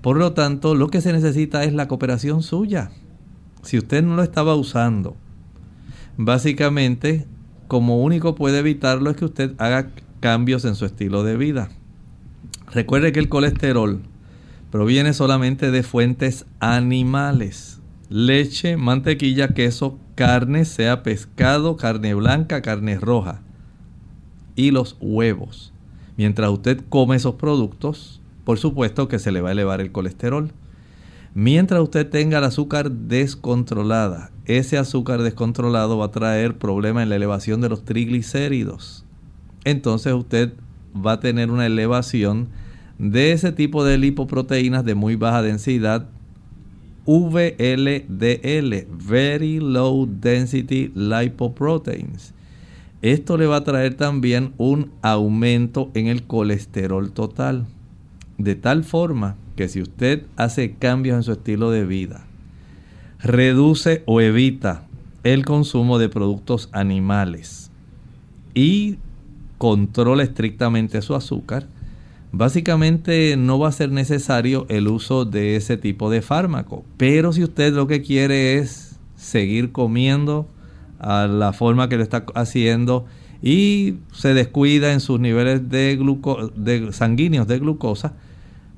Por 0.00 0.16
lo 0.16 0.32
tanto, 0.32 0.74
lo 0.74 0.88
que 0.88 1.00
se 1.00 1.12
necesita 1.12 1.64
es 1.64 1.72
la 1.72 1.88
cooperación 1.88 2.42
suya. 2.42 2.90
Si 3.62 3.76
usted 3.76 4.02
no 4.02 4.16
lo 4.16 4.22
estaba 4.22 4.54
usando, 4.54 5.14
básicamente 6.16 7.26
como 7.70 8.02
único 8.02 8.34
puede 8.34 8.58
evitarlo 8.58 9.10
es 9.10 9.16
que 9.16 9.24
usted 9.26 9.52
haga 9.58 9.90
cambios 10.18 10.64
en 10.64 10.74
su 10.74 10.84
estilo 10.86 11.22
de 11.22 11.36
vida. 11.36 11.68
Recuerde 12.72 13.12
que 13.12 13.20
el 13.20 13.28
colesterol 13.28 14.00
proviene 14.72 15.14
solamente 15.14 15.70
de 15.70 15.84
fuentes 15.84 16.46
animales. 16.58 17.80
Leche, 18.08 18.76
mantequilla, 18.76 19.54
queso, 19.54 20.00
carne, 20.16 20.64
sea 20.64 21.04
pescado, 21.04 21.76
carne 21.76 22.12
blanca, 22.14 22.60
carne 22.60 22.98
roja. 22.98 23.40
Y 24.56 24.72
los 24.72 24.96
huevos. 25.00 25.72
Mientras 26.16 26.50
usted 26.50 26.82
come 26.88 27.14
esos 27.14 27.36
productos, 27.36 28.20
por 28.42 28.58
supuesto 28.58 29.06
que 29.06 29.20
se 29.20 29.30
le 29.30 29.42
va 29.42 29.50
a 29.50 29.52
elevar 29.52 29.80
el 29.80 29.92
colesterol. 29.92 30.50
Mientras 31.34 31.80
usted 31.80 32.08
tenga 32.08 32.38
el 32.38 32.44
azúcar 32.44 32.90
descontrolada, 32.90 34.32
ese 34.46 34.78
azúcar 34.78 35.22
descontrolado 35.22 35.98
va 35.98 36.06
a 36.06 36.10
traer 36.10 36.58
problemas 36.58 37.04
en 37.04 37.10
la 37.10 37.16
elevación 37.16 37.60
de 37.60 37.68
los 37.68 37.84
triglicéridos. 37.84 39.04
Entonces 39.64 40.12
usted 40.12 40.52
va 40.94 41.12
a 41.12 41.20
tener 41.20 41.52
una 41.52 41.66
elevación 41.66 42.48
de 42.98 43.30
ese 43.32 43.52
tipo 43.52 43.84
de 43.84 43.96
lipoproteínas 43.96 44.84
de 44.84 44.96
muy 44.96 45.14
baja 45.14 45.40
densidad, 45.40 46.08
VLDL, 47.06 48.86
Very 49.08 49.60
Low 49.60 50.06
Density 50.06 50.90
Lipoproteins. 50.94 52.34
Esto 53.02 53.36
le 53.36 53.46
va 53.46 53.56
a 53.56 53.64
traer 53.64 53.94
también 53.94 54.52
un 54.58 54.90
aumento 55.00 55.90
en 55.94 56.08
el 56.08 56.24
colesterol 56.24 57.12
total. 57.12 57.66
De 58.36 58.56
tal 58.56 58.84
forma 58.84 59.36
que 59.60 59.68
si 59.68 59.82
usted 59.82 60.22
hace 60.36 60.72
cambios 60.72 61.16
en 61.16 61.22
su 61.22 61.32
estilo 61.32 61.70
de 61.70 61.84
vida, 61.84 62.24
reduce 63.22 64.02
o 64.06 64.22
evita 64.22 64.86
el 65.22 65.44
consumo 65.44 65.98
de 65.98 66.08
productos 66.08 66.70
animales 66.72 67.70
y 68.54 68.96
controla 69.58 70.22
estrictamente 70.22 71.02
su 71.02 71.14
azúcar, 71.14 71.66
básicamente 72.32 73.36
no 73.36 73.58
va 73.58 73.68
a 73.68 73.72
ser 73.72 73.92
necesario 73.92 74.64
el 74.70 74.88
uso 74.88 75.26
de 75.26 75.56
ese 75.56 75.76
tipo 75.76 76.08
de 76.08 76.22
fármaco. 76.22 76.82
Pero 76.96 77.34
si 77.34 77.44
usted 77.44 77.74
lo 77.74 77.86
que 77.86 78.00
quiere 78.00 78.56
es 78.56 78.98
seguir 79.14 79.72
comiendo 79.72 80.48
a 80.98 81.26
la 81.26 81.52
forma 81.52 81.90
que 81.90 81.98
lo 81.98 82.02
está 82.02 82.24
haciendo 82.34 83.04
y 83.42 83.96
se 84.10 84.32
descuida 84.32 84.94
en 84.94 85.00
sus 85.00 85.20
niveles 85.20 85.68
de, 85.68 85.98
de 86.56 86.92
sanguíneos 86.94 87.46
de 87.46 87.58
glucosa, 87.58 88.14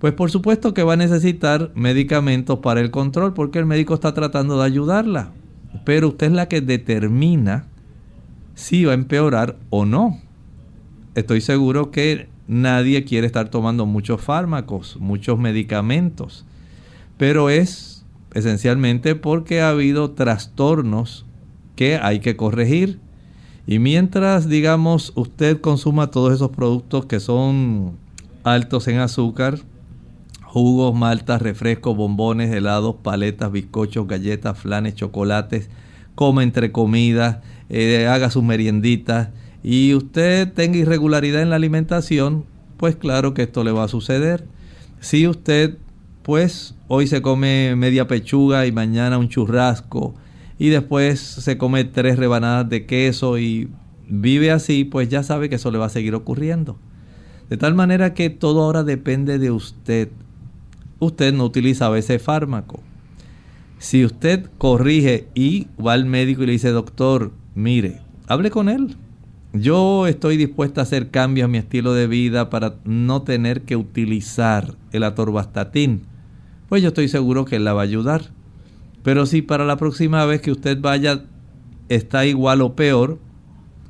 pues 0.03 0.15
por 0.15 0.33
supuesto 0.33 0.75
que 0.75 0.83
va 0.83 0.95
a 0.95 0.97
necesitar 0.97 1.71
medicamentos 1.77 2.59
para 2.59 2.81
el 2.81 2.91
control 2.91 3.35
porque 3.35 3.61
el 3.61 3.67
médico 3.67 3.95
está 3.95 4.13
tratando 4.13 4.59
de 4.59 4.65
ayudarla. 4.67 5.31
Pero 5.85 6.09
usted 6.09 6.27
es 6.27 6.33
la 6.33 6.49
que 6.49 6.61
determina 6.61 7.67
si 8.57 8.85
va 8.85 8.91
a 8.91 8.97
empeorar 8.97 9.59
o 9.71 9.85
no. 9.85 10.21
Estoy 11.15 11.41
seguro 11.41 11.93
que 11.93 12.29
nadie 12.49 13.05
quiere 13.05 13.29
estar 13.29 13.49
tomando 13.49 13.87
muchos 13.87 14.21
fármacos, 14.21 14.97
muchos 14.99 15.39
medicamentos. 15.39 16.47
Pero 17.17 17.49
es 17.49 18.05
esencialmente 18.35 19.15
porque 19.15 19.61
ha 19.61 19.69
habido 19.69 20.11
trastornos 20.11 21.27
que 21.77 21.95
hay 21.95 22.19
que 22.19 22.35
corregir. 22.35 22.99
Y 23.69 23.79
mientras, 23.79 24.49
digamos, 24.49 25.13
usted 25.15 25.61
consuma 25.61 26.11
todos 26.11 26.35
esos 26.35 26.51
productos 26.51 27.07
que 27.07 27.21
son 27.21 27.93
altos 28.43 28.89
en 28.89 28.99
azúcar, 28.99 29.61
jugos, 30.53 30.95
maltas, 30.95 31.41
refrescos, 31.41 31.97
bombones, 31.97 32.55
helados, 32.55 32.97
paletas, 33.03 33.51
bizcochos, 33.51 34.07
galletas, 34.07 34.59
flanes, 34.59 34.95
chocolates, 34.95 35.71
come 36.15 36.43
entre 36.43 36.73
comidas, 36.73 37.39
eh, 37.71 38.07
haga 38.07 38.31
sus 38.31 38.45
merienditas 38.45 39.31
y 39.63 39.95
usted 39.95 40.53
tenga 40.53 40.77
irregularidad 40.77 41.41
en 41.41 41.49
la 41.49 41.57
alimentación, 41.57 42.45
pues 42.77 42.97
claro 42.97 43.33
que 43.33 43.45
esto 43.45 43.65
le 43.65 43.73
va 43.73 43.85
a 43.85 43.89
suceder. 43.89 44.47
Si 45.01 45.27
usted 45.27 45.79
pues 46.23 46.75
hoy 46.87 47.07
se 47.07 47.23
come 47.23 47.75
media 47.75 48.07
pechuga 48.07 48.67
y 48.67 48.73
mañana 48.73 49.17
un 49.17 49.31
churrasco 49.31 50.15
y 50.59 50.69
después 50.69 51.19
se 51.19 51.57
come 51.57 51.85
tres 51.85 52.19
rebanadas 52.19 52.69
de 52.69 52.85
queso 52.85 53.39
y 53.39 53.71
vive 54.07 54.51
así, 54.51 54.85
pues 54.85 55.09
ya 55.09 55.23
sabe 55.23 55.49
que 55.49 55.55
eso 55.55 55.71
le 55.71 55.79
va 55.79 55.87
a 55.87 55.89
seguir 55.89 56.15
ocurriendo. 56.15 56.77
De 57.49 57.57
tal 57.57 57.73
manera 57.73 58.13
que 58.13 58.29
todo 58.29 58.65
ahora 58.65 58.83
depende 58.83 59.39
de 59.39 59.51
usted 59.51 60.11
usted 61.05 61.35
no 61.35 61.45
utilizaba 61.45 61.99
ese 61.99 62.19
fármaco. 62.21 62.81
Si 63.79 64.05
usted 64.05 64.49
corrige 64.59 65.27
y 65.35 65.67
va 65.85 65.95
al 65.95 66.05
médico 66.05 66.43
y 66.43 66.47
le 66.47 66.53
dice, 66.53 66.71
doctor, 66.71 67.33
mire, 67.57 68.01
hable 68.29 68.51
con 68.51 68.69
él. 68.69 68.97
Yo 69.53 70.07
estoy 70.07 70.37
dispuesta 70.37 70.81
a 70.81 70.85
hacer 70.85 71.11
cambios 71.11 71.47
a 71.47 71.49
mi 71.49 71.59
estilo 71.59 71.93
de 71.93 72.07
vida 72.07 72.49
para 72.49 72.77
no 72.85 73.23
tener 73.23 73.63
que 73.63 73.75
utilizar 73.75 74.77
el 74.93 75.03
atorvastatin. 75.03 76.03
Pues 76.69 76.83
yo 76.83 76.89
estoy 76.89 77.09
seguro 77.09 77.45
que 77.45 77.57
él 77.57 77.65
la 77.65 77.73
va 77.73 77.81
a 77.81 77.85
ayudar. 77.85 78.31
Pero 79.03 79.27
si 79.27 79.43
para 79.43 79.67
la 79.67 79.77
próxima 79.77 80.25
vez 80.25 80.41
que 80.41 80.53
usted 80.53 80.81
vaya 80.81 81.25
está 81.89 82.25
igual 82.25 82.63
o 82.63 82.77
peor, 82.77 83.19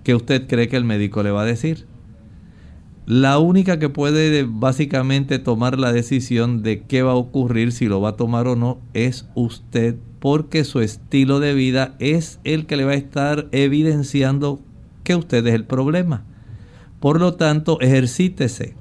que 0.03 0.15
usted 0.15 0.49
cree 0.49 0.69
que 0.69 0.77
el 0.77 0.85
médico 0.85 1.23
le 1.23 1.31
va 1.31 1.43
a 1.43 1.47
decir? 1.47 1.85
La 3.07 3.39
única 3.39 3.79
que 3.79 3.89
puede 3.89 4.45
básicamente 4.49 5.41
tomar 5.41 5.79
la 5.79 5.93
decisión 5.93 6.63
de 6.63 6.83
qué 6.83 7.03
va 7.03 7.13
a 7.13 7.17
ocurrir, 7.17 7.73
si 7.73 7.87
lo 7.87 8.01
va 8.01 8.11
a 8.11 8.17
tomar 8.17 8.47
o 8.47 8.55
no, 8.55 8.79
es 8.95 9.29
usted 9.35 9.97
porque 10.21 10.63
su 10.63 10.81
estilo 10.81 11.41
de 11.41 11.53
vida 11.53 11.97
es 11.99 12.39
el 12.45 12.67
que 12.67 12.77
le 12.77 12.85
va 12.85 12.93
a 12.93 12.97
estar 12.97 13.49
evidenciando 13.51 14.61
que 15.03 15.17
usted 15.17 15.45
es 15.45 15.55
el 15.55 15.65
problema. 15.65 16.23
Por 17.01 17.19
lo 17.19 17.35
tanto, 17.35 17.81
ejercítese. 17.81 18.77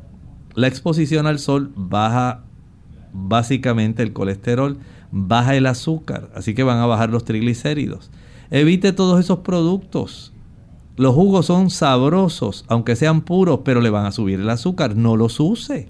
La 0.54 0.68
exposición 0.68 1.26
al 1.26 1.40
sol 1.40 1.72
baja 1.76 2.44
básicamente 3.14 4.04
el 4.04 4.14
colesterol, 4.14 4.78
baja 5.12 5.56
el 5.56 5.66
azúcar, 5.66 6.30
así 6.36 6.54
que 6.54 6.62
van 6.62 6.78
a 6.78 6.86
bajar 6.86 7.10
los 7.10 7.26
triglicéridos. 7.26 8.12
Evite 8.52 8.94
todos 8.94 9.20
esos 9.20 9.40
productos. 9.40 10.31
Los 10.98 11.16
jugos 11.16 11.46
son 11.46 11.70
sabrosos, 11.70 12.66
aunque 12.68 12.96
sean 12.96 13.22
puros, 13.22 13.62
pero 13.64 13.82
le 13.82 13.90
van 13.90 14.06
a 14.06 14.12
subir 14.12 14.40
el 14.40 14.50
azúcar. 14.50 14.96
No 14.96 15.16
los 15.16 15.40
use. 15.40 15.88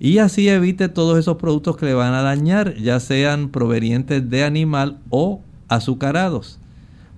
Y 0.00 0.18
así 0.18 0.48
evite 0.48 0.88
todos 0.88 1.18
esos 1.18 1.38
productos 1.38 1.76
que 1.76 1.86
le 1.86 1.94
van 1.94 2.14
a 2.14 2.22
dañar, 2.22 2.74
ya 2.76 3.00
sean 3.00 3.48
provenientes 3.48 4.28
de 4.30 4.44
animal 4.44 4.98
o 5.10 5.40
azucarados. 5.68 6.60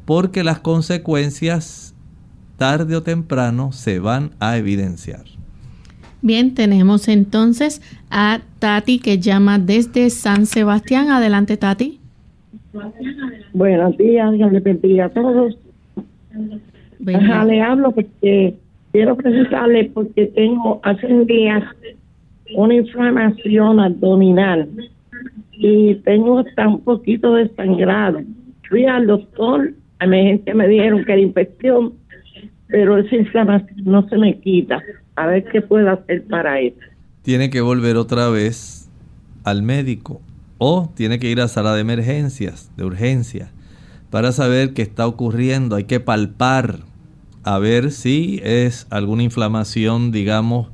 Porque 0.06 0.42
las 0.44 0.60
consecuencias 0.60 1.94
tarde 2.56 2.96
o 2.96 3.02
temprano 3.02 3.72
se 3.72 3.98
van 3.98 4.32
a 4.38 4.56
evidenciar. 4.56 5.24
Bien, 6.22 6.54
tenemos 6.54 7.08
entonces 7.08 7.80
a 8.10 8.40
Tati 8.58 8.98
que 8.98 9.18
llama 9.18 9.58
desde 9.58 10.10
San 10.10 10.46
Sebastián. 10.46 11.10
Adelante, 11.10 11.56
Tati. 11.56 12.00
Buenos 13.52 13.96
días, 13.96 14.32
Dios 14.32 14.52
les 14.52 14.62
bendiga 14.62 15.06
a 15.06 15.08
todos. 15.08 15.56
Le 17.04 17.62
hablo 17.62 17.92
porque 17.92 18.54
quiero 18.92 19.16
precisarle 19.16 19.90
porque 19.92 20.26
tengo 20.26 20.80
hace 20.82 21.06
días 21.24 21.64
una 22.54 22.74
inflamación 22.74 23.80
abdominal 23.80 24.68
y 25.52 25.94
tengo 25.96 26.40
hasta 26.40 26.68
un 26.68 26.80
poquito 26.80 27.34
de 27.34 27.48
sangrado. 27.54 28.20
Fui 28.68 28.86
al 28.86 29.06
doctor, 29.06 29.72
a 29.98 30.04
emergencia 30.04 30.54
me 30.54 30.68
dijeron 30.68 31.04
que 31.04 31.12
era 31.12 31.20
infección 31.20 31.92
pero 32.70 32.98
esa 32.98 33.16
inflamación 33.16 33.84
no 33.84 34.08
se 34.08 34.16
me 34.16 34.38
quita. 34.40 34.80
A 35.16 35.26
ver 35.26 35.44
qué 35.52 35.60
puedo 35.60 35.90
hacer 35.90 36.24
para 36.24 36.60
eso. 36.60 36.78
Tiene 37.22 37.50
que 37.50 37.60
volver 37.60 37.96
otra 37.96 38.30
vez 38.30 38.88
al 39.44 39.62
médico 39.62 40.20
o 40.58 40.90
tiene 40.94 41.18
que 41.18 41.30
ir 41.30 41.40
a 41.40 41.48
sala 41.48 41.74
de 41.74 41.80
emergencias, 41.80 42.70
de 42.76 42.84
urgencia, 42.84 43.50
para 44.10 44.32
saber 44.32 44.72
qué 44.72 44.82
está 44.82 45.06
ocurriendo. 45.06 45.76
Hay 45.76 45.84
que 45.84 46.00
palpar 46.00 46.80
a 47.42 47.58
ver 47.58 47.90
si 47.92 48.40
es 48.42 48.86
alguna 48.90 49.22
inflamación, 49.22 50.12
digamos, 50.12 50.68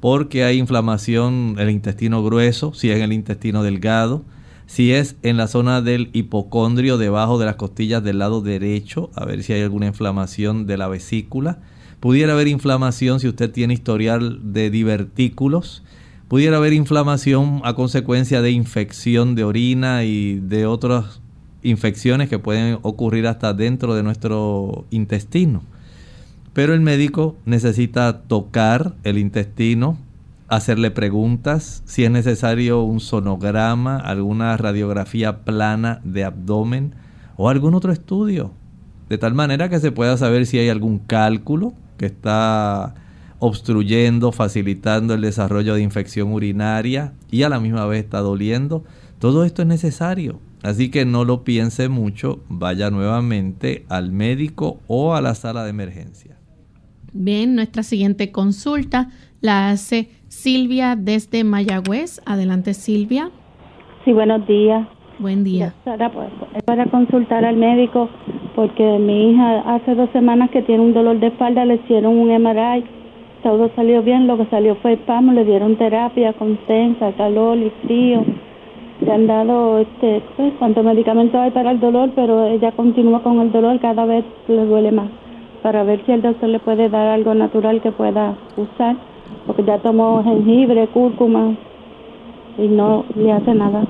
porque 0.00 0.44
hay 0.44 0.58
inflamación 0.58 1.54
en 1.56 1.60
el 1.60 1.70
intestino 1.70 2.22
grueso, 2.22 2.72
si 2.72 2.90
es 2.90 2.96
en 2.96 3.02
el 3.02 3.12
intestino 3.12 3.62
delgado, 3.62 4.24
si 4.66 4.92
es 4.92 5.16
en 5.22 5.36
la 5.36 5.48
zona 5.48 5.82
del 5.82 6.10
hipocondrio 6.12 6.96
debajo 6.96 7.38
de 7.38 7.46
las 7.46 7.56
costillas 7.56 8.04
del 8.04 8.18
lado 8.18 8.40
derecho, 8.40 9.10
a 9.14 9.24
ver 9.24 9.42
si 9.42 9.52
hay 9.52 9.62
alguna 9.62 9.86
inflamación 9.86 10.66
de 10.66 10.78
la 10.78 10.88
vesícula. 10.88 11.58
Pudiera 11.98 12.32
haber 12.32 12.48
inflamación 12.48 13.20
si 13.20 13.28
usted 13.28 13.50
tiene 13.50 13.74
historial 13.74 14.52
de 14.52 14.70
divertículos. 14.70 15.82
Pudiera 16.28 16.58
haber 16.58 16.72
inflamación 16.72 17.60
a 17.64 17.74
consecuencia 17.74 18.40
de 18.40 18.52
infección 18.52 19.34
de 19.34 19.44
orina 19.44 20.04
y 20.04 20.38
de 20.38 20.66
otras 20.66 21.20
infecciones 21.62 22.28
que 22.28 22.38
pueden 22.38 22.78
ocurrir 22.82 23.26
hasta 23.26 23.52
dentro 23.52 23.94
de 23.94 24.02
nuestro 24.02 24.86
intestino. 24.90 25.62
Pero 26.52 26.74
el 26.74 26.80
médico 26.80 27.36
necesita 27.44 28.22
tocar 28.22 28.94
el 29.04 29.18
intestino, 29.18 29.98
hacerle 30.48 30.90
preguntas, 30.90 31.82
si 31.86 32.04
es 32.04 32.10
necesario 32.10 32.82
un 32.82 32.98
sonograma, 32.98 33.96
alguna 33.96 34.56
radiografía 34.56 35.44
plana 35.44 36.00
de 36.02 36.24
abdomen 36.24 36.94
o 37.36 37.48
algún 37.48 37.74
otro 37.74 37.92
estudio, 37.92 38.50
de 39.08 39.16
tal 39.16 39.34
manera 39.34 39.68
que 39.68 39.78
se 39.78 39.92
pueda 39.92 40.16
saber 40.16 40.44
si 40.46 40.58
hay 40.58 40.68
algún 40.68 40.98
cálculo 40.98 41.72
que 41.98 42.06
está 42.06 42.94
obstruyendo, 43.38 44.32
facilitando 44.32 45.14
el 45.14 45.20
desarrollo 45.20 45.74
de 45.74 45.82
infección 45.82 46.32
urinaria 46.32 47.12
y 47.30 47.44
a 47.44 47.48
la 47.48 47.60
misma 47.60 47.86
vez 47.86 48.04
está 48.04 48.18
doliendo. 48.18 48.84
Todo 49.18 49.44
esto 49.44 49.62
es 49.62 49.68
necesario. 49.68 50.40
Así 50.62 50.90
que 50.90 51.06
no 51.06 51.24
lo 51.24 51.42
piense 51.42 51.88
mucho, 51.88 52.40
vaya 52.48 52.90
nuevamente 52.90 53.86
al 53.88 54.12
médico 54.12 54.78
o 54.88 55.14
a 55.14 55.22
la 55.22 55.34
sala 55.34 55.64
de 55.64 55.70
emergencia. 55.70 56.39
Bien, 57.12 57.54
nuestra 57.54 57.82
siguiente 57.82 58.30
consulta 58.30 59.08
la 59.40 59.70
hace 59.70 60.08
Silvia 60.28 60.96
desde 60.96 61.44
Mayagüez. 61.44 62.20
Adelante, 62.26 62.74
Silvia. 62.74 63.30
Sí, 64.04 64.12
buenos 64.12 64.46
días. 64.46 64.86
Buen 65.18 65.44
día. 65.44 65.74
Para, 65.84 66.10
para 66.64 66.86
consultar 66.86 67.44
al 67.44 67.56
médico 67.56 68.08
porque 68.54 68.98
mi 68.98 69.30
hija 69.30 69.60
hace 69.74 69.94
dos 69.94 70.10
semanas 70.10 70.50
que 70.50 70.62
tiene 70.62 70.82
un 70.82 70.92
dolor 70.92 71.18
de 71.20 71.28
espalda, 71.28 71.64
le 71.64 71.76
hicieron 71.76 72.16
un 72.16 72.28
MRI, 72.28 72.84
todo 73.42 73.70
salió 73.74 74.02
bien, 74.02 74.26
lo 74.26 74.36
que 74.36 74.46
salió 74.46 74.74
fue 74.76 74.94
espasmo, 74.94 75.32
le 75.32 75.44
dieron 75.44 75.76
terapia 75.76 76.32
con 76.34 76.56
tensa, 76.66 77.12
calor 77.12 77.56
y 77.58 77.70
frío. 77.84 78.24
Le 79.00 79.12
han 79.12 79.26
dado 79.26 79.78
este, 79.78 80.22
pues, 80.36 80.52
cuánto 80.58 80.82
medicamento 80.82 81.40
hay 81.40 81.50
para 81.52 81.70
el 81.70 81.80
dolor, 81.80 82.10
pero 82.14 82.48
ella 82.48 82.72
continúa 82.72 83.22
con 83.22 83.40
el 83.40 83.50
dolor, 83.50 83.80
cada 83.80 84.04
vez 84.04 84.24
le 84.46 84.64
duele 84.66 84.92
más, 84.92 85.08
para 85.62 85.84
ver 85.84 86.04
si 86.06 86.12
el 86.12 86.22
doctor 86.22 86.48
le 86.48 86.58
puede 86.60 86.88
dar 86.88 87.06
algo 87.08 87.34
natural 87.34 87.80
que 87.82 87.92
pueda 87.92 88.36
usar 88.56 88.96
porque 89.46 89.64
ya 89.64 89.80
tomó 89.80 90.22
jengibre, 90.22 90.88
cúrcuma 90.88 91.56
y 92.58 92.68
no 92.68 93.04
le 93.14 93.32
hace 93.32 93.54
nada. 93.54 93.86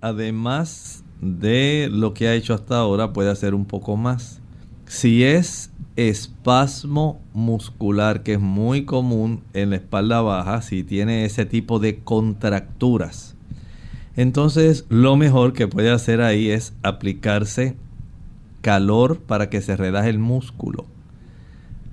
Además 0.00 1.04
de 1.20 1.88
lo 1.90 2.14
que 2.14 2.28
ha 2.28 2.34
hecho 2.34 2.54
hasta 2.54 2.78
ahora, 2.78 3.12
puede 3.12 3.30
hacer 3.30 3.54
un 3.54 3.64
poco 3.64 3.96
más. 3.96 4.40
Si 4.86 5.24
es 5.24 5.72
espasmo 5.96 7.18
muscular, 7.32 8.22
que 8.22 8.34
es 8.34 8.40
muy 8.40 8.84
común 8.84 9.42
en 9.52 9.70
la 9.70 9.76
espalda 9.76 10.22
baja, 10.22 10.62
si 10.62 10.84
tiene 10.84 11.24
ese 11.24 11.44
tipo 11.44 11.78
de 11.78 11.98
contracturas, 11.98 13.36
entonces 14.16 14.86
lo 14.88 15.16
mejor 15.16 15.52
que 15.52 15.68
puede 15.68 15.90
hacer 15.90 16.22
ahí 16.22 16.50
es 16.50 16.74
aplicarse 16.82 17.76
calor 18.62 19.18
para 19.18 19.50
que 19.50 19.60
se 19.60 19.76
relaje 19.76 20.08
el 20.08 20.18
músculo. 20.18 20.86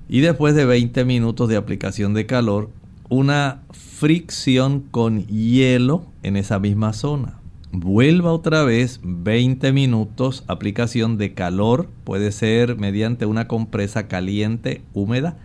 Y 0.08 0.20
después 0.20 0.54
de 0.54 0.64
20 0.64 1.04
minutos 1.04 1.48
de 1.48 1.56
aplicación 1.56 2.14
de 2.14 2.26
calor, 2.26 2.70
una 3.08 3.62
fricción 3.72 4.80
con 4.80 5.26
hielo 5.26 6.06
en 6.22 6.36
esa 6.36 6.58
misma 6.58 6.92
zona. 6.92 7.40
Vuelva 7.72 8.32
otra 8.32 8.62
vez 8.62 9.00
20 9.02 9.72
minutos, 9.72 10.44
aplicación 10.46 11.18
de 11.18 11.34
calor, 11.34 11.88
puede 12.04 12.32
ser 12.32 12.76
mediante 12.76 13.26
una 13.26 13.48
compresa 13.48 14.06
caliente, 14.06 14.82
húmeda, 14.94 15.36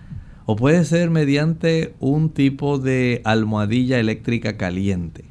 o 0.45 0.55
puede 0.55 0.86
ser 0.86 1.09
mediante 1.09 1.93
un 1.99 2.30
tipo 2.30 2.78
de 2.78 3.22
almohadilla 3.26 3.99
eléctrica 3.99 4.57
caliente. 4.57 5.26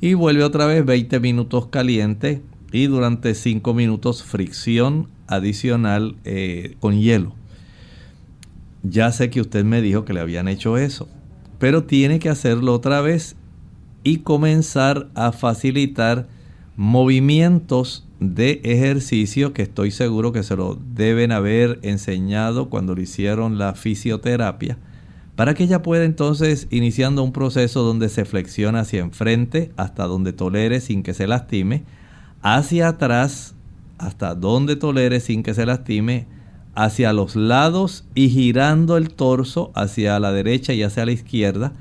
Y 0.00 0.14
vuelve 0.14 0.44
otra 0.44 0.66
vez 0.66 0.84
20 0.84 1.18
minutos 1.20 1.66
caliente 1.66 2.42
y 2.72 2.86
durante 2.86 3.34
5 3.34 3.74
minutos 3.74 4.22
fricción 4.22 5.08
adicional 5.26 6.16
eh, 6.24 6.76
con 6.80 7.00
hielo. 7.00 7.34
Ya 8.84 9.10
sé 9.10 9.30
que 9.30 9.40
usted 9.40 9.64
me 9.64 9.82
dijo 9.82 10.04
que 10.04 10.12
le 10.12 10.20
habían 10.20 10.46
hecho 10.46 10.78
eso 10.78 11.08
pero 11.64 11.84
tiene 11.84 12.18
que 12.18 12.28
hacerlo 12.28 12.74
otra 12.74 13.00
vez 13.00 13.36
y 14.02 14.18
comenzar 14.18 15.08
a 15.14 15.32
facilitar 15.32 16.26
movimientos 16.76 18.06
de 18.20 18.60
ejercicio 18.64 19.52
que 19.52 19.62
estoy 19.62 19.90
seguro 19.90 20.30
que 20.32 20.42
se 20.42 20.56
lo 20.56 20.78
deben 20.94 21.32
haber 21.32 21.78
enseñado 21.82 22.68
cuando 22.68 22.94
le 22.94 23.02
hicieron 23.02 23.58
la 23.58 23.74
fisioterapia 23.74 24.76
para 25.36 25.54
que 25.54 25.64
ella 25.64 25.82
pueda 25.82 26.04
entonces 26.04 26.68
iniciando 26.70 27.22
un 27.22 27.32
proceso 27.32 27.82
donde 27.82 28.08
se 28.08 28.24
flexiona 28.24 28.80
hacia 28.80 29.00
enfrente 29.00 29.72
hasta 29.76 30.04
donde 30.04 30.32
tolere 30.32 30.80
sin 30.80 31.02
que 31.02 31.14
se 31.14 31.26
lastime, 31.26 31.84
hacia 32.42 32.88
atrás 32.88 33.54
hasta 33.98 34.34
donde 34.34 34.76
tolere 34.76 35.20
sin 35.20 35.42
que 35.42 35.54
se 35.54 35.64
lastime, 35.66 36.26
hacia 36.74 37.12
los 37.12 37.36
lados 37.36 38.04
y 38.14 38.28
girando 38.28 38.96
el 38.96 39.10
torso 39.10 39.70
hacia 39.74 40.18
la 40.18 40.32
derecha 40.32 40.72
y 40.72 40.82
hacia 40.82 41.06
la 41.06 41.12
izquierda, 41.12 41.72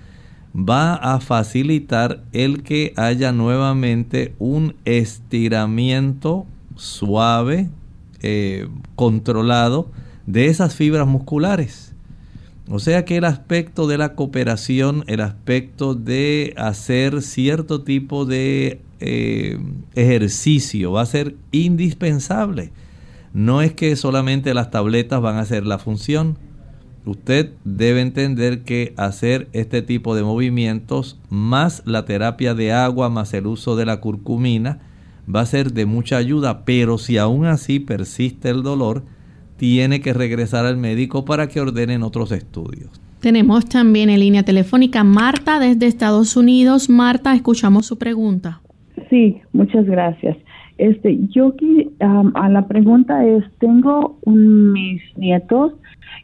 va 0.56 0.96
a 0.96 1.20
facilitar 1.20 2.24
el 2.32 2.64
que 2.64 2.94
haya 2.96 3.32
nuevamente 3.32 4.36
un 4.40 4.76
estiramiento 4.86 6.46
suave, 6.76 7.70
eh, 8.22 8.68
controlado 8.96 9.90
de 10.26 10.48
esas 10.48 10.76
fibras 10.76 11.08
musculares. 11.08 11.94
O 12.70 12.80
sea 12.80 13.04
que 13.04 13.18
el 13.18 13.26
aspecto 13.26 13.88
de 13.88 13.98
la 13.98 14.16
cooperación, 14.16 15.04
el 15.08 15.20
aspecto 15.20 15.96
de 15.96 16.54
hacer 16.56 17.22
cierto 17.22 17.82
tipo 17.82 18.26
de 18.26 18.80
eh, 19.02 19.60
ejercicio 19.96 20.94
va 20.94 21.02
a 21.02 21.06
ser 21.06 21.36
indispensable 21.52 22.72
no 23.34 23.62
es 23.62 23.74
que 23.74 23.96
solamente 23.96 24.54
las 24.54 24.72
tabletas 24.72 25.22
van 25.22 25.36
a 25.36 25.42
hacer 25.42 25.66
la 25.66 25.80
función. 25.80 26.38
Usted 27.06 27.52
debe 27.66 28.02
entender 28.02 28.64
que 28.64 28.94
hacer 28.96 29.50
este 29.52 29.82
tipo 29.82 30.16
de 30.16 30.24
movimientos 30.24 31.20
más 31.30 31.84
la 31.86 32.06
terapia 32.06 32.54
de 32.54 32.72
agua 32.72 33.10
más 33.10 33.34
el 33.34 33.48
uso 33.48 33.76
de 33.76 33.86
la 33.86 34.00
curcumina 34.00 34.80
va 35.34 35.42
a 35.42 35.46
ser 35.46 35.74
de 35.74 35.86
mucha 35.86 36.18
ayuda, 36.18 36.64
pero 36.66 36.98
si 36.98 37.18
aún 37.18 37.46
así 37.46 37.80
persiste 37.80 38.50
el 38.50 38.64
dolor, 38.64 39.04
tiene 39.58 40.02
que 40.02 40.14
regresar 40.14 40.66
al 40.66 40.78
médico 40.78 41.26
para 41.26 41.48
que 41.48 41.62
ordenen 41.62 42.04
otros 42.04 42.32
estudios. 42.32 42.90
Tenemos 43.20 43.66
también 43.66 44.10
en 44.10 44.20
línea 44.20 44.44
telefónica 44.44 45.04
Marta 45.04 45.60
desde 45.60 45.88
Estados 45.88 46.36
Unidos. 46.36 46.90
Marta, 46.90 47.34
escuchamos 47.34 47.86
su 47.86 47.98
pregunta. 47.98 48.62
Sí, 49.10 49.42
muchas 49.54 49.86
gracias. 49.86 50.38
Este, 50.78 51.20
yo 51.28 51.54
a 52.00 52.50
la 52.50 52.68
pregunta 52.68 53.26
es, 53.26 53.44
tengo 53.60 54.18
mis 54.26 55.02
nietos 55.18 55.74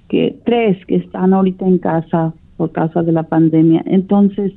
que 0.07 0.39
tres 0.45 0.83
que 0.85 0.97
están 0.97 1.33
ahorita 1.33 1.65
en 1.65 1.77
casa 1.77 2.33
por 2.57 2.71
causa 2.71 3.03
de 3.03 3.11
la 3.11 3.23
pandemia. 3.23 3.83
Entonces, 3.85 4.51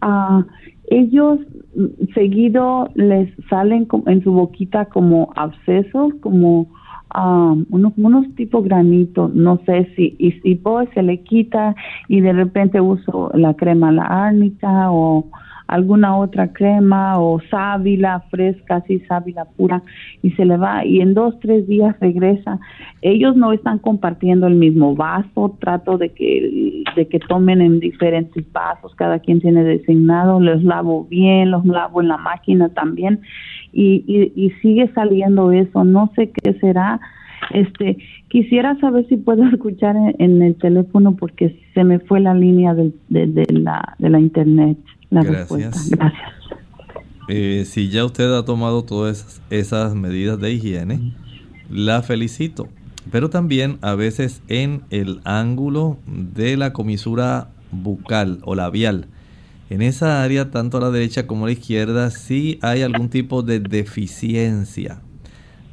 a 0.00 0.44
ellos 0.90 1.40
mm, 1.74 2.12
seguido 2.14 2.88
les 2.94 3.30
salen 3.48 3.88
en 4.06 4.22
su 4.22 4.32
boquita 4.32 4.84
como 4.86 5.32
abscesos, 5.36 6.14
como 6.20 6.68
unos, 7.70 7.92
unos 7.96 8.34
tipo 8.36 8.62
granitos, 8.62 9.34
no 9.34 9.60
sé 9.66 9.92
si, 9.96 10.14
y 10.18 10.32
si 10.42 10.54
pues 10.54 10.88
se 10.94 11.02
le 11.02 11.22
quita 11.22 11.74
y 12.06 12.20
de 12.20 12.32
repente 12.32 12.80
uso 12.80 13.32
la 13.34 13.54
crema 13.54 13.90
la 13.90 14.04
árnica 14.04 14.92
o 14.92 15.26
alguna 15.70 16.16
otra 16.16 16.52
crema 16.52 17.20
o 17.20 17.40
sábila 17.48 18.24
fresca, 18.28 18.76
así 18.76 18.98
sábila 19.08 19.44
pura, 19.56 19.82
y 20.20 20.32
se 20.32 20.44
le 20.44 20.56
va, 20.56 20.84
y 20.84 21.00
en 21.00 21.14
dos, 21.14 21.38
tres 21.38 21.66
días 21.68 21.94
regresa. 22.00 22.58
Ellos 23.02 23.36
no 23.36 23.52
están 23.52 23.78
compartiendo 23.78 24.48
el 24.48 24.56
mismo 24.56 24.96
vaso, 24.96 25.56
trato 25.60 25.96
de 25.96 26.08
que, 26.08 26.82
de 26.96 27.06
que 27.06 27.20
tomen 27.20 27.60
en 27.60 27.78
diferentes 27.78 28.44
vasos, 28.52 28.96
cada 28.96 29.20
quien 29.20 29.40
tiene 29.40 29.62
designado, 29.62 30.40
los 30.40 30.62
lavo 30.64 31.04
bien, 31.04 31.52
los 31.52 31.64
lavo 31.64 32.00
en 32.00 32.08
la 32.08 32.18
máquina 32.18 32.68
también, 32.70 33.20
y, 33.72 34.02
y, 34.34 34.50
sigue 34.62 34.90
saliendo 34.92 35.52
eso, 35.52 35.84
no 35.84 36.10
sé 36.16 36.32
qué 36.32 36.54
será. 36.54 37.00
Este, 37.52 37.96
quisiera 38.28 38.76
saber 38.80 39.06
si 39.08 39.16
puedo 39.16 39.44
escuchar 39.52 39.94
en, 40.18 40.42
el 40.42 40.56
teléfono 40.56 41.14
porque 41.14 41.56
se 41.74 41.84
me 41.84 42.00
fue 42.00 42.18
la 42.18 42.34
línea 42.34 42.74
de, 42.74 42.92
de 43.08 43.46
la, 43.52 43.94
de 44.00 44.10
la 44.10 44.18
internet. 44.18 44.76
Gracias. 45.10 45.90
Eh, 47.28 47.64
si 47.64 47.90
ya 47.90 48.04
usted 48.04 48.32
ha 48.32 48.44
tomado 48.44 48.82
todas 48.82 49.40
esas, 49.50 49.94
medidas 49.94 50.40
de 50.40 50.52
higiene, 50.52 51.14
la 51.68 52.02
felicito. 52.02 52.68
Pero 53.12 53.30
también 53.30 53.78
a 53.82 53.94
veces 53.94 54.42
en 54.48 54.82
el 54.90 55.20
ángulo 55.24 55.98
de 56.06 56.56
la 56.56 56.72
comisura 56.72 57.50
bucal 57.70 58.40
o 58.42 58.54
labial, 58.56 59.06
en 59.70 59.82
esa 59.82 60.24
área, 60.24 60.50
tanto 60.50 60.78
a 60.78 60.80
la 60.80 60.90
derecha 60.90 61.28
como 61.28 61.44
a 61.44 61.48
la 61.48 61.52
izquierda, 61.52 62.10
sí 62.10 62.58
hay 62.62 62.82
algún 62.82 63.08
tipo 63.08 63.42
de 63.42 63.60
deficiencia, 63.60 65.00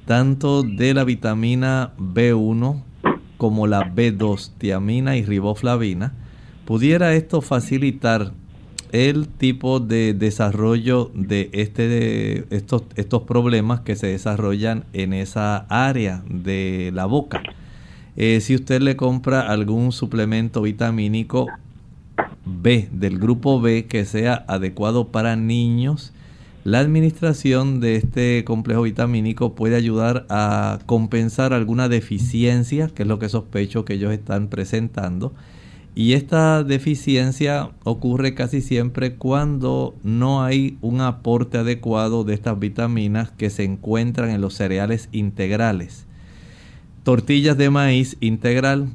tanto 0.06 0.62
de 0.62 0.94
la 0.94 1.04
vitamina 1.04 1.94
B1 1.98 2.84
como 3.38 3.66
la 3.66 3.94
B2, 3.94 4.52
tiamina 4.60 5.18
y 5.18 5.26
riboflavina. 5.26 6.14
Pudiera 6.66 7.16
esto 7.16 7.42
facilitar 7.42 8.34
el 8.92 9.28
tipo 9.28 9.80
de 9.80 10.14
desarrollo 10.14 11.12
de, 11.14 11.50
este, 11.54 12.46
estos, 12.56 12.84
estos 12.96 13.24
problemas 13.24 13.82
que 13.82 13.96
se 13.96 14.08
desarrollan 14.08 14.86
en 14.94 15.14
esa 15.14 15.66
área 15.70 16.24
de 16.30 16.92
la 16.94 17.06
boca. 17.06 17.42
Eh, 18.16 18.42
si 18.42 18.56
usted 18.56 18.82
le 18.82 18.96
compra 18.96 19.42
algún 19.42 19.92
suplemento 19.92 20.62
vitamínico 20.62 21.48
B, 22.46 22.90
del 22.92 23.20
grupo 23.20 23.62
B, 23.62 23.86
que 23.86 24.06
sea 24.06 24.46
adecuado 24.48 25.10
para 25.10 25.36
niños, 25.36 26.14
la 26.64 26.80
administración 26.80 27.80
de 27.80 27.96
este 27.96 28.44
complejo 28.44 28.82
vitamínico 28.82 29.56
puede 29.56 29.76
ayudar 29.76 30.26
a 30.30 30.80
compensar 30.86 31.54
alguna 31.54 31.88
deficiencia, 31.88 32.88
que 32.88 33.04
es 33.04 33.08
lo 33.08 33.20
que 33.20 33.30
sospecho 33.30 33.86
que 33.86 33.94
ellos 33.94 34.12
están 34.12 34.48
presentando 34.48 35.34
y 35.98 36.14
esta 36.14 36.64
deficiencia 36.64 37.72
ocurre 37.84 38.36
casi 38.36 38.62
siempre 38.62 39.16
cuando 39.16 39.96
no 40.04 40.44
hay 40.44 40.78
un 40.82 41.02
aporte 41.02 41.58
adecuado 41.58 42.24
de 42.24 42.36
estas 42.36 42.60
vitaminas 42.60 43.32
que 43.32 43.50
se 43.50 43.64
encuentran 43.64 44.30
en 44.30 44.40
los 44.40 44.54
cereales 44.54 45.10
integrales. 45.12 46.06
Tortillas 47.02 47.58
de 47.58 47.72
maíz 47.72 48.16
integral, 48.20 48.90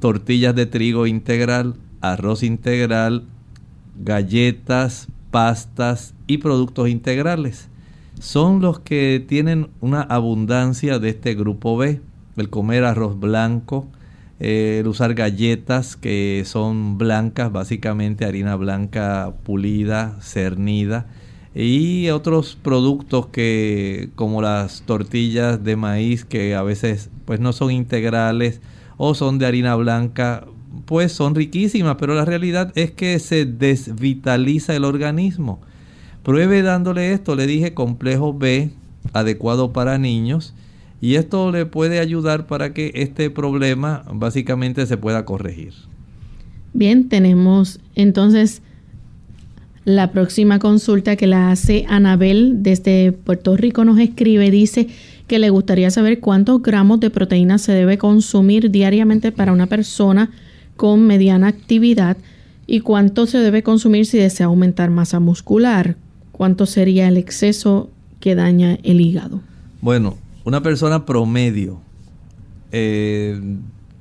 tortillas 0.00 0.52
de 0.56 0.66
trigo 0.66 1.06
integral, 1.06 1.76
arroz 2.00 2.42
integral, 2.42 3.22
galletas, 4.02 5.06
pastas 5.30 6.12
y 6.26 6.38
productos 6.38 6.88
integrales. 6.88 7.68
Son 8.18 8.60
los 8.60 8.80
que 8.80 9.24
tienen 9.24 9.68
una 9.80 10.00
abundancia 10.00 10.98
de 10.98 11.10
este 11.10 11.36
grupo 11.36 11.76
B. 11.76 12.00
El 12.36 12.50
comer 12.50 12.82
arroz 12.82 13.20
blanco, 13.20 13.86
el 14.40 14.86
usar 14.86 15.14
galletas 15.14 15.96
que 15.96 16.42
son 16.44 16.98
blancas, 16.98 17.50
básicamente 17.52 18.24
harina 18.24 18.54
blanca 18.56 19.34
pulida, 19.44 20.16
cernida, 20.20 21.06
y 21.54 22.08
otros 22.10 22.56
productos 22.60 23.26
que 23.28 24.10
como 24.14 24.42
las 24.42 24.82
tortillas 24.82 25.64
de 25.64 25.76
maíz 25.76 26.24
que 26.24 26.54
a 26.54 26.62
veces 26.62 27.10
pues 27.24 27.40
no 27.40 27.52
son 27.52 27.72
integrales 27.72 28.60
o 28.96 29.14
son 29.14 29.38
de 29.38 29.46
harina 29.46 29.74
blanca, 29.74 30.46
pues 30.84 31.12
son 31.12 31.34
riquísimas, 31.34 31.96
pero 31.98 32.14
la 32.14 32.24
realidad 32.24 32.72
es 32.76 32.90
que 32.90 33.18
se 33.18 33.44
desvitaliza 33.44 34.74
el 34.74 34.84
organismo. 34.84 35.60
Pruebe 36.22 36.62
dándole 36.62 37.12
esto, 37.12 37.34
le 37.34 37.46
dije 37.46 37.74
complejo 37.74 38.34
B, 38.34 38.70
adecuado 39.12 39.72
para 39.72 39.98
niños, 39.98 40.54
y 41.00 41.14
esto 41.14 41.52
le 41.52 41.66
puede 41.66 42.00
ayudar 42.00 42.46
para 42.46 42.74
que 42.74 42.90
este 42.94 43.30
problema 43.30 44.04
básicamente 44.12 44.86
se 44.86 44.96
pueda 44.96 45.24
corregir. 45.24 45.74
Bien, 46.72 47.08
tenemos 47.08 47.80
entonces 47.94 48.62
la 49.84 50.12
próxima 50.12 50.58
consulta 50.58 51.16
que 51.16 51.26
la 51.26 51.50
hace 51.50 51.86
Anabel 51.88 52.62
desde 52.62 53.12
Puerto 53.12 53.56
Rico 53.56 53.84
nos 53.84 53.98
escribe, 53.98 54.50
dice 54.50 54.88
que 55.26 55.38
le 55.38 55.50
gustaría 55.50 55.90
saber 55.90 56.20
cuántos 56.20 56.62
gramos 56.62 57.00
de 57.00 57.10
proteína 57.10 57.58
se 57.58 57.72
debe 57.72 57.96
consumir 57.96 58.70
diariamente 58.70 59.32
para 59.32 59.52
una 59.52 59.66
persona 59.66 60.30
con 60.76 61.06
mediana 61.06 61.48
actividad 61.48 62.16
y 62.66 62.80
cuánto 62.80 63.26
se 63.26 63.38
debe 63.38 63.62
consumir 63.62 64.04
si 64.04 64.18
desea 64.18 64.46
aumentar 64.46 64.90
masa 64.90 65.20
muscular, 65.20 65.96
cuánto 66.32 66.66
sería 66.66 67.08
el 67.08 67.16
exceso 67.16 67.90
que 68.20 68.34
daña 68.34 68.78
el 68.82 69.00
hígado. 69.00 69.40
Bueno, 69.80 70.16
una 70.48 70.62
persona 70.62 71.04
promedio 71.04 71.78
eh, 72.72 73.38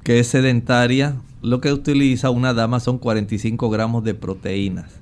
que 0.06 0.20
es 0.20 0.28
sedentaria, 0.28 1.18
lo 1.42 1.60
que 1.60 1.74
utiliza 1.74 2.30
una 2.30 2.54
dama 2.54 2.80
son 2.80 3.00
45 3.00 3.70
gramos 3.70 4.06
de 4.06 4.14
proteínas. 4.14 5.02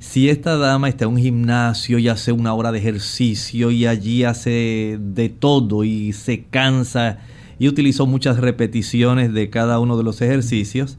Si 0.00 0.28
esta 0.28 0.56
dama 0.56 0.88
está 0.88 1.04
en 1.04 1.12
un 1.12 1.18
gimnasio 1.18 2.00
y 2.00 2.08
hace 2.08 2.32
una 2.32 2.52
hora 2.52 2.72
de 2.72 2.80
ejercicio 2.80 3.70
y 3.70 3.86
allí 3.86 4.24
hace 4.24 4.98
de 5.00 5.28
todo 5.28 5.84
y 5.84 6.12
se 6.14 6.46
cansa 6.46 7.20
y 7.60 7.68
utilizó 7.68 8.08
muchas 8.08 8.38
repeticiones 8.38 9.32
de 9.32 9.50
cada 9.50 9.78
uno 9.78 9.96
de 9.96 10.02
los 10.02 10.20
ejercicios, 10.20 10.98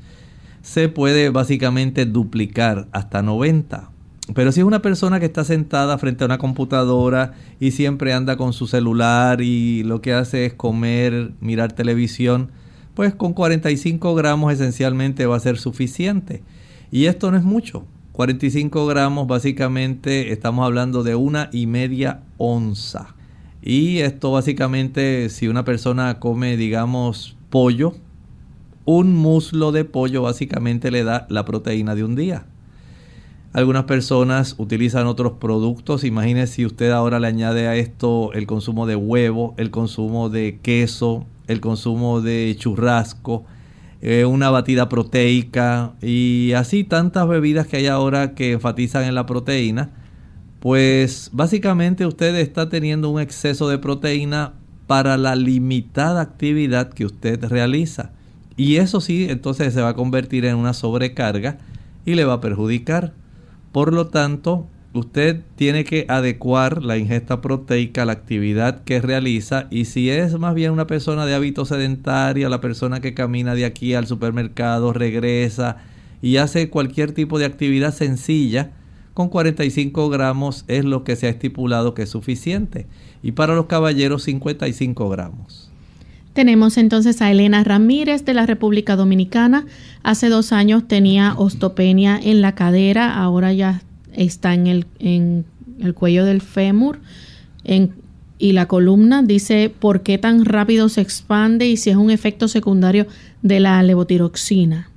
se 0.62 0.88
puede 0.88 1.30
básicamente 1.30 2.06
duplicar 2.06 2.88
hasta 2.94 3.22
90 3.22 3.93
pero 4.34 4.52
si 4.54 4.62
es 4.62 4.66
una 4.66 4.82
persona 4.82 5.20
que 5.20 5.26
está 5.26 5.44
sentada 5.44 5.98
frente 5.98 6.24
a 6.24 6.28
una 6.28 6.38
computadora 6.38 7.34
y 7.60 7.72
siempre 7.72 8.14
anda 8.14 8.38
con 8.38 8.54
su 8.54 8.68
celular 8.68 9.42
y 9.42 9.84
lo 9.84 10.02
que 10.02 10.14
hace 10.14 10.46
es 10.46 10.54
comer, 10.54 11.34
mirar 11.42 11.74
televisión, 11.74 12.52
pues 12.94 13.14
con 13.16 13.34
45 13.34 14.16
gramos 14.16 14.54
esencialmente 14.54 15.26
va 15.26 15.36
a 15.36 15.42
ser 15.42 15.58
suficiente. 15.58 16.42
Y 16.90 17.06
esto 17.06 17.32
no 17.32 17.38
es 17.38 17.44
mucho. 17.44 17.86
45 18.14 18.86
gramos 18.86 19.28
básicamente 19.28 20.32
estamos 20.32 20.66
hablando 20.66 21.04
de 21.04 21.16
una 21.16 21.50
y 21.52 21.68
media 21.68 22.22
onza. 22.38 23.16
Y 23.62 24.00
esto 24.00 24.32
básicamente 24.32 25.30
si 25.30 25.48
una 25.48 25.66
persona 25.66 26.20
come 26.20 26.56
digamos 26.56 27.36
pollo, 27.50 27.96
un 28.86 29.16
muslo 29.16 29.72
de 29.72 29.84
pollo 29.84 30.22
básicamente 30.22 30.92
le 30.92 31.04
da 31.04 31.26
la 31.30 31.44
proteína 31.44 31.96
de 31.96 32.04
un 32.04 32.16
día. 32.16 32.46
Algunas 33.54 33.84
personas 33.84 34.56
utilizan 34.58 35.06
otros 35.06 35.34
productos. 35.34 36.04
Imagínese 36.04 36.54
si 36.54 36.66
usted 36.66 36.90
ahora 36.90 37.20
le 37.20 37.28
añade 37.28 37.68
a 37.68 37.76
esto 37.76 38.34
el 38.34 38.48
consumo 38.48 38.88
de 38.88 38.96
huevo, 38.96 39.54
el 39.58 39.70
consumo 39.70 40.30
de 40.30 40.60
queso, 40.64 41.28
el 41.48 41.62
consumo 41.62 42.22
de 42.22 42.56
churrasco, 42.58 43.46
eh, 44.02 44.26
una 44.26 44.50
batida 44.50 44.90
proteica 44.90 45.94
y 46.02 46.54
así 46.54 46.84
tantas 46.84 47.28
bebidas 47.28 47.68
que 47.68 47.78
hay 47.78 47.86
ahora 47.86 48.34
que 48.34 48.54
enfatizan 48.54 49.04
en 49.04 49.14
la 49.14 49.28
proteína. 49.28 49.92
Pues 50.60 51.30
básicamente 51.32 52.08
usted 52.08 52.36
está 52.36 52.70
teniendo 52.70 53.12
un 53.12 53.22
exceso 53.22 53.70
de 53.70 53.78
proteína 53.78 54.54
para 54.88 55.16
la 55.16 55.36
limitada 55.36 56.22
actividad 56.22 56.92
que 56.92 57.06
usted 57.06 57.44
realiza. 57.46 58.14
Y 58.58 58.78
eso 58.78 59.00
sí, 59.00 59.28
entonces 59.30 59.76
se 59.76 59.82
va 59.82 59.90
a 59.90 59.96
convertir 59.96 60.46
en 60.46 60.56
una 60.56 60.74
sobrecarga 60.74 61.60
y 62.04 62.16
le 62.16 62.26
va 62.26 62.34
a 62.34 62.42
perjudicar. 62.42 63.14
Por 63.74 63.92
lo 63.92 64.08
tanto, 64.08 64.68
usted 64.94 65.42
tiene 65.56 65.84
que 65.84 66.06
adecuar 66.08 66.84
la 66.84 67.00
ingesta 67.00 67.42
proteica 67.42 68.04
a 68.04 68.06
la 68.06 68.14
actividad 68.14 68.84
que 68.84 69.02
realiza 69.02 69.66
y 69.72 69.86
si 69.86 70.12
es 70.12 70.38
más 70.38 70.54
bien 70.54 70.72
una 70.72 70.86
persona 70.86 71.26
de 71.26 71.34
hábito 71.34 71.66
sedentaria, 71.66 72.50
la 72.50 72.62
persona 72.62 73.02
que 73.02 73.16
camina 73.16 73.56
de 73.56 73.66
aquí 73.66 73.96
al 73.96 74.06
supermercado, 74.06 74.94
regresa 74.94 75.78
y 76.22 76.38
hace 76.38 76.70
cualquier 76.70 77.14
tipo 77.14 77.40
de 77.40 77.46
actividad 77.46 77.96
sencilla, 77.96 78.74
con 79.16 79.30
45 79.30 80.08
gramos 80.08 80.66
es 80.68 80.86
lo 80.86 81.04
que 81.04 81.16
se 81.16 81.26
ha 81.26 81.32
estipulado 81.32 81.96
que 81.96 82.04
es 82.04 82.10
suficiente. 82.10 82.86
Y 83.24 83.32
para 83.32 83.56
los 83.56 83.66
caballeros 83.66 84.22
55 84.22 85.10
gramos. 85.10 85.63
Tenemos 86.34 86.78
entonces 86.78 87.22
a 87.22 87.32
Elena 87.32 87.64
Ramírez 87.64 88.26
de 88.26 88.34
la 88.34 88.48
República 88.48 88.96
Dominicana. 88.96 89.66
Hace 90.02 90.30
dos 90.30 90.52
años 90.52 90.88
tenía 90.88 91.36
ostopenia 91.38 92.20
en 92.22 92.42
la 92.42 92.56
cadera, 92.56 93.16
ahora 93.16 93.54
ya 93.54 93.84
está 94.14 94.56
en 94.56 94.66
el, 94.66 94.88
en 94.98 95.46
el 95.80 95.94
cuello 95.94 96.26
del 96.26 96.42
fémur 96.42 97.00
y 98.40 98.52
la 98.52 98.68
columna. 98.68 99.22
Dice 99.22 99.72
por 99.78 100.02
qué 100.02 100.18
tan 100.18 100.46
rápido 100.46 100.90
se 100.90 101.02
expande 101.02 101.68
y 101.68 101.78
si 101.78 101.92
es 101.92 101.96
un 101.96 102.10
efecto 102.10 102.48
secundario 102.48 103.06
de 103.44 103.60
la 103.60 103.84
levotiroxina. 103.84 104.90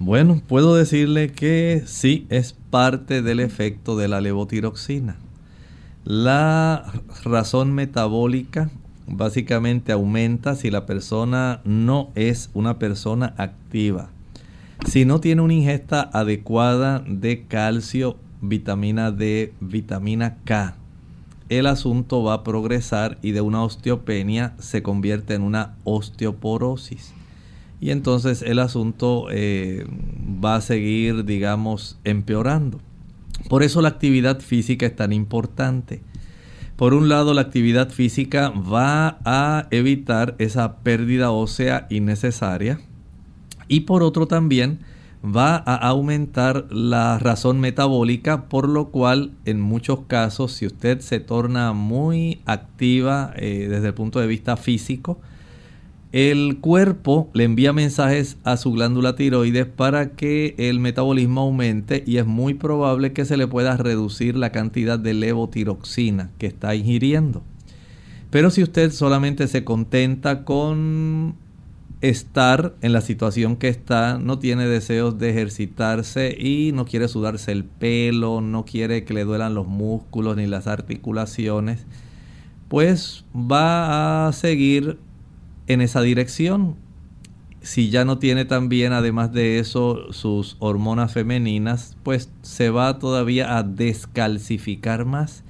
Bueno, 0.00 0.42
puedo 0.46 0.74
decirle 0.74 1.30
que 1.30 1.84
sí 1.86 2.26
es 2.30 2.56
parte 2.70 3.22
del 3.22 3.38
efecto 3.38 3.96
de 3.96 4.08
la 4.08 4.20
levotiroxina. 4.20 5.18
La 6.04 6.90
razón 7.22 7.74
metabólica 7.74 8.70
básicamente 9.10 9.92
aumenta 9.92 10.54
si 10.54 10.70
la 10.70 10.86
persona 10.86 11.60
no 11.64 12.10
es 12.14 12.50
una 12.54 12.78
persona 12.78 13.34
activa. 13.36 14.10
Si 14.86 15.04
no 15.04 15.20
tiene 15.20 15.42
una 15.42 15.52
ingesta 15.52 16.08
adecuada 16.12 17.04
de 17.06 17.44
calcio, 17.46 18.16
vitamina 18.40 19.10
D, 19.10 19.52
vitamina 19.60 20.38
K, 20.44 20.76
el 21.50 21.66
asunto 21.66 22.22
va 22.22 22.34
a 22.34 22.44
progresar 22.44 23.18
y 23.20 23.32
de 23.32 23.40
una 23.40 23.62
osteopenia 23.62 24.54
se 24.58 24.82
convierte 24.82 25.34
en 25.34 25.42
una 25.42 25.74
osteoporosis 25.84 27.12
y 27.80 27.90
entonces 27.90 28.42
el 28.42 28.58
asunto 28.58 29.26
eh, 29.30 29.86
va 30.44 30.56
a 30.56 30.60
seguir, 30.60 31.24
digamos, 31.24 31.98
empeorando. 32.04 32.78
Por 33.48 33.62
eso 33.62 33.80
la 33.80 33.88
actividad 33.88 34.40
física 34.40 34.84
es 34.84 34.94
tan 34.94 35.14
importante. 35.14 36.02
Por 36.80 36.94
un 36.94 37.10
lado, 37.10 37.34
la 37.34 37.42
actividad 37.42 37.90
física 37.90 38.48
va 38.48 39.18
a 39.26 39.66
evitar 39.70 40.34
esa 40.38 40.76
pérdida 40.76 41.30
ósea 41.30 41.86
innecesaria 41.90 42.80
y 43.68 43.80
por 43.80 44.02
otro 44.02 44.26
también 44.26 44.78
va 45.22 45.56
a 45.56 45.74
aumentar 45.76 46.68
la 46.70 47.18
razón 47.18 47.60
metabólica, 47.60 48.48
por 48.48 48.66
lo 48.66 48.88
cual 48.88 49.32
en 49.44 49.60
muchos 49.60 50.06
casos, 50.06 50.52
si 50.52 50.64
usted 50.64 51.00
se 51.00 51.20
torna 51.20 51.74
muy 51.74 52.40
activa 52.46 53.34
eh, 53.36 53.66
desde 53.68 53.88
el 53.88 53.94
punto 53.94 54.18
de 54.18 54.26
vista 54.26 54.56
físico, 54.56 55.20
el 56.12 56.58
cuerpo 56.58 57.30
le 57.34 57.44
envía 57.44 57.72
mensajes 57.72 58.36
a 58.42 58.56
su 58.56 58.72
glándula 58.72 59.14
tiroides 59.14 59.66
para 59.66 60.10
que 60.10 60.56
el 60.58 60.80
metabolismo 60.80 61.42
aumente 61.42 62.02
y 62.04 62.16
es 62.16 62.26
muy 62.26 62.54
probable 62.54 63.12
que 63.12 63.24
se 63.24 63.36
le 63.36 63.46
pueda 63.46 63.76
reducir 63.76 64.36
la 64.36 64.50
cantidad 64.50 64.98
de 64.98 65.14
levotiroxina 65.14 66.30
que 66.38 66.46
está 66.46 66.74
ingiriendo. 66.74 67.42
Pero 68.30 68.50
si 68.50 68.62
usted 68.62 68.90
solamente 68.90 69.46
se 69.46 69.62
contenta 69.62 70.44
con 70.44 71.36
estar 72.00 72.74
en 72.80 72.92
la 72.92 73.02
situación 73.02 73.56
que 73.56 73.68
está, 73.68 74.18
no 74.18 74.38
tiene 74.38 74.66
deseos 74.66 75.18
de 75.18 75.30
ejercitarse 75.30 76.36
y 76.36 76.72
no 76.72 76.86
quiere 76.86 77.06
sudarse 77.06 77.52
el 77.52 77.64
pelo, 77.64 78.40
no 78.40 78.64
quiere 78.64 79.04
que 79.04 79.14
le 79.14 79.24
duelan 79.24 79.54
los 79.54 79.66
músculos 79.66 80.36
ni 80.36 80.46
las 80.46 80.66
articulaciones, 80.66 81.84
pues 82.68 83.24
va 83.34 84.28
a 84.28 84.32
seguir 84.32 84.98
en 85.72 85.80
esa 85.80 86.02
dirección. 86.02 86.76
Si 87.62 87.90
ya 87.90 88.04
no 88.04 88.18
tiene 88.18 88.44
también, 88.44 88.92
además 88.92 89.32
de 89.32 89.58
eso, 89.58 90.12
sus 90.12 90.56
hormonas 90.58 91.12
femeninas, 91.12 91.96
pues 92.02 92.30
se 92.42 92.70
va 92.70 92.98
todavía 92.98 93.56
a 93.56 93.62
descalcificar 93.62 95.04
más. 95.04 95.44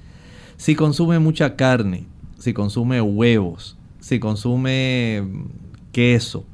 Si 0.57 0.75
consume 0.75 1.17
mucha 1.19 1.55
carne, 1.55 2.05
si 2.37 2.53
consume 2.53 3.01
huevos, 3.01 3.77
si 3.99 4.19
consume 4.19 5.23
queso, 5.91 6.45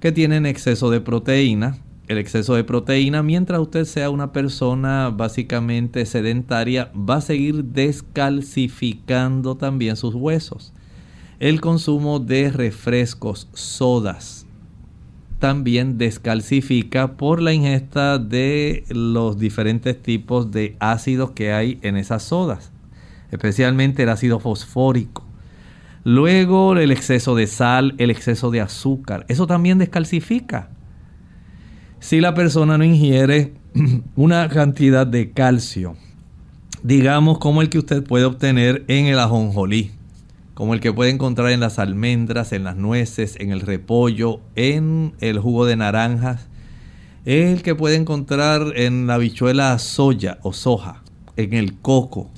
que 0.00 0.10
tienen 0.12 0.46
exceso 0.46 0.90
de 0.90 1.00
proteína, 1.00 1.78
el 2.08 2.18
exceso 2.18 2.54
de 2.54 2.64
proteína, 2.64 3.22
mientras 3.22 3.60
usted 3.60 3.84
sea 3.84 4.10
una 4.10 4.32
persona 4.32 5.10
básicamente 5.10 6.06
sedentaria, 6.06 6.90
va 6.94 7.16
a 7.16 7.20
seguir 7.20 7.64
descalcificando 7.64 9.56
también 9.56 9.96
sus 9.96 10.14
huesos. 10.14 10.72
El 11.38 11.60
consumo 11.60 12.18
de 12.18 12.50
refrescos, 12.50 13.48
sodas, 13.52 14.46
también 15.38 15.98
descalcifica 15.98 17.18
por 17.18 17.42
la 17.42 17.52
ingesta 17.52 18.18
de 18.18 18.84
los 18.88 19.38
diferentes 19.38 20.00
tipos 20.02 20.50
de 20.50 20.76
ácidos 20.80 21.32
que 21.32 21.52
hay 21.52 21.78
en 21.82 21.98
esas 21.98 22.22
sodas, 22.22 22.72
especialmente 23.30 24.04
el 24.04 24.08
ácido 24.08 24.40
fosfórico. 24.40 25.26
Luego 26.04 26.74
el 26.74 26.90
exceso 26.90 27.34
de 27.34 27.46
sal, 27.46 27.94
el 27.98 28.10
exceso 28.10 28.50
de 28.50 28.62
azúcar, 28.62 29.26
eso 29.28 29.46
también 29.46 29.76
descalcifica. 29.76 30.70
Si 32.00 32.22
la 32.22 32.32
persona 32.32 32.78
no 32.78 32.84
ingiere 32.84 33.52
una 34.16 34.48
cantidad 34.48 35.06
de 35.06 35.32
calcio, 35.32 35.96
digamos 36.82 37.38
como 37.40 37.60
el 37.60 37.68
que 37.68 37.78
usted 37.78 38.02
puede 38.02 38.24
obtener 38.24 38.86
en 38.88 39.04
el 39.04 39.18
ajonjolí, 39.18 39.95
como 40.56 40.72
el 40.72 40.80
que 40.80 40.90
puede 40.90 41.10
encontrar 41.10 41.50
en 41.50 41.60
las 41.60 41.78
almendras, 41.78 42.54
en 42.54 42.64
las 42.64 42.76
nueces, 42.76 43.36
en 43.38 43.50
el 43.50 43.60
repollo, 43.60 44.40
en 44.54 45.12
el 45.20 45.38
jugo 45.38 45.66
de 45.66 45.76
naranjas, 45.76 46.48
el 47.26 47.62
que 47.62 47.74
puede 47.74 47.96
encontrar 47.96 48.72
en 48.74 49.06
la 49.06 49.18
bichuela 49.18 49.78
soya 49.78 50.38
o 50.40 50.54
soja, 50.54 51.02
en 51.36 51.52
el 51.52 51.76
coco. 51.76 52.30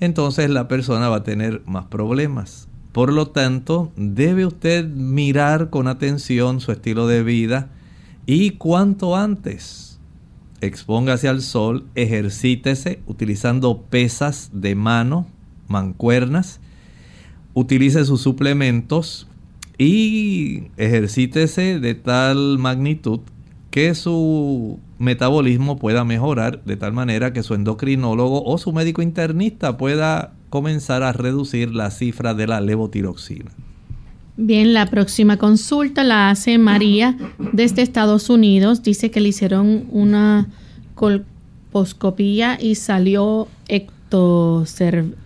Entonces 0.00 0.48
la 0.48 0.68
persona 0.68 1.10
va 1.10 1.16
a 1.16 1.22
tener 1.22 1.60
más 1.66 1.84
problemas. 1.84 2.66
Por 2.92 3.12
lo 3.12 3.28
tanto, 3.28 3.92
debe 3.94 4.46
usted 4.46 4.88
mirar 4.88 5.68
con 5.68 5.86
atención 5.86 6.60
su 6.60 6.72
estilo 6.72 7.06
de 7.06 7.22
vida 7.22 7.68
y 8.24 8.52
cuanto 8.52 9.16
antes 9.16 10.00
expóngase 10.62 11.28
al 11.28 11.42
sol, 11.42 11.84
ejercítese 11.94 13.02
utilizando 13.06 13.82
pesas 13.82 14.48
de 14.54 14.74
mano, 14.74 15.26
mancuernas, 15.68 16.60
utilice 17.54 18.04
sus 18.04 18.20
suplementos 18.20 19.26
y 19.78 20.64
ejercítese 20.76 21.80
de 21.80 21.94
tal 21.94 22.58
magnitud 22.58 23.20
que 23.70 23.94
su 23.94 24.78
metabolismo 24.98 25.78
pueda 25.78 26.04
mejorar 26.04 26.62
de 26.64 26.76
tal 26.76 26.92
manera 26.92 27.32
que 27.32 27.42
su 27.42 27.54
endocrinólogo 27.54 28.44
o 28.44 28.58
su 28.58 28.72
médico 28.72 29.00
internista 29.00 29.78
pueda 29.78 30.32
comenzar 30.50 31.02
a 31.02 31.12
reducir 31.12 31.74
la 31.74 31.90
cifra 31.90 32.34
de 32.34 32.46
la 32.46 32.60
levotiroxina. 32.60 33.50
Bien, 34.36 34.74
la 34.74 34.86
próxima 34.86 35.36
consulta 35.36 36.04
la 36.04 36.30
hace 36.30 36.58
María 36.58 37.16
desde 37.52 37.82
Estados 37.82 38.30
Unidos. 38.30 38.82
Dice 38.82 39.10
que 39.10 39.20
le 39.20 39.28
hicieron 39.28 39.84
una 39.90 40.48
colposcopía 40.94 42.58
y 42.60 42.74
salió 42.74 43.48
ectocervic 43.68 45.16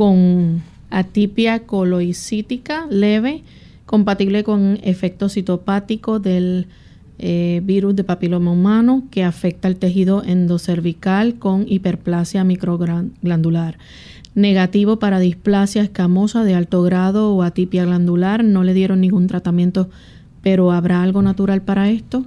con 0.00 0.62
atipia 0.88 1.66
coloicítica 1.66 2.86
leve, 2.88 3.42
compatible 3.84 4.44
con 4.44 4.78
efecto 4.82 5.28
citopático 5.28 6.20
del 6.20 6.68
eh, 7.18 7.60
virus 7.64 7.94
de 7.96 8.04
papiloma 8.04 8.50
humano 8.50 9.04
que 9.10 9.24
afecta 9.24 9.68
el 9.68 9.76
tejido 9.76 10.24
endocervical 10.24 11.34
con 11.34 11.66
hiperplasia 11.68 12.44
microglandular. 12.44 13.76
Negativo 14.34 14.98
para 14.98 15.18
displasia 15.18 15.82
escamosa 15.82 16.44
de 16.44 16.54
alto 16.54 16.82
grado 16.82 17.34
o 17.34 17.42
atipia 17.42 17.84
glandular. 17.84 18.42
No 18.42 18.64
le 18.64 18.72
dieron 18.72 19.02
ningún 19.02 19.26
tratamiento, 19.26 19.90
pero 20.40 20.72
¿habrá 20.72 21.02
algo 21.02 21.20
natural 21.20 21.60
para 21.60 21.90
esto? 21.90 22.24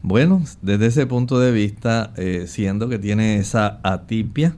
Bueno, 0.00 0.44
desde 0.62 0.86
ese 0.86 1.06
punto 1.06 1.40
de 1.40 1.50
vista, 1.50 2.12
eh, 2.16 2.44
siendo 2.46 2.88
que 2.88 3.00
tiene 3.00 3.38
esa 3.38 3.80
atipia, 3.82 4.54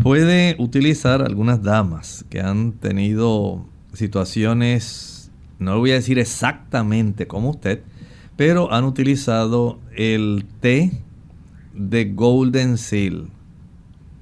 puede 0.00 0.56
utilizar 0.58 1.22
algunas 1.22 1.62
damas 1.62 2.24
que 2.30 2.40
han 2.40 2.72
tenido 2.72 3.66
situaciones, 3.92 5.30
no 5.58 5.74
lo 5.74 5.80
voy 5.80 5.90
a 5.90 5.94
decir 5.94 6.18
exactamente 6.18 7.26
como 7.26 7.50
usted, 7.50 7.82
pero 8.36 8.72
han 8.72 8.84
utilizado 8.84 9.80
el 9.96 10.44
té 10.60 10.92
de 11.74 12.04
Golden 12.06 12.78
Seal. 12.78 13.28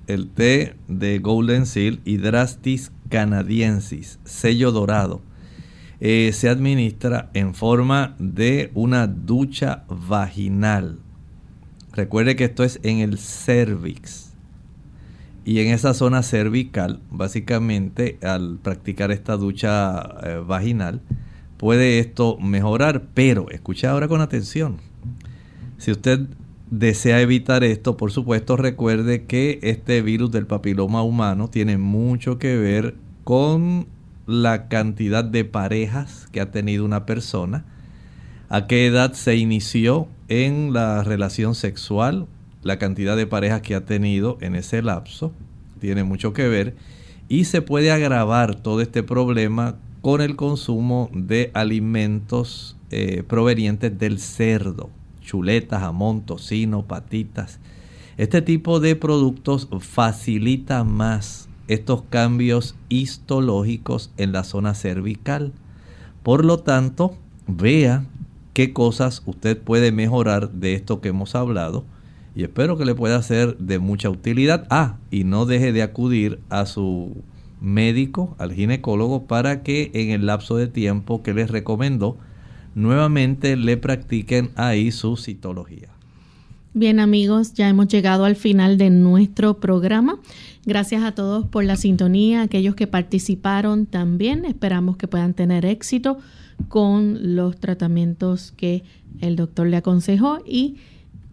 El 0.07 0.29
té 0.31 0.77
de 0.89 1.19
Golden 1.19 1.67
Seal 1.67 2.01
Hydrastis 2.05 2.93
canadiensis, 3.11 4.19
sello 4.25 4.73
dorado. 4.73 5.21
Eh, 6.01 6.31
se 6.33 6.49
administra 6.49 7.31
en 7.35 7.55
forma 7.55 8.15
de 8.19 8.71
una 8.75 9.07
ducha 9.07 9.85
vaginal. 9.89 11.01
Recuerde 11.93 12.37
que 12.37 12.45
esto 12.45 12.65
es 12.65 12.79
en 12.83 12.99
el 12.99 13.19
cervix 13.19 14.26
Y 15.47 15.61
en 15.61 15.69
esa 15.69 15.95
zona 15.95 16.25
cervical, 16.25 16.99
básicamente, 17.09 18.19
al 18.21 18.59
practicar 18.59 19.13
esta 19.13 19.37
ducha 19.37 20.03
eh, 20.25 20.43
vaginal, 20.45 21.03
puede 21.57 22.01
esto 22.01 22.37
mejorar. 22.39 23.05
Pero, 23.15 23.49
escucha 23.51 23.93
ahora 23.93 24.09
con 24.09 24.21
atención. 24.21 24.79
Si 25.79 25.93
usted 25.93 26.27
desea 26.69 27.21
evitar 27.21 27.63
esto, 27.63 27.97
por 27.97 28.11
supuesto, 28.11 28.57
recuerde 28.57 29.27
que 29.27 29.61
este 29.63 30.03
virus 30.03 30.33
del 30.33 30.49
papiloma 30.49 31.05
humano 31.05 31.49
tiene 31.49 31.79
mucho 31.79 32.41
que 32.41 32.57
ver 32.57 32.97
con 33.23 33.87
la 34.27 34.67
cantidad 34.67 35.25
de 35.25 35.45
parejas 35.45 36.27
que 36.33 36.41
ha 36.41 36.51
tenido 36.51 36.85
una 36.85 37.07
persona, 37.07 37.65
a 38.49 38.67
qué 38.67 38.87
edad 38.87 39.13
se 39.13 39.37
inició 39.37 40.09
en 40.27 40.73
la 40.73 41.05
relación 41.05 41.55
sexual, 41.55 42.27
la 42.67 42.79
cantidad 42.79 43.17
de 43.17 43.27
parejas 43.27 43.63
que 43.63 43.75
ha 43.75 43.85
tenido 43.85 44.37
en 44.41 44.57
ese 44.57 44.83
lapso, 44.83 45.33
tiene 45.81 46.05
mucho 46.05 46.33
que 46.33 46.49
ver, 46.49 46.75
y 47.29 47.45
se 47.45 47.63
puede 47.63 47.91
agravar 47.91 48.57
todo 48.57 48.81
este 48.81 49.03
problema 49.03 49.77
con 50.03 50.21
el 50.21 50.37
consumo 50.37 51.11
de 51.13 51.51
alimentos 51.55 52.77
eh, 52.91 53.23
provenientes 53.27 53.99
del 53.99 54.19
cerdo, 54.19 54.91
chuletas, 55.21 55.81
jamón, 55.81 56.23
tocino, 56.23 56.83
patitas. 56.83 57.59
Este 58.17 58.43
tipo 58.43 58.81
de 58.81 58.97
productos 58.97 59.69
facilita 59.81 60.85
más 60.85 61.49
estos 61.69 62.03
cambios 62.03 62.77
histológicos 62.89 64.13
en 64.17 64.33
la 64.33 64.45
zona 64.45 64.75
cervical. 64.75 65.53
Por 66.23 66.45
lo 66.45 66.61
tanto, 66.61 67.17
vea 67.47 68.07
qué 68.55 68.73
cosas 68.73 69.23
usted 69.27 69.59
puede 69.59 69.93
mejorar 69.93 70.51
de 70.51 70.75
esto 70.75 71.01
que 71.01 71.09
hemos 71.09 71.35
hablado 71.35 71.85
y 72.37 72.43
espero 72.45 72.77
que 72.77 72.85
le 72.85 72.95
pueda 72.95 73.21
ser 73.23 73.57
de 73.57 73.79
mucha 73.79 74.11
utilidad. 74.11 74.67
Ah, 74.69 74.99
y 75.11 75.25
no 75.25 75.47
deje 75.47 75.73
de 75.73 75.83
acudir 75.83 76.39
a 76.51 76.67
su 76.67 77.17
médico, 77.63 78.37
al 78.39 78.53
ginecólogo, 78.53 79.27
para 79.27 79.63
que 79.63 79.91
en 79.95 80.11
el 80.11 80.27
lapso 80.27 80.57
de 80.57 80.67
tiempo 80.67 81.23
que 81.23 81.33
les 81.33 81.51
recomendó, 81.51 82.19
nuevamente 82.75 83.57
le 83.57 83.79
practiquen 83.79 84.51
ahí 84.55 84.93
su 84.93 85.17
citología. 85.17 85.89
Bien 86.75 87.01
amigos, 87.01 87.55
ya 87.55 87.71
hemos 87.71 87.89
llegado 87.89 88.27
al 88.27 88.37
final 88.37 88.77
de 88.77 88.91
nuestro 88.91 89.59
programa. 89.59 90.19
Gracias 90.67 91.05
a 91.05 91.13
todos 91.13 91.47
por 91.47 91.65
la 91.65 91.77
sintonía, 91.77 92.43
aquellos 92.43 92.75
que 92.75 92.87
participaron 92.87 93.87
también. 93.87 94.45
Esperamos 94.45 94.99
que 94.99 95.09
puedan 95.09 95.33
tener 95.33 95.65
éxito 95.65 96.19
con 96.69 97.35
los 97.35 97.59
tratamientos 97.59 98.53
que 98.59 98.83
el 99.23 99.37
doctor 99.37 99.69
le 99.69 99.79
aconsejó 99.79 100.41
y 100.45 100.77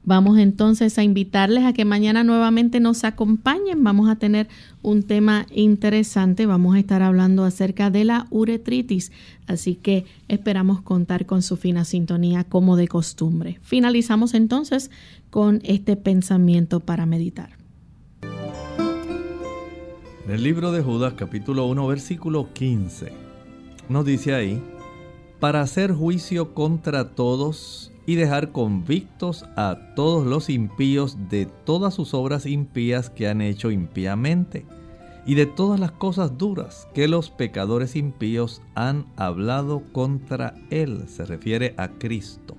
Vamos 0.05 0.37
entonces 0.37 0.97
a 0.97 1.03
invitarles 1.03 1.63
a 1.63 1.71
que 1.71 1.85
mañana 1.85 2.23
nuevamente 2.23 2.81
nos 2.81 3.05
acompañen. 3.05 3.83
Vamos 3.83 4.09
a 4.09 4.17
tener 4.17 4.49
un 4.81 5.03
tema 5.03 5.45
interesante. 5.53 6.45
Vamos 6.45 6.75
a 6.75 6.79
estar 6.79 7.01
hablando 7.01 7.45
acerca 7.45 7.89
de 7.89 8.03
la 8.03 8.27
uretritis. 8.29 9.13
Así 9.47 9.75
que 9.75 10.05
esperamos 10.27 10.81
contar 10.81 11.25
con 11.25 11.41
su 11.41 11.55
fina 11.55 11.85
sintonía 11.85 12.43
como 12.43 12.75
de 12.75 12.89
costumbre. 12.89 13.59
Finalizamos 13.61 14.33
entonces 14.33 14.91
con 15.29 15.61
este 15.63 15.95
pensamiento 15.95 16.81
para 16.81 17.05
meditar. 17.05 17.57
En 20.25 20.31
el 20.31 20.43
libro 20.43 20.71
de 20.71 20.81
Judas 20.81 21.13
capítulo 21.15 21.65
1 21.67 21.87
versículo 21.87 22.53
15 22.53 23.11
nos 23.89 24.05
dice 24.05 24.33
ahí, 24.33 24.61
para 25.39 25.61
hacer 25.61 25.91
juicio 25.93 26.53
contra 26.53 27.09
todos 27.09 27.92
y 28.05 28.15
dejar 28.15 28.51
convictos 28.51 29.45
a 29.55 29.77
todos 29.95 30.25
los 30.25 30.49
impíos 30.49 31.17
de 31.29 31.45
todas 31.45 31.93
sus 31.93 32.13
obras 32.13 32.45
impías 32.45 33.09
que 33.09 33.27
han 33.27 33.41
hecho 33.41 33.71
impíamente, 33.71 34.65
y 35.25 35.35
de 35.35 35.45
todas 35.45 35.79
las 35.79 35.91
cosas 35.91 36.37
duras 36.37 36.87
que 36.93 37.07
los 37.07 37.29
pecadores 37.29 37.95
impíos 37.95 38.61
han 38.75 39.05
hablado 39.15 39.83
contra 39.93 40.55
Él. 40.69 41.07
Se 41.07 41.25
refiere 41.25 41.73
a 41.77 41.87
Cristo. 41.87 42.57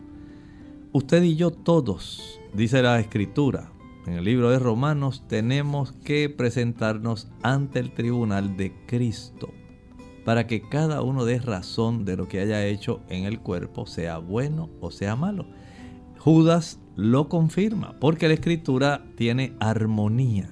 Usted 0.93 1.23
y 1.25 1.37
yo 1.37 1.51
todos, 1.51 2.41
dice 2.55 2.81
la 2.81 2.99
Escritura, 3.01 3.71
en 4.07 4.15
el 4.15 4.25
libro 4.25 4.51
de 4.51 4.59
Romanos, 4.59 5.25
tenemos 5.29 5.93
que 5.93 6.31
presentarnos 6.31 7.29
ante 7.43 7.81
el 7.81 7.93
tribunal 7.93 8.57
de 8.57 8.73
Cristo 8.87 9.51
para 10.25 10.47
que 10.47 10.63
cada 10.63 11.03
uno 11.03 11.25
dé 11.25 11.39
razón 11.39 12.05
de 12.05 12.17
lo 12.17 12.29
que 12.29 12.41
haya 12.41 12.65
hecho 12.67 13.01
en 13.09 13.25
el 13.25 13.41
cuerpo, 13.41 13.87
sea 13.87 14.19
bueno 14.19 14.71
o 14.81 14.91
sea 14.91 15.17
malo. 15.17 15.47
Judas 16.19 16.79
lo 16.97 17.29
confirma, 17.29 17.95
porque 18.01 18.29
la 18.29 18.35
escritura 18.35 19.05
tiene 19.17 19.55
armonía. 19.61 20.49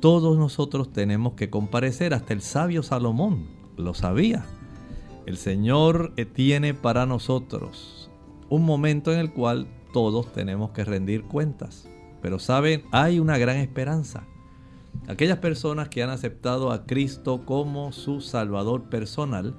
Todos 0.00 0.38
nosotros 0.38 0.92
tenemos 0.92 1.34
que 1.34 1.50
comparecer, 1.50 2.14
hasta 2.14 2.32
el 2.32 2.40
sabio 2.40 2.82
Salomón 2.82 3.48
lo 3.76 3.94
sabía. 3.94 4.44
El 5.26 5.36
Señor 5.36 6.14
tiene 6.34 6.74
para 6.74 7.06
nosotros 7.06 8.10
un 8.48 8.64
momento 8.64 9.12
en 9.12 9.18
el 9.18 9.32
cual 9.32 9.66
todos 9.92 10.32
tenemos 10.32 10.70
que 10.70 10.84
rendir 10.84 11.24
cuentas. 11.24 11.88
Pero 12.20 12.38
saben, 12.38 12.84
hay 12.92 13.18
una 13.18 13.38
gran 13.38 13.56
esperanza 13.56 14.24
aquellas 15.12 15.38
personas 15.38 15.88
que 15.88 16.02
han 16.02 16.10
aceptado 16.10 16.72
a 16.72 16.86
Cristo 16.86 17.44
como 17.44 17.92
su 17.92 18.20
Salvador 18.20 18.84
personal 18.84 19.54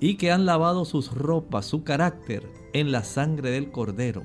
y 0.00 0.16
que 0.16 0.32
han 0.32 0.46
lavado 0.46 0.84
sus 0.84 1.12
ropas, 1.12 1.66
su 1.66 1.84
carácter 1.84 2.48
en 2.72 2.92
la 2.92 3.04
sangre 3.04 3.50
del 3.50 3.70
Cordero, 3.70 4.24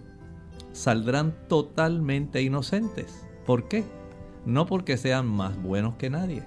saldrán 0.72 1.36
totalmente 1.48 2.42
inocentes. 2.42 3.26
¿Por 3.46 3.68
qué? 3.68 3.84
No 4.46 4.66
porque 4.66 4.98
sean 4.98 5.28
más 5.28 5.62
buenos 5.62 5.96
que 5.96 6.10
nadie, 6.10 6.44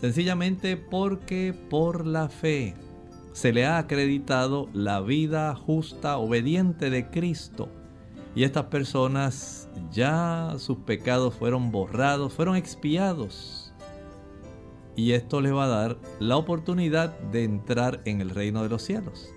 sencillamente 0.00 0.76
porque 0.76 1.54
por 1.70 2.06
la 2.06 2.28
fe 2.28 2.74
se 3.32 3.52
le 3.52 3.66
ha 3.66 3.78
acreditado 3.78 4.68
la 4.72 5.00
vida 5.00 5.54
justa, 5.54 6.18
obediente 6.18 6.90
de 6.90 7.08
Cristo. 7.10 7.68
Y 8.38 8.44
estas 8.44 8.66
personas 8.66 9.68
ya 9.90 10.54
sus 10.58 10.78
pecados 10.78 11.34
fueron 11.34 11.72
borrados, 11.72 12.32
fueron 12.32 12.54
expiados. 12.54 13.74
Y 14.94 15.10
esto 15.10 15.40
le 15.40 15.50
va 15.50 15.64
a 15.64 15.66
dar 15.66 15.98
la 16.20 16.36
oportunidad 16.36 17.18
de 17.32 17.42
entrar 17.42 18.00
en 18.04 18.20
el 18.20 18.30
reino 18.30 18.62
de 18.62 18.68
los 18.68 18.82
cielos. 18.82 19.28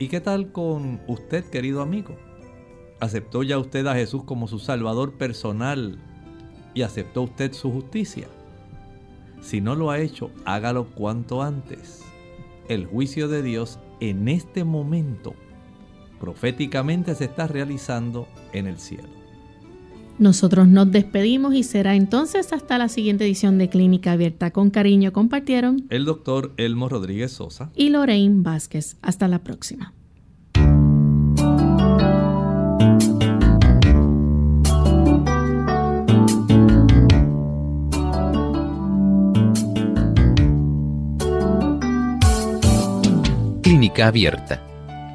¿Y 0.00 0.08
qué 0.08 0.20
tal 0.20 0.50
con 0.50 1.00
usted, 1.06 1.44
querido 1.44 1.80
amigo? 1.80 2.16
¿Aceptó 2.98 3.44
ya 3.44 3.56
usted 3.56 3.86
a 3.86 3.94
Jesús 3.94 4.24
como 4.24 4.48
su 4.48 4.58
Salvador 4.58 5.12
personal 5.12 6.00
y 6.74 6.82
aceptó 6.82 7.22
usted 7.22 7.52
su 7.52 7.70
justicia? 7.70 8.26
Si 9.40 9.60
no 9.60 9.76
lo 9.76 9.92
ha 9.92 10.00
hecho, 10.00 10.32
hágalo 10.44 10.86
cuanto 10.86 11.40
antes. 11.40 12.02
El 12.68 12.84
juicio 12.84 13.28
de 13.28 13.44
Dios 13.44 13.78
en 14.00 14.26
este 14.26 14.64
momento 14.64 15.34
proféticamente 16.22 17.16
se 17.16 17.24
está 17.24 17.48
realizando 17.48 18.28
en 18.52 18.68
el 18.68 18.78
cielo. 18.78 19.08
Nosotros 20.20 20.68
nos 20.68 20.92
despedimos 20.92 21.52
y 21.52 21.64
será 21.64 21.96
entonces 21.96 22.52
hasta 22.52 22.78
la 22.78 22.88
siguiente 22.88 23.24
edición 23.24 23.58
de 23.58 23.68
Clínica 23.68 24.12
Abierta. 24.12 24.52
Con 24.52 24.70
cariño 24.70 25.12
compartieron 25.12 25.84
el 25.90 26.04
doctor 26.04 26.52
Elmo 26.58 26.88
Rodríguez 26.88 27.32
Sosa 27.32 27.72
y 27.74 27.88
Lorraine 27.88 28.40
Vázquez. 28.44 28.98
Hasta 29.02 29.26
la 29.26 29.40
próxima. 29.40 29.94
Clínica 43.62 44.06
Abierta. 44.06 44.71